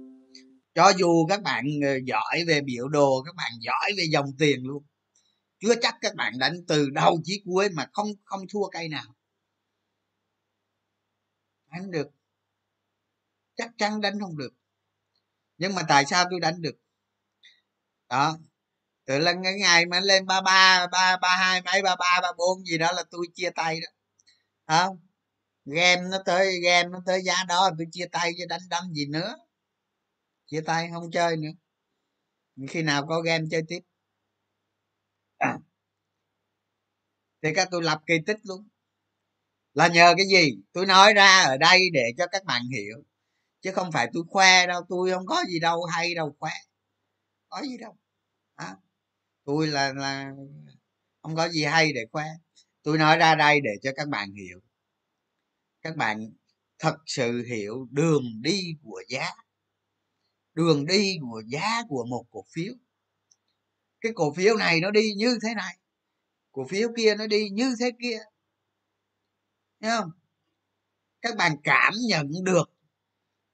cho 0.80 0.92
dù 0.98 1.26
các 1.30 1.42
bạn 1.42 1.66
ờ, 1.84 2.00
giỏi 2.06 2.44
về 2.48 2.62
biểu 2.62 2.88
đồ, 2.88 3.24
các 3.26 3.36
bạn 3.36 3.52
giỏi 3.60 3.92
về 3.98 4.04
dòng 4.12 4.26
tiền 4.40 4.64
luôn, 4.64 4.84
chưa 5.60 5.76
chắc 5.82 5.96
các 6.02 6.16
bạn 6.16 6.34
đánh 6.40 6.54
từ 6.68 6.90
đầu 6.90 7.18
chí 7.24 7.42
cuối 7.46 7.70
mà 7.70 7.88
không 7.94 8.08
không 8.24 8.42
thua 8.50 8.70
cây 8.70 8.88
nào. 8.90 9.16
Đánh 11.72 11.92
được. 11.92 12.08
Chắc 13.56 13.72
chắn 13.78 14.02
đánh 14.02 14.20
không 14.20 14.38
được. 14.38 14.54
Nhưng 15.58 15.76
mà 15.76 15.82
tại 15.88 16.06
sao 16.06 16.26
tôi 16.32 16.40
đánh 16.40 16.62
được? 16.62 16.76
Đó. 18.10 18.38
Từ 19.06 19.20
lần 19.20 19.44
cái 19.44 19.54
ngày 19.54 19.86
mà 19.86 20.00
lên 20.00 20.26
ba 20.26 20.42
ba 20.42 20.88
ba 20.92 21.18
ba 21.18 21.36
hai 21.40 21.62
mấy, 21.62 21.82
ba 21.82 21.96
ba 21.96 22.20
ba 22.22 22.32
bốn 22.38 22.66
gì 22.66 22.78
đó 22.78 22.92
là 22.92 23.04
tôi 23.12 23.28
chia 23.34 23.50
tay 23.50 23.80
đó. 23.80 23.88
Không 24.68 25.00
game 25.66 26.02
nó 26.02 26.18
tới, 26.26 26.60
game 26.64 26.90
nó 26.90 27.00
tới 27.06 27.22
giá 27.24 27.44
đó, 27.48 27.70
tôi 27.78 27.88
chia 27.92 28.06
tay 28.12 28.32
chứ 28.38 28.46
đánh 28.50 28.62
đâm 28.70 28.94
gì 28.94 29.06
nữa 29.06 29.36
chia 30.50 30.62
tay 30.62 30.90
không 30.94 31.12
chơi 31.12 31.38
nữa. 31.38 31.50
Khi 32.70 32.84
nào 32.84 33.08
có 33.08 33.22
game 33.22 33.46
chơi 33.52 33.62
tiếp. 33.68 33.80
À. 35.38 35.58
thì 37.44 37.50
các 37.56 37.68
tôi 37.72 37.84
lập 37.84 38.02
kỳ 38.08 38.14
tích 38.26 38.38
luôn. 38.44 38.68
Là 39.74 39.88
nhờ 39.88 40.14
cái 40.18 40.26
gì? 40.28 40.52
Tôi 40.74 40.86
nói 40.86 41.14
ra 41.14 41.44
ở 41.44 41.58
đây 41.58 41.90
để 41.94 42.04
cho 42.18 42.28
các 42.32 42.44
bạn 42.46 42.62
hiểu. 42.70 43.04
Chứ 43.62 43.72
không 43.72 43.92
phải 43.92 44.10
tôi 44.14 44.24
khoe 44.30 44.68
đâu 44.68 44.82
tôi 44.90 45.12
không 45.12 45.26
có 45.26 45.44
gì 45.50 45.60
đâu 45.60 45.84
hay 45.84 46.16
đâu 46.16 46.36
khoe. 46.40 46.52
Có 47.50 47.62
gì 47.62 47.78
đâu. 47.78 47.98
À, 48.56 48.76
tôi 49.46 49.68
là 49.68 49.94
là 49.94 50.32
không 51.22 51.36
có 51.36 51.50
gì 51.50 51.64
hay 51.64 51.94
để 51.94 52.02
khoe. 52.12 52.26
Tôi 52.84 52.98
nói 52.98 53.18
ra 53.18 53.36
đây 53.36 53.62
để 53.64 53.72
cho 53.84 53.92
các 53.96 54.08
bạn 54.10 54.34
hiểu. 54.34 54.60
Các 55.82 55.96
bạn 55.96 56.32
thật 56.80 56.98
sự 57.06 57.44
hiểu 57.44 57.88
đường 57.92 58.24
đi 58.42 58.76
của 58.84 59.04
giá 59.10 59.32
đường 60.60 60.86
đi 60.86 61.18
của 61.22 61.44
giá 61.48 61.84
của 61.90 62.06
một 62.06 62.26
cổ 62.32 62.46
phiếu. 62.54 62.74
Cái 64.02 64.12
cổ 64.16 64.34
phiếu 64.34 64.56
này 64.56 64.80
nó 64.82 64.92
đi 64.92 65.14
như 65.18 65.40
thế 65.44 65.54
này 65.56 65.78
cổ 66.52 66.66
phiếu 66.70 66.90
kia 66.98 67.16
nó 67.16 67.28
đi 67.28 67.50
như 67.50 67.76
thế 67.80 67.92
kia. 68.02 68.20
Thấy 69.82 69.92
không? 69.92 70.12
Các 71.22 71.36
bạn 71.36 71.56
cảm 71.64 71.94
nhận 72.08 72.32
được 72.44 72.72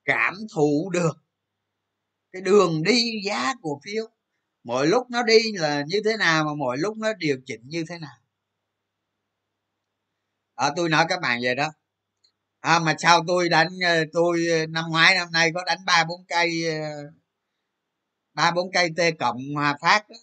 cảm 0.05 0.35
thụ 0.55 0.89
được 0.93 1.17
cái 2.31 2.41
đường 2.41 2.83
đi 2.83 3.21
giá 3.25 3.53
cổ 3.61 3.79
phiếu. 3.83 4.07
Mỗi 4.63 4.87
lúc 4.87 5.09
nó 5.09 5.23
đi 5.23 5.51
là 5.53 5.83
như 5.87 6.01
thế 6.05 6.17
nào 6.17 6.43
mà 6.45 6.53
mỗi 6.53 6.77
lúc 6.77 6.97
nó 6.97 7.13
điều 7.13 7.37
chỉnh 7.45 7.61
như 7.65 7.83
thế 7.89 7.99
nào. 7.99 8.17
À, 10.55 10.71
tôi 10.75 10.89
nói 10.89 11.05
các 11.09 11.21
bạn 11.21 11.39
vậy 11.43 11.55
đó 11.55 11.71
à, 12.65 12.79
mà 12.79 12.95
sao 12.99 13.23
tôi 13.27 13.49
đánh 13.49 13.69
ờ, 13.85 14.05
tôi 14.13 14.47
ờ, 14.51 14.65
năm 14.67 14.85
ngoái 14.89 15.15
năm 15.15 15.31
nay 15.31 15.51
có 15.55 15.63
đánh 15.65 15.77
ba 15.85 16.03
bốn 16.03 16.25
cây 16.27 16.65
ờ, 16.67 17.11
ba 18.33 18.51
bốn 18.51 18.71
cây 18.71 18.89
t 18.97 18.99
cộng 19.19 19.37
hòa 19.55 19.77
phát 19.81 20.09
đó. 20.09 20.15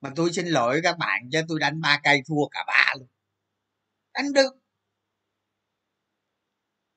mà 0.00 0.10
tôi 0.16 0.32
xin 0.32 0.46
lỗi 0.46 0.80
các 0.84 0.98
bạn 0.98 1.30
cho 1.32 1.42
tôi 1.48 1.60
đánh 1.60 1.80
ba 1.80 2.00
cây 2.04 2.22
thua 2.28 2.48
cả 2.50 2.64
ba 2.66 2.94
luôn. 2.98 3.08
Đánh 4.14 4.32
được. 4.32 4.54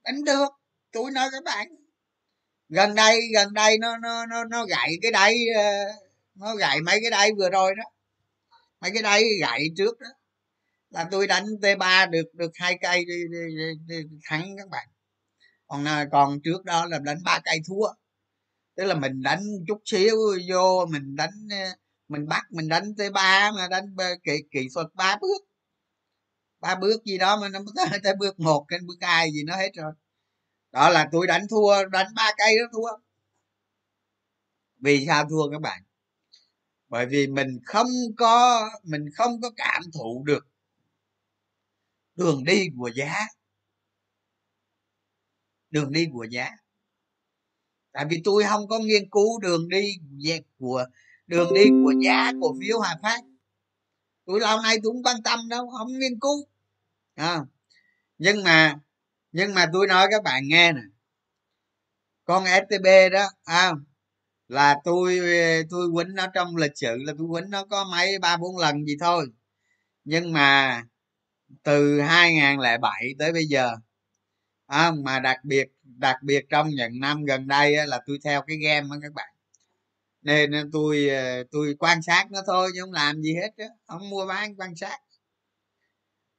Đánh 0.04 0.24
được 0.24 0.50
tôi 0.92 1.12
nói 1.12 1.30
các 1.32 1.44
bạn. 1.44 1.68
Gần 2.70 2.96
đây 2.96 3.22
gần 3.34 3.54
đây 3.54 3.78
nó 3.78 3.98
nó 3.98 4.26
nó 4.26 4.44
nó 4.44 4.66
gậy 4.66 5.00
cái 5.02 5.12
đáy 5.12 5.36
nó 6.36 6.56
gậy 6.56 6.82
mấy 6.82 7.00
cái 7.02 7.12
đáy 7.12 7.32
vừa 7.38 7.50
rồi 7.50 7.76
đó. 7.76 7.84
Mấy 8.82 8.92
cái 8.94 9.04
đáy 9.04 9.24
gậy 9.42 9.70
trước 9.78 10.00
đó 10.00 10.10
là 10.94 11.08
tôi 11.12 11.28
đánh 11.28 11.46
t 11.62 11.66
3 11.80 12.06
được 12.06 12.34
được 12.34 12.52
hai 12.56 12.78
cây 12.82 13.06
đi, 13.06 13.24
đi, 13.32 13.56
đi, 13.58 13.74
đi, 13.88 14.10
thắng 14.24 14.56
các 14.58 14.70
bạn. 14.70 14.88
Còn 15.68 15.86
à, 15.86 16.06
còn 16.12 16.40
trước 16.44 16.66
đó 16.66 16.86
là 16.86 17.00
đánh 17.00 17.18
ba 17.26 17.40
cây 17.44 17.60
thua. 17.68 17.88
Tức 18.76 18.86
là 18.86 18.96
mình 18.96 19.22
đánh 19.24 19.44
chút 19.68 19.82
xíu 19.86 20.16
vô 20.50 20.86
mình 20.86 21.16
đánh 21.16 21.48
à, 21.52 21.76
mình 22.08 22.28
bắt 22.28 22.44
mình 22.52 22.68
đánh 22.70 22.96
t 22.98 23.02
3 23.14 23.52
mà 23.52 23.68
đánh 23.68 23.96
kỹ 24.24 24.44
kỹ 24.52 24.68
thuật 24.74 24.88
ba 24.94 25.18
bước. 25.22 25.42
Ba 26.60 26.76
bước 26.76 27.04
gì 27.06 27.18
đó 27.18 27.40
mà 27.42 27.50
nó 27.50 27.60
tới, 27.76 28.00
tới 28.04 28.14
bước 28.20 28.40
một 28.40 28.66
cái 28.68 28.80
bước 28.88 28.98
hai 29.02 29.32
gì 29.32 29.44
nó 29.44 29.56
hết 29.58 29.72
rồi. 29.76 29.94
Đó 30.72 30.90
là 30.90 31.10
tôi 31.12 31.28
đánh 31.28 31.48
thua 31.50 31.86
đánh 31.92 32.08
ba 32.16 32.32
cây 32.38 32.56
đó 32.60 32.66
thua. 32.74 33.04
Vì 34.80 35.06
sao 35.08 35.26
thua 35.30 35.52
các 35.52 35.62
bạn? 35.62 35.84
Bởi 36.90 37.06
vì 37.06 37.28
mình 37.28 37.60
không 37.66 37.88
có 38.18 38.70
mình 38.84 39.06
không 39.16 39.42
có 39.42 39.52
cảm 39.58 39.84
thụ 39.94 40.24
được 40.26 40.48
đường 42.16 42.44
đi 42.44 42.68
của 42.78 42.92
giá. 42.96 43.16
Đường 45.72 45.92
đi 45.92 46.08
của 46.14 46.24
giá. 46.24 46.50
Tại 47.92 48.06
vì 48.10 48.22
tôi 48.24 48.44
không 48.44 48.68
có 48.68 48.80
nghiên 48.80 49.10
cứu 49.10 49.40
đường 49.40 49.70
đi 49.70 49.96
của 50.60 50.86
đường 51.28 51.54
đi 51.54 51.66
của 51.84 51.94
giá 52.04 52.32
cổ 52.42 52.56
phiếu 52.62 52.80
hòa 52.80 52.96
phát. 53.02 53.22
Tôi 54.26 54.40
lâu 54.40 54.62
nay 54.62 54.78
tôi 54.84 54.94
không 54.94 55.04
quan 55.04 55.24
tâm 55.24 55.50
đâu 55.50 55.70
không 55.78 55.88
nghiên 56.00 56.20
cứu. 56.20 56.48
À, 57.16 57.40
nhưng 58.18 58.44
mà 58.44 58.80
nhưng 59.32 59.54
mà 59.54 59.70
tôi 59.74 59.88
nói 59.88 60.08
các 60.12 60.24
bạn 60.24 60.48
nghe 60.48 60.72
nè. 60.72 60.82
Con 62.26 62.44
stb 62.46 62.86
đó 63.12 63.30
à, 63.44 63.72
là 64.48 64.76
tôi 64.84 65.20
tôi 65.70 65.90
quýnh 65.96 66.16
nó 66.16 66.28
trong 66.34 66.56
lịch 66.56 66.72
sử 66.76 66.96
là 66.98 67.14
tôi 67.18 67.28
quýnh 67.32 67.50
nó 67.50 67.66
có 67.66 67.86
mấy 67.92 68.20
ba 68.20 68.38
bốn 68.38 68.58
lần 68.58 68.86
gì 68.86 68.96
thôi. 69.00 69.28
Nhưng 70.04 70.34
mà 70.34 70.84
từ 71.64 72.02
2007 72.02 73.16
tới 73.20 73.32
bây 73.34 73.46
giờ. 73.46 73.76
À, 74.68 74.92
mà 74.92 75.20
đặc 75.20 75.38
biệt 75.44 75.68
đặc 75.84 76.16
biệt 76.24 76.46
trong 76.50 76.70
những 76.70 77.00
năm 77.00 77.24
gần 77.26 77.48
đây 77.48 77.76
á, 77.76 77.86
là 77.86 78.02
tôi 78.06 78.20
theo 78.24 78.42
cái 78.48 78.58
game 78.58 78.88
đó 78.90 78.96
các 79.02 79.14
bạn. 79.14 79.34
Nên 80.22 80.72
tôi 80.72 81.10
ờ, 81.10 81.44
tôi 81.52 81.76
quan 81.80 82.02
sát 82.02 82.32
nó 82.32 82.40
thôi 82.48 82.72
chứ 82.76 82.82
không 82.82 82.94
làm 82.94 83.22
gì 83.22 83.36
hết 83.36 83.50
đó. 83.58 83.66
không 83.86 84.10
mua 84.10 84.26
bán 84.26 84.56
quan 84.56 84.76
sát. 84.76 85.00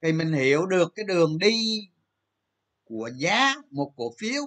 Thì 0.03 0.13
mình 0.13 0.33
hiểu 0.33 0.67
được 0.67 0.93
cái 0.95 1.05
đường 1.05 1.39
đi 1.39 1.89
của 2.85 3.11
giá 3.17 3.55
một 3.71 3.93
cổ 3.97 4.15
phiếu. 4.19 4.43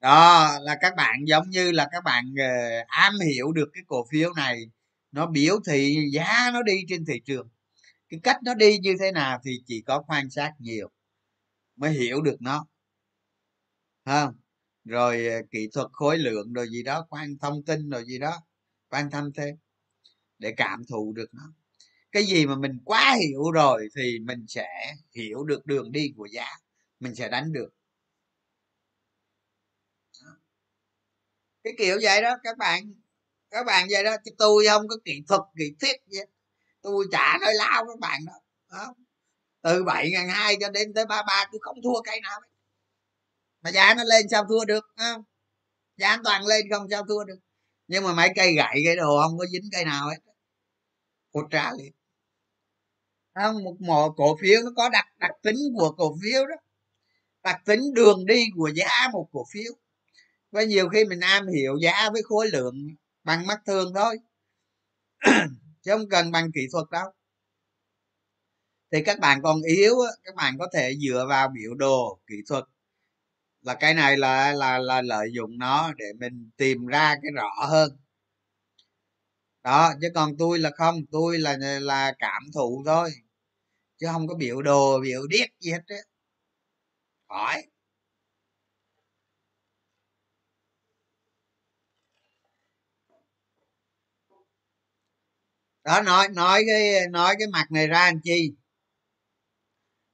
Đó 0.00 0.50
là 0.62 0.76
các 0.80 0.94
bạn 0.96 1.16
giống 1.26 1.50
như 1.50 1.72
là 1.72 1.88
các 1.92 2.04
bạn 2.04 2.24
uh, 2.32 2.86
am 2.88 3.14
hiểu 3.34 3.52
được 3.52 3.70
cái 3.72 3.82
cổ 3.86 4.06
phiếu 4.10 4.32
này 4.32 4.64
nó 5.12 5.26
biểu 5.26 5.60
thị 5.66 6.08
giá 6.12 6.50
nó 6.52 6.62
đi 6.62 6.84
trên 6.88 7.04
thị 7.04 7.20
trường 7.24 7.48
cái 8.08 8.20
cách 8.22 8.36
nó 8.44 8.54
đi 8.54 8.78
như 8.78 8.96
thế 9.00 9.12
nào 9.12 9.40
thì 9.44 9.50
chỉ 9.66 9.82
có 9.86 10.02
quan 10.08 10.30
sát 10.30 10.52
nhiều 10.58 10.90
mới 11.76 11.92
hiểu 11.92 12.22
được 12.22 12.36
nó. 12.42 12.66
Không 14.04 14.34
rồi 14.84 15.26
ờ, 15.26 15.42
kỹ 15.50 15.68
thuật 15.72 15.86
khối 15.92 16.18
lượng 16.18 16.52
rồi 16.52 16.66
gì 16.70 16.82
đó, 16.82 17.06
quan 17.10 17.38
thông 17.40 17.64
tin 17.64 17.90
rồi 17.90 18.04
gì 18.06 18.18
đó, 18.18 18.32
quan 18.88 19.10
tâm 19.10 19.32
thêm 19.32 19.56
để 20.38 20.54
cảm 20.56 20.84
thụ 20.90 21.12
được 21.16 21.34
nó. 21.34 21.52
Cái 22.12 22.24
gì 22.26 22.46
mà 22.46 22.56
mình 22.56 22.78
quá 22.84 23.16
hiểu 23.28 23.52
rồi 23.52 23.88
thì 23.96 24.20
mình 24.20 24.46
sẽ 24.48 24.68
hiểu 25.16 25.44
được 25.44 25.66
đường 25.66 25.92
đi 25.92 26.12
của 26.16 26.26
giá, 26.32 26.46
mình 27.00 27.14
sẽ 27.16 27.28
đánh 27.30 27.52
được. 27.52 27.70
Cái 31.64 31.72
kiểu 31.78 31.98
vậy 32.02 32.22
đó, 32.22 32.34
các 32.42 32.58
bạn 32.58 32.92
các 33.50 33.66
bạn 33.66 33.86
vậy 33.90 34.04
đó, 34.04 34.16
chứ 34.24 34.30
tôi 34.38 34.64
không 34.70 34.88
có 34.88 34.96
kỹ 35.04 35.22
thuật, 35.28 35.40
kỹ 35.58 35.74
thiết 35.80 35.96
gì 36.06 36.18
tôi 36.86 37.06
trả 37.12 37.38
nơi 37.40 37.54
lao 37.54 37.86
các 37.86 37.98
bạn 38.00 38.20
đó, 38.26 38.32
đó. 38.72 38.94
từ 39.62 39.84
bảy 39.84 40.10
ngàn 40.10 40.28
hai 40.28 40.56
cho 40.60 40.70
đến 40.70 40.94
tới 40.94 41.06
ba 41.06 41.22
ba 41.22 41.44
tôi 41.52 41.58
không 41.62 41.76
thua 41.82 42.02
cây 42.02 42.20
nào 42.20 42.40
ấy. 42.40 42.50
mà 43.62 43.70
giá 43.70 43.94
nó 43.94 44.04
lên 44.04 44.26
sao 44.30 44.44
thua 44.48 44.64
được 44.64 44.84
không? 44.96 45.22
giá 45.96 46.08
an 46.08 46.20
toàn 46.24 46.46
lên 46.46 46.66
không 46.70 46.86
sao 46.90 47.04
thua 47.08 47.24
được. 47.24 47.38
Nhưng 47.88 48.04
mà 48.04 48.12
mấy 48.12 48.28
cây 48.36 48.54
gậy 48.54 48.82
cái 48.84 48.96
đồ 48.96 49.20
không 49.22 49.38
có 49.38 49.46
dính 49.46 49.68
cây 49.72 49.84
nào 49.84 50.08
hết. 50.08 50.16
Hột 51.34 51.46
trả 51.50 51.72
liền 51.72 51.92
không? 53.34 53.64
Một 53.64 53.76
mỏ 53.80 54.14
cổ 54.16 54.36
phiếu 54.40 54.62
nó 54.62 54.70
có 54.76 54.88
đặc 54.88 55.06
đặc 55.18 55.32
tính 55.42 55.56
của 55.78 55.92
cổ 55.92 56.16
phiếu 56.22 56.46
đó. 56.46 56.56
Đặc 57.42 57.62
tính 57.64 57.94
đường 57.94 58.26
đi 58.26 58.46
của 58.56 58.70
giá 58.74 59.08
một 59.12 59.28
cổ 59.32 59.44
phiếu. 59.52 59.72
Và 60.50 60.62
nhiều 60.62 60.88
khi 60.88 61.04
mình 61.04 61.20
am 61.20 61.46
hiểu 61.46 61.76
giá 61.82 62.10
với 62.12 62.22
khối 62.22 62.48
lượng 62.48 62.88
bằng 63.24 63.46
mắt 63.46 63.60
thường 63.66 63.92
thôi. 63.94 64.18
chứ 65.86 65.92
không 65.92 66.08
cần 66.08 66.30
bằng 66.30 66.52
kỹ 66.54 66.60
thuật 66.72 66.86
đâu. 66.90 67.10
Thì 68.92 69.02
các 69.04 69.18
bạn 69.20 69.42
còn 69.42 69.62
yếu 69.62 69.94
các 70.24 70.34
bạn 70.34 70.58
có 70.58 70.68
thể 70.74 70.94
dựa 71.00 71.26
vào 71.28 71.48
biểu 71.48 71.74
đồ 71.74 72.20
kỹ 72.26 72.34
thuật. 72.48 72.64
Là 73.62 73.74
cái 73.74 73.94
này 73.94 74.16
là 74.16 74.52
là 74.52 74.78
là 74.78 75.02
lợi 75.02 75.28
dụng 75.32 75.58
nó 75.58 75.92
để 75.96 76.06
mình 76.20 76.50
tìm 76.56 76.86
ra 76.86 77.14
cái 77.22 77.30
rõ 77.34 77.66
hơn. 77.68 77.90
Đó, 79.64 79.92
chứ 80.00 80.08
còn 80.14 80.36
tôi 80.38 80.58
là 80.58 80.70
không, 80.70 80.96
tôi 81.12 81.38
là 81.38 81.56
là 81.80 82.12
cảm 82.18 82.42
thụ 82.54 82.82
thôi. 82.86 83.10
Chứ 83.98 84.06
không 84.12 84.28
có 84.28 84.34
biểu 84.34 84.62
đồ, 84.62 85.00
biểu 85.00 85.26
điếc 85.26 85.48
gì 85.60 85.72
hết 85.72 85.82
á. 85.86 85.96
Hỏi 87.28 87.62
đó, 95.86 96.00
nói 96.02 96.28
nói 96.28 96.64
cái 96.66 97.08
nói 97.10 97.34
cái 97.38 97.48
mặt 97.48 97.66
này 97.70 97.86
ra 97.86 98.06
làm 98.06 98.20
chi? 98.24 98.52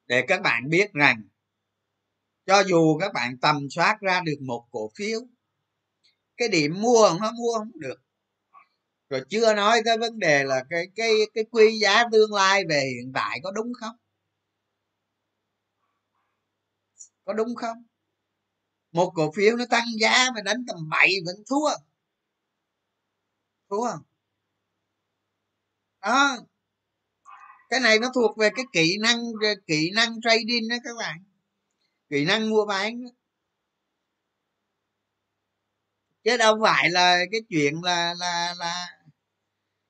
Để 0.06 0.24
các 0.28 0.42
bạn 0.42 0.68
biết 0.68 0.92
rằng, 0.92 1.22
cho 2.46 2.62
dù 2.66 2.98
các 2.98 3.12
bạn 3.12 3.38
tầm 3.38 3.70
soát 3.70 3.98
ra 4.00 4.20
được 4.20 4.38
một 4.40 4.66
cổ 4.70 4.90
phiếu, 4.94 5.20
cái 6.36 6.48
điểm 6.48 6.80
mua 6.80 7.10
nó 7.20 7.32
mua 7.32 7.58
không 7.58 7.70
được. 7.80 8.02
Rồi 9.10 9.24
chưa 9.28 9.54
nói 9.54 9.82
tới 9.84 9.98
vấn 9.98 10.18
đề 10.18 10.44
là 10.44 10.64
cái 10.70 10.86
cái 10.96 11.12
cái 11.34 11.44
quy 11.50 11.78
giá 11.78 12.04
tương 12.12 12.34
lai 12.34 12.62
về 12.68 12.90
hiện 12.96 13.12
tại 13.14 13.40
có 13.42 13.50
đúng 13.50 13.72
không? 13.80 13.96
Có 17.24 17.32
đúng 17.32 17.54
không? 17.54 17.84
Một 18.92 19.12
cổ 19.14 19.32
phiếu 19.36 19.56
nó 19.56 19.64
tăng 19.70 19.86
giá 20.00 20.30
mà 20.34 20.42
đánh 20.42 20.64
tầm 20.68 20.88
bậy 20.90 21.14
vẫn 21.26 21.36
thua. 21.50 21.70
Thua 23.70 24.11
đó. 26.02 26.36
Cái 27.70 27.80
này 27.80 27.98
nó 27.98 28.10
thuộc 28.14 28.38
về 28.38 28.50
cái 28.56 28.64
kỹ 28.72 28.98
năng 29.00 29.18
kỹ 29.66 29.90
năng 29.94 30.20
trading 30.20 30.68
đó 30.68 30.76
các 30.84 30.96
bạn. 30.98 31.24
Kỹ 32.10 32.24
năng 32.24 32.50
mua 32.50 32.66
bán 32.66 33.04
đó. 33.04 33.10
chứ 36.24 36.36
đâu 36.36 36.58
phải 36.62 36.90
là 36.90 37.18
cái 37.32 37.40
chuyện 37.48 37.82
là 37.82 38.14
là 38.18 38.54
là, 38.58 38.86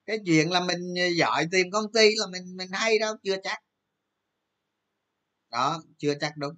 cái 0.07 0.19
chuyện 0.27 0.51
là 0.51 0.61
mình 0.61 0.95
giỏi 1.17 1.47
tìm 1.53 1.71
công 1.73 1.93
ty 1.93 2.11
là 2.17 2.27
mình 2.27 2.57
mình 2.57 2.69
hay 2.73 2.99
đâu, 2.99 3.15
chưa 3.23 3.37
chắc. 3.45 3.59
Đó, 5.51 5.83
chưa 5.99 6.15
chắc 6.21 6.37
đúng. 6.37 6.55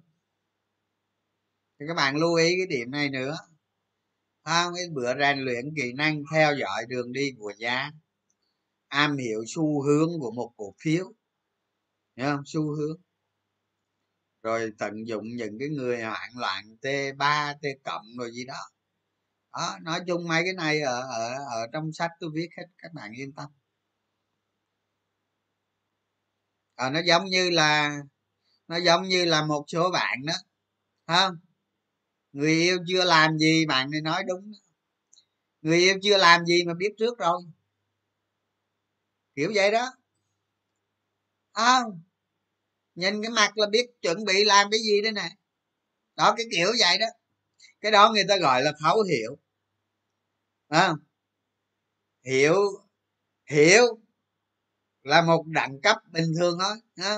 Thì 1.79 1.85
các 1.87 1.93
bạn 1.93 2.15
lưu 2.15 2.35
ý 2.35 2.55
cái 2.57 2.67
điểm 2.77 2.91
này 2.91 3.09
nữa. 3.09 3.37
Không, 4.43 4.73
cái 4.75 4.85
bữa 4.93 5.15
rèn 5.19 5.39
luyện 5.39 5.65
kỹ 5.75 5.93
năng 5.93 6.23
theo 6.33 6.55
dõi 6.55 6.85
đường 6.87 7.13
đi 7.13 7.31
của 7.39 7.53
giá 7.57 7.91
am 8.95 9.17
hiểu 9.17 9.43
xu 9.47 9.81
hướng 9.83 10.09
của 10.19 10.31
một 10.31 10.53
cổ 10.57 10.75
phiếu. 10.83 11.13
Nhớ 12.15 12.35
không? 12.35 12.43
Xu 12.45 12.61
hướng. 12.75 12.97
Rồi 14.43 14.71
tận 14.77 15.07
dụng 15.07 15.23
những 15.35 15.59
cái 15.59 15.69
người 15.69 16.03
hoạn 16.03 16.29
loạn 16.35 16.77
t 16.81 16.85
3 17.17 17.53
t 17.53 17.65
cộng 17.83 18.05
rồi 18.19 18.31
gì 18.31 18.45
đó. 18.45 18.59
Đó 19.53 19.77
nói 19.81 19.99
chung 20.07 20.27
mấy 20.27 20.43
cái 20.43 20.53
này 20.53 20.81
ở 20.81 21.01
ở 21.01 21.33
ở 21.51 21.67
trong 21.73 21.93
sách 21.93 22.11
tôi 22.19 22.29
viết 22.33 22.47
hết 22.57 22.63
các 22.77 22.93
bạn 22.93 23.11
yên 23.13 23.33
tâm. 23.33 23.49
À, 26.75 26.89
nó 26.89 26.99
giống 27.05 27.25
như 27.25 27.49
là 27.49 27.99
nó 28.67 28.77
giống 28.77 29.03
như 29.03 29.25
là 29.25 29.45
một 29.45 29.65
số 29.67 29.91
bạn 29.91 30.25
đó. 30.25 30.33
Không? 31.07 31.35
Người 32.33 32.51
yêu 32.51 32.77
chưa 32.87 33.03
làm 33.05 33.37
gì 33.37 33.65
bạn 33.65 33.91
này 33.91 34.01
nói 34.01 34.23
đúng 34.27 34.51
người 35.61 35.77
yêu 35.79 35.95
chưa 36.03 36.17
làm 36.17 36.45
gì 36.45 36.63
mà 36.67 36.73
biết 36.73 36.93
trước 36.97 37.17
rồi 37.17 37.41
kiểu 39.35 39.51
vậy 39.55 39.71
đó. 39.71 39.91
À, 41.53 41.81
nhìn 42.95 43.21
cái 43.21 43.31
mặt 43.31 43.57
là 43.57 43.67
biết 43.71 43.85
chuẩn 44.01 44.25
bị 44.25 44.43
làm 44.45 44.67
cái 44.71 44.79
gì 44.79 45.01
đây 45.01 45.11
nè. 45.11 45.29
Đó 46.15 46.33
cái 46.37 46.45
kiểu 46.51 46.71
vậy 46.79 46.97
đó. 46.97 47.07
Cái 47.81 47.91
đó 47.91 48.11
người 48.13 48.25
ta 48.29 48.37
gọi 48.37 48.61
là 48.63 48.73
thấu 48.83 49.01
hiểu. 49.01 49.37
À, 50.67 50.93
hiểu 52.23 52.55
hiểu 53.49 53.83
là 55.03 55.21
một 55.21 55.43
đẳng 55.47 55.81
cấp 55.81 55.97
bình 56.11 56.33
thường 56.37 56.57
thôi 56.61 56.77
à. 56.95 57.17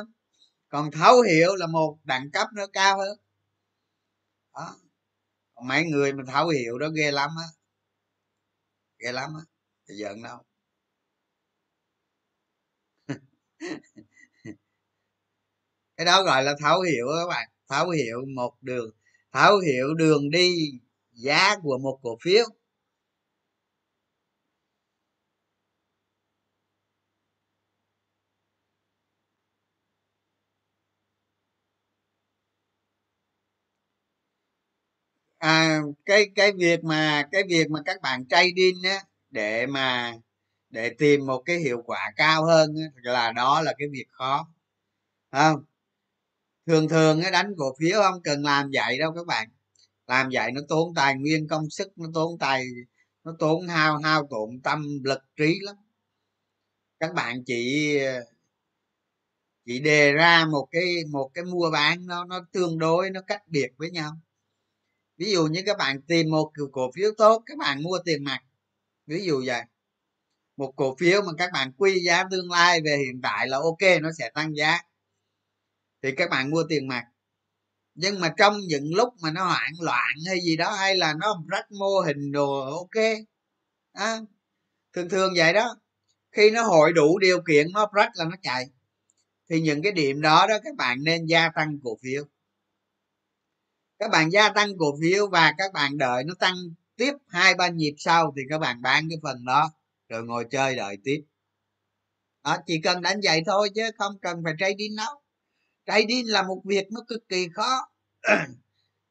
còn 0.70 0.92
thấu 0.92 1.22
hiểu 1.22 1.56
là 1.56 1.68
một 1.68 1.98
đẳng 2.04 2.32
cấp 2.34 2.48
nó 2.54 2.68
cao 2.74 2.98
hơn. 3.00 3.18
Đó. 4.54 4.76
Mấy 5.64 5.84
người 5.86 6.14
mà 6.14 6.24
thấu 6.28 6.50
hiểu 6.50 6.78
đó 6.80 6.88
ghê 6.96 7.12
lắm 7.12 7.30
á. 7.40 7.48
Ghê 9.00 9.12
lắm 9.12 9.34
á. 9.38 9.44
Thì 9.88 9.96
giận 9.96 10.24
đâu. 10.24 10.47
Cái 15.98 16.06
đó 16.06 16.24
gọi 16.24 16.44
là 16.44 16.56
thấu 16.60 16.82
hiểu 16.82 17.08
các 17.20 17.28
bạn. 17.30 17.48
Thấu 17.70 17.90
hiểu 17.90 18.18
một 18.36 18.54
đường. 18.62 18.90
Thấu 19.34 19.58
hiểu 19.60 19.94
đường 19.94 20.30
đi 20.32 20.72
giá 21.14 21.56
của 21.64 21.78
một 21.78 22.00
cổ 22.02 22.18
phiếu. 22.22 22.44
À, 35.40 35.82
cái 36.06 36.30
cái 36.36 36.52
việc 36.52 36.84
mà 36.84 37.28
cái 37.32 37.44
việc 37.50 37.70
mà 37.72 37.80
các 37.86 38.02
bạn 38.02 38.26
trading 38.30 38.84
á 38.84 39.00
để 39.32 39.66
mà 39.68 40.14
để 40.70 40.90
tìm 40.90 41.26
một 41.26 41.44
cái 41.46 41.58
hiệu 41.58 41.82
quả 41.86 42.12
cao 42.16 42.46
hơn 42.46 42.76
là 43.04 43.32
đó 43.32 43.62
là 43.62 43.74
cái 43.78 43.88
việc 43.92 44.06
khó. 44.12 44.48
Không? 45.32 45.64
Thường 46.68 46.90
thường 46.90 47.22
cái 47.22 47.32
đánh 47.32 47.54
cổ 47.58 47.76
phiếu 47.80 48.02
không 48.02 48.22
cần 48.24 48.44
làm 48.44 48.70
vậy 48.74 48.98
đâu 48.98 49.14
các 49.16 49.26
bạn. 49.28 49.50
Làm 50.08 50.30
vậy 50.34 50.52
nó 50.52 50.62
tốn 50.70 50.94
tài 50.96 51.16
nguyên 51.16 51.48
công 51.48 51.70
sức, 51.70 51.98
nó 51.98 52.06
tốn 52.14 52.38
tài, 52.40 52.66
nó 53.24 53.36
tốn 53.40 53.68
hao 53.68 53.98
hao 53.98 54.28
tổn 54.30 54.62
tâm 54.64 55.04
lực 55.04 55.22
trí 55.36 55.60
lắm. 55.62 55.76
Các 57.00 57.14
bạn 57.14 57.44
chỉ 57.46 57.98
chỉ 59.66 59.80
đề 59.80 60.14
ra 60.14 60.46
một 60.46 60.68
cái 60.72 60.84
một 61.12 61.32
cái 61.34 61.44
mua 61.44 61.72
bán 61.72 62.06
nó 62.08 62.26
nó 62.26 62.46
tương 62.52 62.80
đối, 62.80 63.10
nó 63.10 63.22
cách 63.22 63.48
biệt 63.48 63.68
với 63.78 63.92
nhau. 63.92 64.12
Ví 65.18 65.32
dụ 65.32 65.48
như 65.48 65.64
các 65.66 65.78
bạn 65.78 66.02
tìm 66.02 66.30
một 66.30 66.52
cổ 66.72 66.92
phiếu 66.96 67.12
tốt, 67.18 67.44
các 67.46 67.58
bạn 67.58 67.84
mua 67.84 68.00
tiền 68.06 68.24
mặt. 68.24 68.40
Ví 69.08 69.26
dụ 69.26 69.44
vậy 69.46 69.62
một 70.58 70.74
cổ 70.76 70.96
phiếu 71.00 71.22
mà 71.22 71.32
các 71.38 71.50
bạn 71.54 71.72
quy 71.78 72.00
giá 72.06 72.24
tương 72.32 72.52
lai 72.52 72.82
về 72.86 72.98
hiện 72.98 73.22
tại 73.24 73.48
là 73.48 73.58
ok 73.58 74.02
nó 74.02 74.10
sẽ 74.18 74.30
tăng 74.34 74.56
giá. 74.56 74.80
Thì 76.04 76.12
các 76.18 76.30
bạn 76.30 76.50
mua 76.50 76.64
tiền 76.70 76.88
mặt. 76.88 77.04
Nhưng 77.96 78.20
mà 78.20 78.34
trong 78.38 78.60
những 78.68 78.96
lúc 78.96 79.14
mà 79.22 79.32
nó 79.32 79.46
hoảng 79.46 79.74
loạn 79.82 80.16
hay 80.28 80.38
gì 80.42 80.58
đó 80.58 80.72
hay 80.72 80.96
là 80.96 81.14
nó 81.14 81.44
rách 81.48 81.72
mô 81.72 82.00
hình 82.06 82.32
đồ 82.32 82.78
ok. 82.78 83.04
À, 83.94 84.18
thường 84.94 85.10
thường 85.10 85.34
vậy 85.36 85.54
đó. 85.54 85.76
Khi 86.32 86.52
nó 86.52 86.64
hội 86.64 86.94
đủ 86.94 87.20
điều 87.20 87.42
kiện 87.48 87.68
nó 87.74 87.90
rách 87.94 88.12
là 88.16 88.26
nó 88.26 88.36
chạy. 88.42 88.66
Thì 89.50 89.62
những 89.62 89.82
cái 89.84 89.92
điểm 89.92 90.22
đó 90.22 90.46
đó 90.50 90.58
các 90.64 90.76
bạn 90.76 91.04
nên 91.04 91.26
gia 91.26 91.50
tăng 91.50 91.80
cổ 91.84 91.98
phiếu. 92.04 92.24
Các 94.00 94.12
bạn 94.12 94.32
gia 94.32 94.50
tăng 94.50 94.78
cổ 94.78 94.98
phiếu 95.02 95.28
và 95.28 95.54
các 95.58 95.74
bạn 95.74 95.98
đợi 95.98 96.24
nó 96.24 96.34
tăng 96.40 96.56
tiếp 96.96 97.14
hai 97.28 97.56
ba 97.56 97.68
nhịp 97.70 97.94
sau 97.98 98.34
thì 98.36 98.42
các 98.50 98.58
bạn 98.58 98.82
bán 98.82 99.10
cái 99.10 99.18
phần 99.24 99.46
đó 99.46 99.72
rồi 100.10 100.24
ngồi 100.24 100.46
chơi 100.52 100.76
đợi 100.76 100.98
tiếp. 101.04 101.24
Đó, 102.44 102.58
chỉ 102.68 102.82
cần 102.84 103.02
đánh 103.02 103.20
vậy 103.24 103.44
thôi 103.46 103.70
chứ 103.76 103.82
không 103.98 104.20
cần 104.22 104.42
phải 104.44 104.54
trading 104.60 104.96
đâu. 104.96 105.22
Trading 105.86 106.32
là 106.32 106.44
một 106.44 106.62
việc 106.66 106.92
nó 106.92 107.02
cực 107.08 107.30
kỳ 107.30 107.48
khó. 107.54 107.90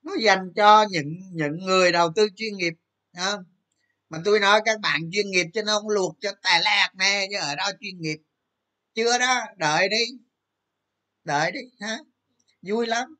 Nó 0.03 0.12
dành 0.20 0.53
cho 0.57 0.86
những 0.90 1.14
những 1.32 1.57
người 1.59 1.92
đầu 1.92 2.12
tư 2.16 2.28
chuyên 2.36 2.57
nghiệp 2.57 2.72
không? 3.16 3.44
mà 4.09 4.18
tôi 4.24 4.40
nói 4.40 4.61
các 4.64 4.80
bạn 4.80 5.01
chuyên 5.12 5.30
nghiệp 5.30 5.47
cho 5.53 5.62
nó 5.62 5.78
không 5.78 5.88
luộc 5.88 6.16
cho 6.20 6.32
tài 6.42 6.61
lạc 6.62 6.90
nè 6.99 7.26
chứ 7.30 7.38
ở 7.38 7.55
đó 7.55 7.70
chuyên 7.80 8.01
nghiệp. 8.01 8.16
Chưa 8.94 9.18
đó 9.18 9.40
đợi 9.57 9.88
đi. 9.88 10.05
Đợi 11.24 11.51
đi 11.53 11.61
ha. 11.80 11.99
Vui 12.62 12.86
lắm. 12.86 13.16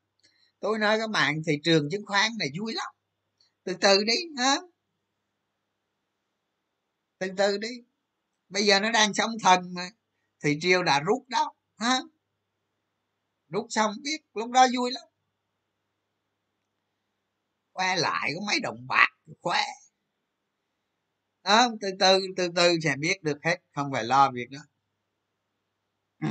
Tôi 0.61 0.79
nói 0.79 0.99
các 0.99 1.11
bạn 1.11 1.43
thị 1.47 1.53
trường 1.65 1.89
chứng 1.91 2.07
khoán 2.07 2.33
này 2.39 2.49
vui 2.61 2.75
lắm. 2.75 2.87
Từ 3.65 3.75
từ 3.81 4.05
đi 4.05 4.15
ha 4.39 4.57
từ 7.29 7.35
từ 7.37 7.59
đi. 7.59 7.69
Bây 8.49 8.67
giờ 8.67 8.81
nó 8.81 8.91
đang 8.91 9.15
sống 9.15 9.31
thần 9.43 9.75
mà. 9.75 9.91
Thì 10.45 10.59
triều 10.61 10.83
đã 10.83 11.01
rút 11.01 11.29
đó, 11.29 11.53
ha? 11.79 12.01
Rút 13.49 13.67
xong 13.71 13.93
biết, 14.03 14.19
lúc 14.35 14.51
đó 14.51 14.67
vui 14.77 14.91
lắm. 14.93 15.03
Khoe 17.73 17.97
lại 17.97 18.33
có 18.35 18.41
mấy 18.47 18.61
đồng 18.61 18.87
bạc, 18.89 19.09
khoe. 19.41 19.63
Đó, 21.45 21.69
từ 21.81 21.89
từ 21.99 22.21
từ 22.37 22.49
từ 22.57 22.77
sẽ 22.83 22.95
biết 22.99 23.23
được 23.23 23.39
hết, 23.43 23.57
không 23.75 23.93
phải 23.93 24.05
lo 24.05 24.31
việc 24.31 24.51
đó. 24.51 24.61
Ừ. 26.23 26.29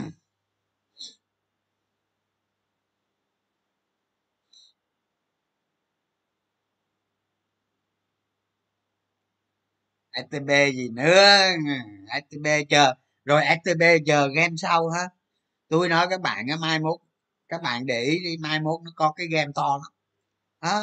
STB 10.16 10.50
gì 10.74 10.90
nữa 10.90 11.24
STB 12.08 12.48
chờ. 12.70 12.94
Rồi 13.26 13.44
STB 13.64 13.84
chờ 14.06 14.28
game 14.36 14.56
sau 14.58 14.90
ha. 14.90 15.10
Tôi 15.68 15.90
nói 15.90 16.08
các 16.10 16.22
bạn 16.22 16.48
á 16.48 16.56
mai 16.58 16.80
mốt 16.80 17.00
các 17.50 17.62
bạn 17.62 17.86
để 17.86 18.02
ý 18.04 18.20
đi 18.24 18.38
mai 18.40 18.60
mốt 18.60 18.82
nó 18.84 18.92
có 18.96 19.14
cái 19.16 19.28
game 19.28 19.52
to 19.56 19.80
lắm. 19.84 19.92
Hả? 20.62 20.82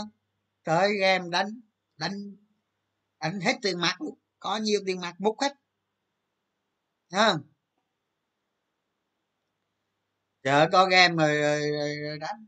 Tới 0.64 0.96
game 1.00 1.28
đánh 1.30 1.60
đánh 1.96 2.36
đánh 3.20 3.40
hết 3.40 3.54
tiền 3.62 3.80
mặt 3.80 3.98
có 4.38 4.56
nhiều 4.56 4.80
tiền 4.86 5.00
mặt 5.00 5.14
múc 5.20 5.40
hết. 5.40 5.52
Hả? 7.12 7.34
chờ 10.42 10.68
có 10.72 10.86
game 10.86 11.14
rồi, 11.16 11.40
rồi, 11.40 11.70
rồi, 11.70 11.96
rồi 12.02 12.18
đánh. 12.18 12.46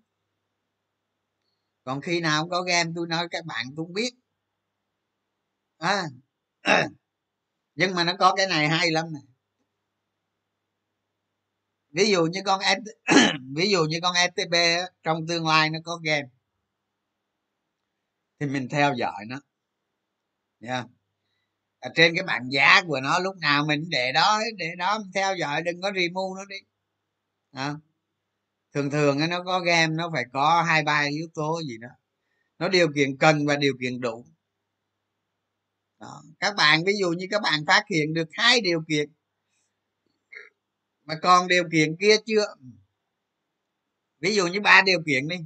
Còn 1.85 2.01
khi 2.01 2.21
nào 2.21 2.43
không 2.43 2.51
có 2.51 2.63
game 2.63 2.91
tôi 2.97 3.07
nói 3.07 3.29
các 3.31 3.45
bạn 3.47 3.67
tôi 3.77 3.87
không 3.87 3.93
biết. 3.93 4.15
À. 5.79 6.09
À. 6.65 6.89
nhưng 7.75 7.95
mà 7.95 8.05
nó 8.05 8.13
có 8.19 8.35
cái 8.37 8.47
này 8.47 8.69
hay 8.69 8.91
lắm 8.91 9.13
này 9.13 9.23
ví 11.95 12.11
dụ 12.11 12.27
như 12.27 12.41
con 12.45 12.61
ví 13.57 13.71
dụ 13.71 13.85
như 13.85 13.99
con 14.03 14.15
stb 14.35 14.55
trong 15.03 15.27
tương 15.27 15.47
lai 15.47 15.71
nó 15.71 15.79
có 15.85 15.97
game, 16.05 16.29
thì 18.41 18.47
mình 18.47 18.69
theo 18.69 18.95
dõi 18.95 19.25
nó. 19.29 19.41
Nha 20.61 20.85
ở 21.81 21.91
trên 21.95 22.15
cái 22.17 22.25
bảng 22.25 22.51
giá 22.53 22.83
của 22.87 23.01
nó, 23.01 23.19
lúc 23.19 23.37
nào 23.37 23.65
mình 23.67 23.85
để 23.91 24.13
đó 24.13 24.41
để 24.59 24.75
đó 24.79 24.99
mình 24.99 25.11
theo 25.15 25.37
dõi, 25.37 25.63
đừng 25.63 25.81
có 25.83 25.93
remove 25.97 26.41
nó 26.41 26.45
đi. 26.45 26.57
À. 27.53 27.75
thường 28.75 28.91
thường 28.91 29.19
nó 29.31 29.43
có 29.45 29.61
game, 29.61 29.95
nó 29.95 30.11
phải 30.15 30.25
có 30.33 30.63
hai 30.63 30.83
ba 30.85 31.01
yếu 31.11 31.29
tố 31.35 31.61
gì 31.69 31.79
đó. 31.79 31.89
Nó 32.59 32.69
điều 32.69 32.89
kiện 32.95 33.19
cần 33.19 33.47
và 33.47 33.57
điều 33.57 33.75
kiện 33.81 34.01
đủ 34.01 34.27
đó. 36.05 36.23
các 36.41 36.55
bạn 36.57 36.85
ví 36.85 36.93
dụ 37.01 37.11
như 37.11 37.27
các 37.31 37.43
bạn 37.43 37.65
phát 37.67 37.83
hiện 37.91 38.15
được 38.15 38.29
hai 38.33 38.61
điều 38.61 38.83
kiện 38.89 39.11
mà 41.05 41.15
còn 41.23 41.49
điều 41.49 41.65
kiện 41.73 41.97
kia 42.01 42.17
chưa? 42.27 42.55
Ví 44.21 44.35
dụ 44.35 44.47
như 44.47 44.61
ba 44.61 44.83
điều 44.87 45.03
kiện 45.07 45.29
đi. 45.29 45.37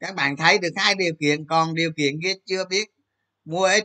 Các 0.00 0.14
bạn 0.14 0.36
thấy 0.36 0.58
được 0.58 0.72
hai 0.76 0.94
điều 0.94 1.14
kiện 1.20 1.46
còn 1.46 1.74
điều 1.74 1.92
kiện 1.96 2.20
kia 2.22 2.34
chưa 2.46 2.64
biết. 2.64 2.88
Mua 3.44 3.64
ít 3.64 3.84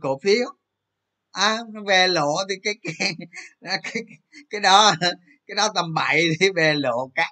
cổ 0.00 0.18
phiếu. 0.22 0.46
À, 1.32 1.58
nó 1.72 1.80
về 1.86 2.08
lộ 2.08 2.36
thì 2.48 2.54
cái 2.62 2.74
cái, 3.60 3.80
cái 3.82 4.02
cái 4.50 4.60
đó 4.60 4.94
cái 5.46 5.54
đó 5.56 5.68
tầm 5.74 5.94
bậy 5.94 6.28
thì 6.40 6.50
về 6.56 6.74
lộ 6.74 7.10
cắt. 7.14 7.30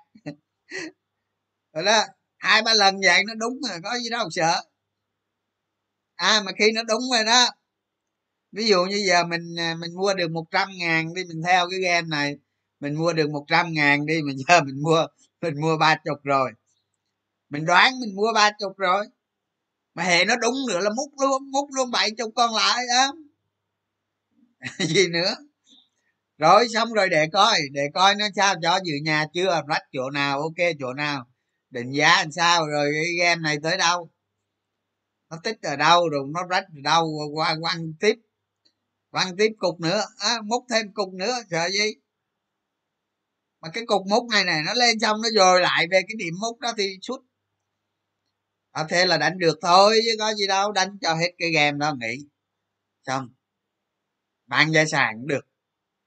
Rồi 1.73 1.85
đó 1.85 2.05
hai 2.39 2.63
ba 2.63 2.75
lần 2.75 2.97
vậy 3.03 3.23
nó 3.27 3.35
đúng 3.35 3.61
rồi 3.69 3.79
có 3.85 3.99
gì 3.99 4.09
đâu 4.11 4.29
sợ. 4.31 4.63
À 6.17 6.43
mà 6.45 6.53
khi 6.59 6.73
nó 6.73 6.83
đúng 6.83 7.03
rồi 7.13 7.25
đó 7.25 7.49
ví 8.53 8.69
dụ 8.69 8.85
như 8.85 9.05
giờ 9.09 9.25
mình 9.25 9.55
à, 9.59 9.75
mình 9.81 9.95
mua 9.95 10.15
được 10.15 10.31
một 10.31 10.45
trăm 10.51 10.69
ngàn 10.79 11.15
đi, 11.15 11.25
mình 11.25 11.43
theo 11.47 11.69
cái 11.71 11.81
game 11.81 12.07
này, 12.09 12.37
mình 12.81 12.95
mua 12.95 13.13
được 13.13 13.31
một 13.31 13.45
trăm 13.49 13.73
ngàn 13.73 14.07
đi 14.07 14.23
mình 14.23 14.37
giờ 14.49 14.61
mình 14.63 14.83
mua 14.83 15.07
mình 15.43 15.61
mua 15.61 15.77
ba 15.77 15.97
chục 16.05 16.19
rồi. 16.25 16.53
Mình 17.51 17.65
đoán 17.65 18.01
mình 18.01 18.17
mua 18.17 18.33
ba 18.35 18.51
chục 18.59 18.73
rồi. 18.77 19.07
Mà 19.95 20.03
hệ 20.03 20.25
nó 20.25 20.37
đúng 20.37 20.55
nữa 20.69 20.81
là 20.81 20.91
múc 20.91 21.11
luôn 21.21 21.51
múc 21.51 21.69
luôn 21.77 21.91
bảy 21.91 22.11
chục 22.19 22.33
con 22.37 22.55
lại 22.55 22.85
đó 22.89 23.15
gì 24.79 25.09
nữa? 25.09 25.35
Rồi, 26.39 26.69
xong 26.75 26.93
rồi 26.93 27.09
để 27.09 27.27
coi 27.33 27.59
để 27.73 27.83
coi 27.95 28.15
nó 28.15 28.27
sao, 28.37 28.55
cho 28.63 28.79
dự 28.85 28.95
nhà 29.05 29.27
chưa, 29.35 29.63
rách 29.69 29.83
chỗ 29.93 30.11
nào, 30.11 30.41
ok, 30.41 30.57
chỗ 30.79 30.93
nào. 30.93 31.27
Định 31.71 31.91
giá 31.91 32.17
làm 32.17 32.33
sao, 32.33 32.67
rồi 32.67 32.91
cái 32.95 33.13
game 33.21 33.41
này 33.43 33.59
tới 33.63 33.77
đâu? 33.77 34.11
Nó 35.31 35.37
tích 35.45 35.63
ở 35.63 35.77
đâu, 35.77 36.09
rồi 36.09 36.27
nó 36.35 36.47
rách 36.51 36.65
ở 36.65 36.81
đâu, 36.83 37.31
qua 37.35 37.57
quăng 37.61 37.93
tiếp 38.01 38.15
quăng 39.19 39.37
tiếp 39.37 39.53
cục 39.59 39.81
nữa. 39.81 40.05
À, 40.19 40.41
múc 40.45 40.65
thêm 40.71 40.93
cục 40.93 41.13
nữa. 41.15 41.35
Sợ 41.51 41.69
gì? 41.71 41.95
Mà 43.61 43.69
cái 43.75 43.85
cục 43.87 44.03
múc 44.07 44.29
này 44.31 44.45
này 44.45 44.63
nó 44.67 44.75
lên 44.75 44.99
xong 45.01 45.23
nó 45.23 45.29
dồi 45.35 45.61
lại 45.61 45.87
về 45.91 46.01
cái 46.09 46.15
điểm 46.19 46.35
múc 46.41 46.61
đó 46.61 46.73
thì 46.79 46.99
suốt 47.03 47.25
à, 48.71 48.87
thế 48.89 49.07
là 49.07 49.17
đánh 49.19 49.39
được 49.39 49.59
thôi 49.63 50.01
chứ 50.05 50.11
có 50.19 50.35
gì 50.35 50.47
đâu. 50.47 50.73
Đánh 50.73 50.99
cho 51.01 51.15
hết 51.15 51.35
cái 51.39 51.51
game 51.51 51.79
đó 51.79 51.95
nghỉ. 52.01 52.27
Xong. 53.07 53.29
Bán 54.47 54.73
giá 54.73 54.85
sàn 54.85 55.15
cũng 55.17 55.27
được. 55.27 55.47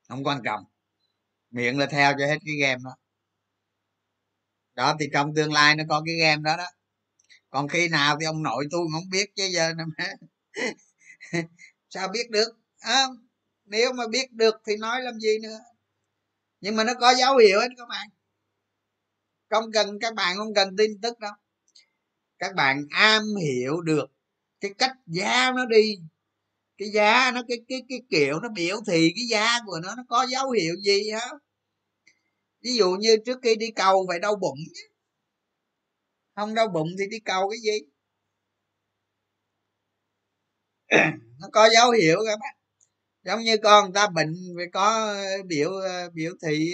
Không 0.07 0.23
quan 0.23 0.41
trọng. 0.45 0.63
Miệng 1.49 1.77
là 1.79 1.85
theo 1.85 2.13
cho 2.19 2.25
hết 2.25 2.37
cái 2.45 2.55
game 2.55 2.81
đó. 2.83 2.95
Đó 4.73 4.95
thì 4.99 5.05
trong 5.13 5.35
tương 5.35 5.53
lai 5.53 5.75
nó 5.75 5.83
có 5.89 6.03
cái 6.05 6.15
game 6.15 6.41
đó 6.43 6.57
đó. 6.57 6.67
Còn 7.49 7.67
khi 7.67 7.87
nào 7.87 8.17
thì 8.19 8.25
ông 8.25 8.43
nội 8.43 8.67
tôi 8.71 8.81
không 8.93 9.09
biết 9.09 9.31
chứ 9.35 9.45
giờ 9.45 9.73
sao 11.89 12.07
biết 12.07 12.29
được? 12.29 12.60
À, 12.81 13.07
nếu 13.65 13.93
mà 13.93 14.07
biết 14.07 14.31
được 14.31 14.55
thì 14.67 14.77
nói 14.77 15.01
làm 15.01 15.19
gì 15.19 15.39
nữa. 15.43 15.59
Nhưng 16.61 16.75
mà 16.75 16.83
nó 16.83 16.93
có 16.99 17.15
dấu 17.15 17.37
hiệu 17.37 17.59
hết 17.59 17.67
các 17.77 17.87
bạn. 17.89 18.07
Không 19.49 19.71
cần 19.73 19.99
các 19.99 20.13
bạn 20.15 20.37
không 20.37 20.53
cần 20.53 20.75
tin 20.77 21.01
tức 21.01 21.19
đâu. 21.19 21.33
Các 22.39 22.55
bạn 22.55 22.85
am 22.89 23.23
hiểu 23.41 23.81
được 23.81 24.05
cái 24.59 24.73
cách 24.77 24.91
giá 25.07 25.51
nó 25.55 25.65
đi. 25.65 25.99
Cái 26.77 26.89
giá 26.89 27.31
nó 27.31 27.41
cái 27.47 27.57
cái 27.67 27.83
cái 27.89 28.01
kiểu 28.09 28.39
nó 28.39 28.49
biểu 28.49 28.77
thị 28.87 29.13
cái 29.15 29.25
giá 29.29 29.59
của 29.65 29.79
nó 29.83 29.95
nó 29.95 30.03
có 30.09 30.25
dấu 30.29 30.51
hiệu 30.51 30.75
gì 30.75 31.09
á 31.09 31.27
ví 32.63 32.75
dụ 32.75 32.91
như 32.99 33.17
trước 33.25 33.39
khi 33.43 33.55
đi 33.55 33.71
cầu 33.71 34.05
phải 34.09 34.19
đau 34.19 34.35
bụng 34.35 34.59
không 36.35 36.53
đau 36.53 36.67
bụng 36.67 36.87
thì 36.99 37.05
đi 37.07 37.19
cầu 37.19 37.49
cái 37.49 37.59
gì? 37.59 37.79
Nó 41.39 41.47
có 41.53 41.69
dấu 41.73 41.91
hiệu 41.91 42.17
các 42.27 42.39
bạn 42.39 42.55
giống 43.23 43.39
như 43.39 43.57
con 43.63 43.83
người 43.85 43.91
ta 43.95 44.07
bệnh 44.07 44.35
phải 44.57 44.65
có 44.73 45.13
ờ, 45.13 45.43
biểu 45.47 45.71
ờ, 45.73 46.09
biểu 46.13 46.33
thị 46.43 46.73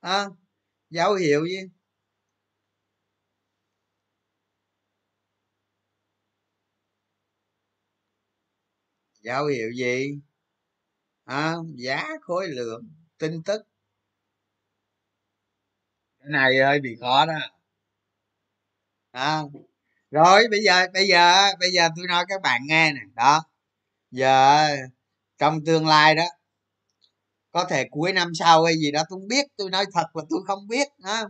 à, 0.00 0.26
dấu 0.90 1.14
hiệu 1.14 1.46
gì? 1.46 1.60
Dấu 9.20 9.46
hiệu 9.46 9.70
gì? 9.72 10.20
À, 11.26 11.54
giá 11.76 12.08
khối 12.22 12.48
lượng 12.48 12.82
tin 13.18 13.42
tức. 13.42 13.62
Cái 16.20 16.28
này 16.30 16.58
hơi 16.64 16.80
bị 16.80 16.96
khó 17.00 17.26
đó. 17.26 17.34
À, 19.12 19.42
rồi 20.10 20.44
bây 20.50 20.60
giờ 20.64 20.86
bây 20.94 21.06
giờ 21.08 21.34
bây 21.60 21.70
giờ 21.72 21.88
tôi 21.96 22.06
nói 22.08 22.24
các 22.28 22.42
bạn 22.42 22.60
nghe 22.68 22.92
nè. 22.92 23.00
Đó. 23.16 23.42
Giờ 24.10 24.68
trong 25.42 25.64
tương 25.64 25.86
lai 25.86 26.14
đó 26.14 26.24
có 27.52 27.64
thể 27.70 27.88
cuối 27.90 28.12
năm 28.12 28.32
sau 28.34 28.64
hay 28.64 28.74
gì 28.76 28.90
đó 28.90 29.02
tôi 29.10 29.18
không 29.20 29.28
biết 29.28 29.46
tôi 29.56 29.70
nói 29.70 29.84
thật 29.92 30.06
là 30.14 30.22
tôi 30.30 30.40
không 30.46 30.68
biết 30.68 30.88
đó. 30.98 31.28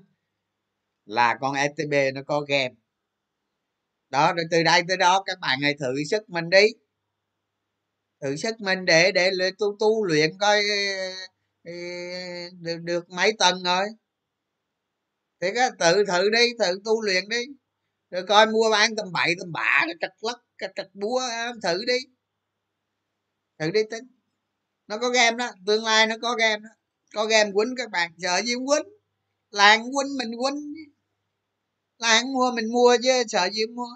là 1.05 1.37
con 1.41 1.55
e 1.55 1.69
stb 1.69 1.95
nó 2.15 2.21
có 2.27 2.41
game. 2.41 2.75
Đó 4.11 4.33
rồi 4.33 4.45
từ 4.51 4.63
đây 4.63 4.83
tới 4.89 4.97
đó 4.97 5.23
các 5.27 5.39
bạn 5.41 5.59
hãy 5.63 5.75
thử 5.81 6.05
sức 6.11 6.31
mình 6.31 6.51
đi. 6.51 6.67
Thử 8.23 8.37
sức 8.37 8.61
mình 8.61 8.85
để 8.85 9.13
để 9.13 9.31
tu 9.59 9.77
tu 9.81 10.05
luyện 10.05 10.39
coi 10.39 10.59
ờ, 10.59 11.11
ờ, 11.65 11.73
được, 12.61 12.79
được 12.83 13.11
mấy 13.11 13.33
tầng 13.39 13.63
rồi. 13.63 13.85
Thì 15.41 15.49
cái 15.55 15.71
tự 15.79 16.05
thử 16.05 16.31
đi 16.31 16.51
tự 16.59 16.81
tu 16.85 17.03
luyện 17.03 17.29
đi. 17.29 17.45
Rồi 18.11 18.23
coi 18.29 18.47
mua 18.47 18.71
bán 18.71 18.97
tầm 18.97 19.13
bậy 19.13 19.35
tầm 19.39 19.53
bạ 19.53 19.87
trật 20.01 20.11
lắc 20.21 20.39
trật 20.77 20.89
búa 20.95 21.21
thử 21.63 21.85
đi 21.87 22.12
thử 23.63 23.71
đi 23.71 23.81
tính. 23.91 24.05
Nó 24.87 24.99
có 24.99 25.11
game 25.11 25.37
đó 25.37 25.51
tương 25.67 25.85
lai 25.85 26.07
nó 26.07 26.15
có 26.23 26.35
game 26.35 26.59
đó. 26.59 26.71
Có 27.15 27.27
game 27.27 27.51
quýnh 27.55 27.75
các 27.77 27.91
bạn 27.91 28.13
sợ 28.19 28.43
gì 28.43 28.55
quýnh. 28.55 28.93
Làng 29.51 29.83
quýnh 29.83 30.17
mình 30.19 30.31
quýnh 30.39 30.75
làng 31.99 32.33
mua 32.33 32.53
mình 32.55 32.73
mua 32.73 32.97
chứ 33.03 33.23
sợ 33.29 33.49
gì 33.53 33.67
mua. 33.67 33.89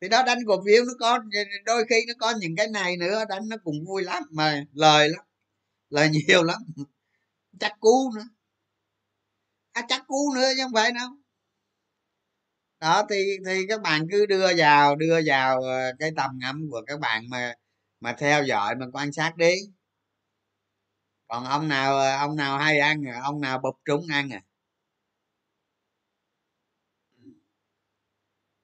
Thì 0.00 0.08
đó 0.08 0.22
đánh 0.26 0.38
cổ 0.46 0.62
phiếu 0.66 0.84
nó 0.84 0.92
có 1.00 1.18
đôi 1.64 1.84
khi 1.88 1.96
nó 2.08 2.14
có 2.18 2.34
những 2.40 2.56
cái 2.56 2.68
này 2.68 2.96
nữa 2.96 3.24
đánh 3.28 3.48
nó 3.48 3.56
cũng 3.64 3.84
vui 3.86 4.02
lắm 4.02 4.22
mà 4.30 4.64
lời 4.72 5.08
lắm. 5.08 5.24
Lời 5.88 6.10
nhiều 6.10 6.42
lắm. 6.42 6.60
Chắc 7.60 7.72
cú 7.80 8.12
nữa. 8.16 8.28
À, 9.72 9.86
chắc 9.88 10.04
cú 10.06 10.34
nữa 10.34 10.52
chứ 10.56 10.62
không 10.62 10.72
phải 10.74 10.92
đâu 10.92 11.08
đó 12.80 13.02
thì 13.10 13.36
thì 13.46 13.66
các 13.68 13.82
bạn 13.82 14.06
cứ 14.10 14.26
đưa 14.26 14.46
vào 14.56 14.96
đưa 14.96 15.20
vào 15.26 15.62
ờ, 15.62 15.92
cái 15.98 16.10
tầm 16.16 16.30
ngắm 16.40 16.68
của 16.70 16.82
các 16.86 17.00
bạn 17.00 17.22
mà 17.30 17.54
mà 18.00 18.14
theo 18.18 18.44
dõi 18.44 18.74
mà 18.76 18.86
quan 18.92 19.12
sát 19.12 19.36
đi. 19.36 19.54
Còn 21.28 21.44
ông 21.44 21.68
nào 21.68 21.98
ờ, 21.98 22.16
ông 22.16 22.36
nào 22.36 22.58
hay 22.58 22.78
ăn 22.78 23.02
à, 23.08 23.20
ông 23.24 23.40
nào 23.40 23.58
bụp 23.62 23.74
trúng 23.84 24.06
ăn 24.12 24.30
à. 24.32 24.40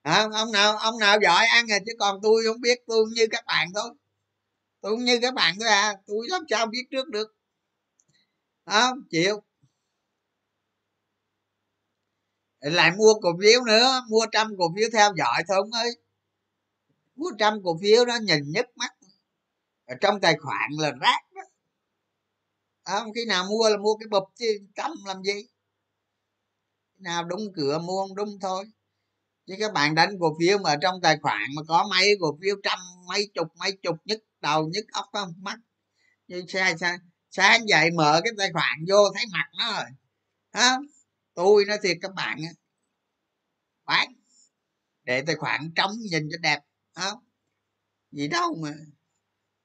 À, 0.03 0.29
ông 0.33 0.53
nào 0.53 0.77
ông 0.77 0.99
nào 0.99 1.19
giỏi 1.23 1.47
ăn 1.47 1.67
à 1.73 1.79
chứ 1.87 1.93
còn 1.99 2.19
tôi 2.23 2.43
không 2.47 2.61
biết 2.61 2.79
tôi 2.87 3.05
cũng 3.05 3.15
như 3.15 3.27
các 3.31 3.45
bạn 3.47 3.69
thôi. 3.75 3.91
Tôi 4.81 4.93
cũng 4.93 5.05
như 5.05 5.19
các 5.23 5.35
bạn 5.35 5.55
thôi 5.61 5.69
à 5.69 5.95
tôi 6.07 6.27
làm 6.31 6.43
sao 6.51 6.67
biết 6.67 6.85
trước 6.91 7.09
được. 7.11 7.37
Không 8.67 8.99
chịu. 9.11 9.46
Lại 12.61 12.91
mua 12.97 13.15
cổ 13.23 13.31
phiếu 13.41 13.65
nữa 13.65 14.03
mua 14.09 14.27
trăm 14.33 14.57
cổ 14.59 14.73
phiếu 14.77 14.89
theo 14.93 15.13
dõi 15.17 15.43
thôi 15.49 15.57
ông 15.57 15.73
ơi. 15.73 15.91
Mua 17.17 17.31
trăm 17.39 17.63
cổ 17.65 17.79
phiếu 17.83 18.05
đó 18.05 18.17
nhìn 18.23 18.53
nhức 18.53 18.67
mắt. 18.77 18.91
Ở 19.87 19.95
trong 20.01 20.21
tài 20.21 20.37
khoản 20.39 20.71
là 20.79 20.93
rác 21.01 21.21
đó. 21.35 21.43
À, 22.83 23.01
khi 23.15 23.25
nào 23.25 23.45
mua 23.45 23.69
là 23.69 23.77
mua 23.77 23.97
cái 23.97 24.07
bụp 24.11 24.25
chứ 24.35 24.47
trăm 24.75 24.91
làm 25.07 25.23
gì? 25.23 25.47
Khi 26.93 26.99
nào 27.01 27.25
đúng 27.25 27.53
cửa 27.57 27.79
mua 27.79 28.07
không 28.07 28.17
đúng 28.17 28.39
thôi. 28.41 28.65
Chứ 29.47 29.55
các 29.59 29.73
bạn 29.73 29.95
đánh 29.95 30.19
cổ 30.21 30.37
phiếu 30.41 30.59
mà 30.59 30.77
trong 30.83 31.01
tài 31.01 31.19
khoản 31.23 31.43
mà 31.57 31.63
có 31.69 31.87
mấy 31.91 32.17
cổ 32.21 32.39
phiếu 32.43 32.57
trăm 32.63 32.79
mấy 33.09 33.31
chục 33.35 33.49
mấy 33.57 33.73
chục 33.73 33.97
nhức 34.05 34.25
đầu 34.41 34.69
nhức 34.69 34.85
óc 34.93 35.07
không 35.13 35.35
mắt 35.39 35.59
như 36.29 36.45
sai 36.49 36.79
sai 36.79 36.99
sáng 37.31 37.69
dậy 37.69 37.91
mở 37.91 38.21
cái 38.25 38.33
tài 38.39 38.53
khoản 38.53 38.85
vô 38.89 38.97
thấy 39.15 39.25
mặt 39.33 39.47
nó 39.59 39.73
rồi. 39.73 39.91
Hả? 40.53 40.77
Tôi 41.37 41.65
nói 41.65 41.79
thiệt 41.83 41.99
các 42.03 42.15
bạn 42.15 42.39
bán 43.85 44.13
để 45.05 45.23
tài 45.27 45.37
khoản 45.37 45.73
trống 45.77 45.93
nhìn 46.11 46.29
cho 46.33 46.39
đẹp 46.39 46.61
không? 46.95 47.19
Gì 48.13 48.29
đâu 48.29 48.57
mà 48.63 48.73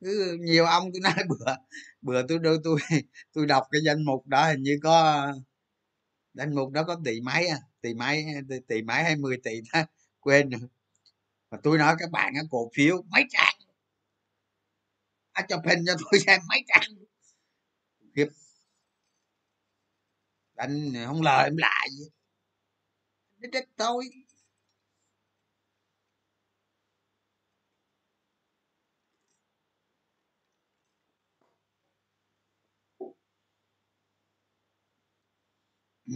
cứ 0.01 0.38
nhiều 0.41 0.65
ông 0.65 0.89
tôi 0.93 1.01
nói 1.01 1.13
bữa 1.30 1.55
bữa 2.01 2.28
tôi 2.28 2.39
đưa 2.39 2.57
tôi 2.63 2.80
tôi 3.34 3.45
đọc 3.45 3.63
cái 3.72 3.82
danh 3.86 4.05
mục 4.05 4.28
đó 4.28 4.47
hình 4.47 4.63
như 4.63 4.80
có 4.84 5.28
danh 6.34 6.55
mục 6.55 6.72
đó 6.72 6.84
có 6.88 7.01
tỷ 7.05 7.22
mấy 7.22 7.47
à 7.47 7.57
tỷ 7.82 7.93
mấy 7.93 8.26
tỷ, 8.67 8.82
máy 8.82 8.97
mấy 8.97 9.03
hay 9.03 9.15
10 9.15 9.38
tỷ 9.43 9.61
đó 9.74 9.84
quên 10.19 10.49
rồi. 10.49 10.61
Mà 11.51 11.57
tôi 11.63 11.78
nói 11.78 11.95
các 11.99 12.11
bạn 12.11 12.34
á 12.36 12.41
cổ 12.51 12.72
phiếu 12.76 13.03
mấy 13.09 13.24
trang. 13.30 13.55
Anh 15.32 15.45
chụp 15.49 15.59
hình 15.65 15.86
cho 15.88 15.93
tôi 15.99 16.19
xem 16.19 16.41
mấy 16.49 16.63
trang 16.67 16.91
khiếp 18.15 18.28
anh 20.62 20.93
không 21.05 21.22
lời 21.22 21.43
em 21.43 21.57
lại 21.57 21.88
gì. 21.91 22.05
Nó 23.39 23.59
tôi 23.78 24.09
ừ. 36.07 36.14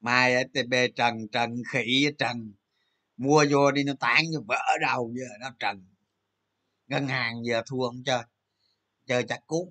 mai 0.00 0.44
stb 0.44 0.74
trần 0.96 1.28
trần 1.32 1.62
khỉ 1.72 2.06
trần. 2.18 2.52
Mua 3.16 3.44
vô 3.50 3.72
đi, 3.72 3.84
nó 3.84 3.92
tán 4.00 4.24
cho 4.34 4.40
vỡ 4.48 4.78
đầu 4.80 5.12
giờ, 5.16 5.26
nó 5.40 5.50
trần. 5.58 5.86
Ngân 6.86 7.08
hàng 7.08 7.34
giờ 7.44 7.62
thua 7.66 7.88
không 7.88 8.04
chơi. 8.04 8.22
Chơi 9.06 9.24
chặt 9.24 9.40
cút 9.46 9.68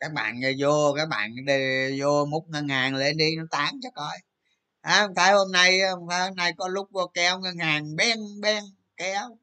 các 0.00 0.12
bạn 0.12 0.40
vô 0.58 0.94
các 0.96 1.08
bạn 1.08 1.30
đi 1.46 2.00
vô 2.00 2.26
múc 2.26 2.48
ngân 2.48 2.68
hàng 2.68 2.94
lên 2.94 3.16
đi 3.16 3.36
nó 3.36 3.44
tán 3.50 3.74
cho 3.82 3.90
coi. 3.94 4.18
À, 4.80 5.02
không 5.06 5.14
phải 5.14 5.32
hôm 5.32 5.52
nay 5.52 5.78
không 5.90 6.08
phải 6.08 6.20
hôm 6.28 6.36
nay 6.36 6.52
có 6.58 6.68
lúc 6.68 6.88
vô 6.92 7.10
kéo 7.14 7.38
ngân 7.40 7.58
hàng 7.58 7.96
ben 7.96 8.18
ben 8.42 8.64
kéo 8.96 9.38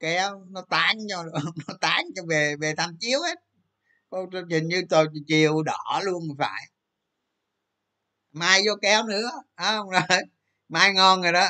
kéo 0.00 0.44
nó 0.50 0.62
tán 0.70 0.96
cho 1.08 1.24
nó 1.68 1.74
tán 1.80 2.04
cho 2.16 2.22
về 2.28 2.56
về 2.60 2.74
tham 2.76 2.96
chiếu 3.00 3.20
hết. 3.22 3.38
Cô 4.10 4.26
trình 4.50 4.68
như 4.68 4.82
tôi 4.90 5.06
chiều 5.26 5.62
đỏ 5.62 6.00
luôn 6.04 6.22
phải. 6.38 6.62
Mai 8.32 8.62
vô 8.66 8.72
kéo 8.82 9.04
nữa 9.06 9.30
à, 9.54 9.76
không? 9.76 9.90
Rồi 9.90 10.20
mai 10.68 10.92
ngon 10.94 11.22
rồi 11.22 11.32
đó. 11.32 11.48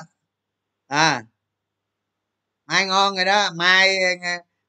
À. 0.88 1.22
Mai 2.66 2.86
ngon 2.86 3.16
rồi 3.16 3.24
đó 3.24 3.50
mai 3.56 3.96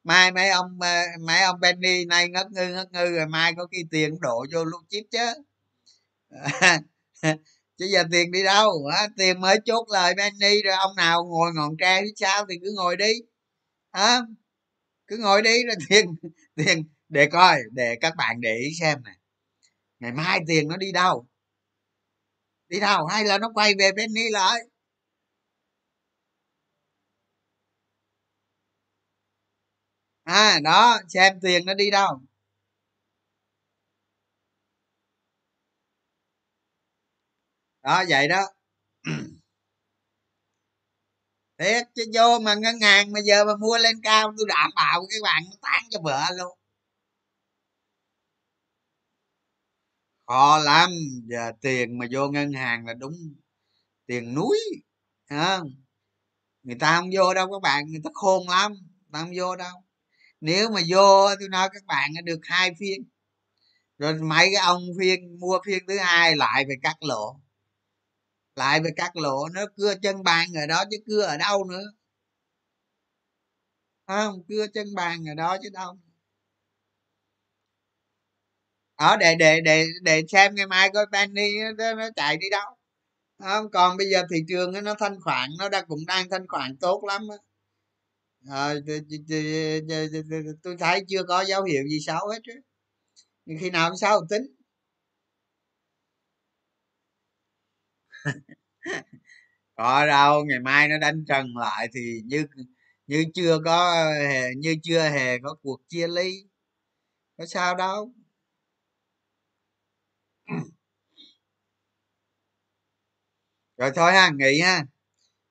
mai 0.09 0.31
mấy 0.31 0.49
ông 0.49 0.79
ờ, 0.81 1.03
mấy 1.19 1.41
ông 1.41 1.59
Benny 1.59 2.05
nay 2.05 2.29
ngất 2.29 2.51
ngư 2.51 2.67
ngất 2.73 2.91
ngư 2.91 3.05
rồi 3.05 3.27
mai 3.27 3.53
có 3.57 3.67
khi 3.71 3.77
tiền 3.91 4.19
đổ 4.21 4.45
vô 4.53 4.63
lúc 4.65 4.81
chip 4.89 5.03
chứ. 5.11 5.33
Chứ 7.77 7.85
giờ 7.85 8.03
tiền 8.11 8.31
đi 8.31 8.43
đâu, 8.43 8.87
hả? 8.87 9.07
tiền 9.17 9.41
mới 9.41 9.57
chốt 9.65 9.87
lời 9.91 10.13
Benny 10.17 10.61
rồi 10.63 10.73
ông 10.73 10.95
nào 10.95 11.23
ngồi 11.25 11.51
ngọn 11.55 11.77
tre 11.79 12.01
phía 12.01 12.11
sau 12.15 12.45
thì 12.49 12.55
cứ 12.63 12.73
ngồi 12.77 12.97
đi, 12.97 13.13
hả? 13.93 14.19
Cứ 15.07 15.17
ngồi 15.17 15.41
đi 15.41 15.63
rồi 15.65 15.75
tiền 15.89 16.15
tiền, 16.55 16.83
để 17.09 17.27
coi, 17.31 17.59
để 17.71 17.95
các 18.01 18.13
bạn 18.17 18.41
để 18.41 18.55
ý 18.55 18.69
xem 18.79 19.03
nè. 19.05 19.11
Ngày 19.99 20.11
mai 20.11 20.39
tiền 20.47 20.67
nó 20.67 20.77
đi 20.77 20.91
đâu? 20.91 21.27
Đi 22.69 22.79
đâu? 22.79 23.05
Hay 23.05 23.25
là 23.25 23.37
nó 23.37 23.49
quay 23.53 23.73
về 23.79 23.91
Benny 23.91 24.29
lại? 24.31 24.59
À 30.29 30.59
đó 30.63 30.99
xem 31.09 31.39
tiền 31.41 31.65
nó 31.65 31.73
đi 31.73 31.89
đâu? 31.91 32.21
Đó, 37.83 38.03
vậy 38.09 38.27
đó. 38.27 38.41
Thiệt 41.57 41.87
chứ 41.95 42.03
vô 42.13 42.39
mà 42.39 42.55
ngân 42.55 42.79
hàng 42.81 43.11
mà 43.11 43.19
giờ 43.25 43.45
mà 43.45 43.55
mua 43.55 43.77
lên 43.77 43.95
cao, 44.03 44.33
tôi 44.37 44.45
đảm 44.49 44.71
bảo 44.75 45.05
cái 45.09 45.19
bạn 45.23 45.43
nó 45.45 45.57
tán 45.61 45.83
cho 45.89 45.99
vợ 46.03 46.21
luôn. 46.37 46.57
Khó 50.27 50.57
lắm, 50.59 50.89
giờ 51.25 51.51
tiền 51.61 51.97
mà 51.97 52.05
vô 52.11 52.27
ngân 52.29 52.53
hàng 52.53 52.85
là 52.85 52.93
đúng 52.93 53.13
tiền 54.07 54.35
núi 54.35 54.57
không? 55.29 55.67
Người 56.63 56.77
ta 56.79 56.97
không 56.99 57.09
vô 57.15 57.33
đâu 57.33 57.47
các 57.51 57.61
bạn, 57.63 57.85
người 57.91 58.01
ta 58.03 58.09
khôn 58.13 58.49
lắm, 58.49 58.71
người 58.73 59.09
ta 59.13 59.19
không 59.19 59.31
vô 59.37 59.55
đâu 59.55 59.88
nếu 60.41 60.69
mà 60.69 60.81
vô 60.89 61.35
tôi 61.39 61.49
nói 61.49 61.69
các 61.73 61.85
bạn 61.85 62.11
được 62.23 62.39
hai 62.43 62.71
phiên. 62.79 63.03
Rồi 63.97 64.13
mấy 64.13 64.49
cái 64.53 64.63
ông 64.65 64.81
phiên 64.99 65.39
mua 65.39 65.59
phiên 65.65 65.83
thứ 65.87 65.97
hai 65.97 66.35
lại 66.35 66.65
về 66.69 66.75
cắt 66.83 66.95
lỗ. 67.01 67.39
Lại 68.55 68.81
về 68.81 68.89
cắt 68.95 69.15
lỗ 69.15 69.49
nó 69.49 69.65
cưa 69.77 69.95
chân 70.01 70.23
bàn 70.23 70.49
ở 70.55 70.65
đó 70.67 70.83
chứ 70.91 70.97
cưa 71.07 71.21
ở 71.21 71.37
đâu 71.37 71.63
nữa. 71.63 71.83
Không? 74.07 74.43
Cưa 74.49 74.67
chân 74.73 74.87
bàn 74.95 75.25
ở 75.29 75.33
đó 75.33 75.57
chứ 75.63 75.69
đâu. 75.73 75.97
Ở 78.95 79.17
để 79.17 79.35
để 79.39 79.61
để 79.61 79.85
để 80.01 80.23
xem 80.31 80.55
ngày 80.55 80.67
mai 80.67 80.89
coi 80.93 81.05
penny 81.11 81.49
nó, 81.77 81.93
nó 81.95 82.09
chạy 82.15 82.37
đi 82.37 82.49
đâu. 82.49 82.77
Không? 83.39 83.71
Còn 83.71 83.97
bây 83.97 84.09
giờ 84.11 84.23
thị 84.31 84.37
trường 84.47 84.83
nó 84.83 84.93
thanh 84.99 85.21
khoản 85.21 85.49
nó 85.59 85.69
đã 85.69 85.81
cũng 85.81 86.05
đang 86.07 86.29
thanh 86.29 86.47
khoản 86.47 86.77
tốt 86.77 87.03
lắm 87.07 87.27
á 87.31 87.37
rồi 88.49 88.81
tôi 90.63 90.77
thấy 90.79 91.05
chưa 91.09 91.23
có 91.23 91.41
dấu 91.41 91.63
hiệu 91.63 91.83
gì 91.89 91.99
xấu 92.05 92.27
hết 92.29 92.39
chứ 92.43 92.53
nhưng 93.45 93.57
khi 93.61 93.69
nào 93.69 93.95
xấu 93.95 94.21
tính 94.29 94.43
có 99.75 100.05
đâu 100.07 100.45
ngày 100.45 100.59
mai 100.59 100.87
nó 100.87 100.97
đánh 100.97 101.25
trần 101.27 101.57
lại 101.57 101.87
thì 101.93 102.21
như 102.25 102.45
như 103.07 103.25
chưa 103.33 103.59
có 103.65 104.05
như 104.57 104.75
chưa 104.83 105.09
hề 105.09 105.39
có 105.39 105.55
cuộc 105.63 105.81
chia 105.89 106.07
ly. 106.07 106.43
Có 107.37 107.45
sao 107.45 107.75
đâu. 107.75 108.13
Rồi 113.77 113.91
thôi 113.95 114.11
ha 114.13 114.31
nghỉ 114.37 114.61
ha 114.61 114.85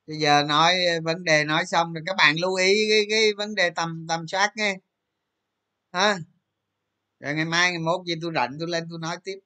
bây 0.08 0.18
giờ 0.18 0.44
nói 0.48 0.74
ờ, 0.94 1.00
vấn 1.04 1.24
đề 1.24 1.44
nói 1.44 1.66
xong 1.66 1.94
rồi 1.94 2.04
các 2.06 2.16
bạn 2.18 2.36
lưu 2.40 2.56
ý 2.56 2.74
cái, 2.90 3.06
cái 3.10 3.34
vấn 3.38 3.56
đề 3.56 3.70
tầm 3.70 4.06
tầm 4.08 4.28
soát 4.28 4.52
nghe. 4.56 4.76
Ha 5.92 6.18
rồi 7.20 7.34
ngày 7.34 7.44
mai 7.44 7.70
ngày 7.70 7.78
mốt 7.80 8.06
gì 8.06 8.14
tôi 8.22 8.32
rảnh 8.34 8.56
tôi 8.60 8.68
lên 8.68 8.84
tôi 8.90 8.98
nói 9.00 9.16
tiếp. 9.24 9.38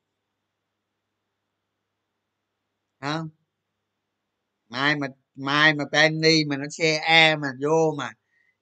Không 3.00 3.30
mai 4.68 4.96
mà 4.96 5.06
mai 5.34 5.74
mà 5.74 5.84
penny 5.92 6.44
mà 6.44 6.56
nó 6.56 6.64
xe 6.70 6.98
e 7.04 7.36
mà 7.36 7.48
vô 7.62 7.94
mà 7.98 8.12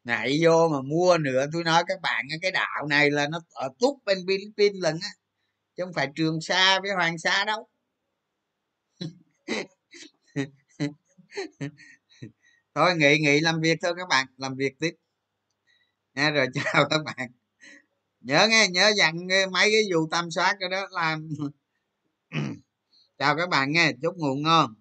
nhảy 0.05 0.41
vô 0.45 0.69
mà 0.69 0.83
mua 0.83 1.19
nữa 1.19 1.47
tôi 1.55 1.65
nói 1.65 1.85
các 1.89 2.01
bạn 2.03 2.27
cái 2.43 2.53
đạo 2.53 2.87
này 2.91 3.11
là 3.13 3.29
nó 3.29 3.41
ở 3.55 3.71
túc 3.81 3.99
bên 4.07 4.19
philippines 4.29 4.83
lần 4.83 4.99
á 5.03 5.09
chứ 5.77 5.85
không 5.85 5.95
phải 5.95 6.09
trường 6.17 6.43
sa 6.43 6.81
với 6.83 6.93
hoàng 6.93 7.19
sa 7.19 7.45
đâu. 7.47 7.69
thôi 12.75 12.95
nghỉ 12.97 13.19
nghỉ, 13.19 13.41
làm 13.41 13.61
việc 13.61 13.79
thôi 13.83 13.95
các 13.99 14.09
bạn, 14.09 14.27
làm 14.37 14.57
việc 14.57 14.79
tiếp. 14.81 14.91
Nha, 16.15 16.31
rồi 16.31 16.47
chào 16.55 16.89
các 16.91 17.01
bạn. 17.05 17.31
Nhớ 18.21 18.49
nghe, 18.51 18.69
nhớ 18.69 18.93
dặn 18.99 19.17
mấy 19.53 19.71
cái 19.73 19.83
vụ 19.95 20.09
tam 20.11 20.31
soát 20.31 20.57
cái 20.61 20.69
đó 20.69 20.89
làm. 20.93 21.29
Chào 23.19 23.37
các 23.37 23.49
bạn 23.51 23.73
nghe, 23.73 23.93
chúc 24.03 24.17
ngủ 24.19 24.35
ngon. 24.37 24.75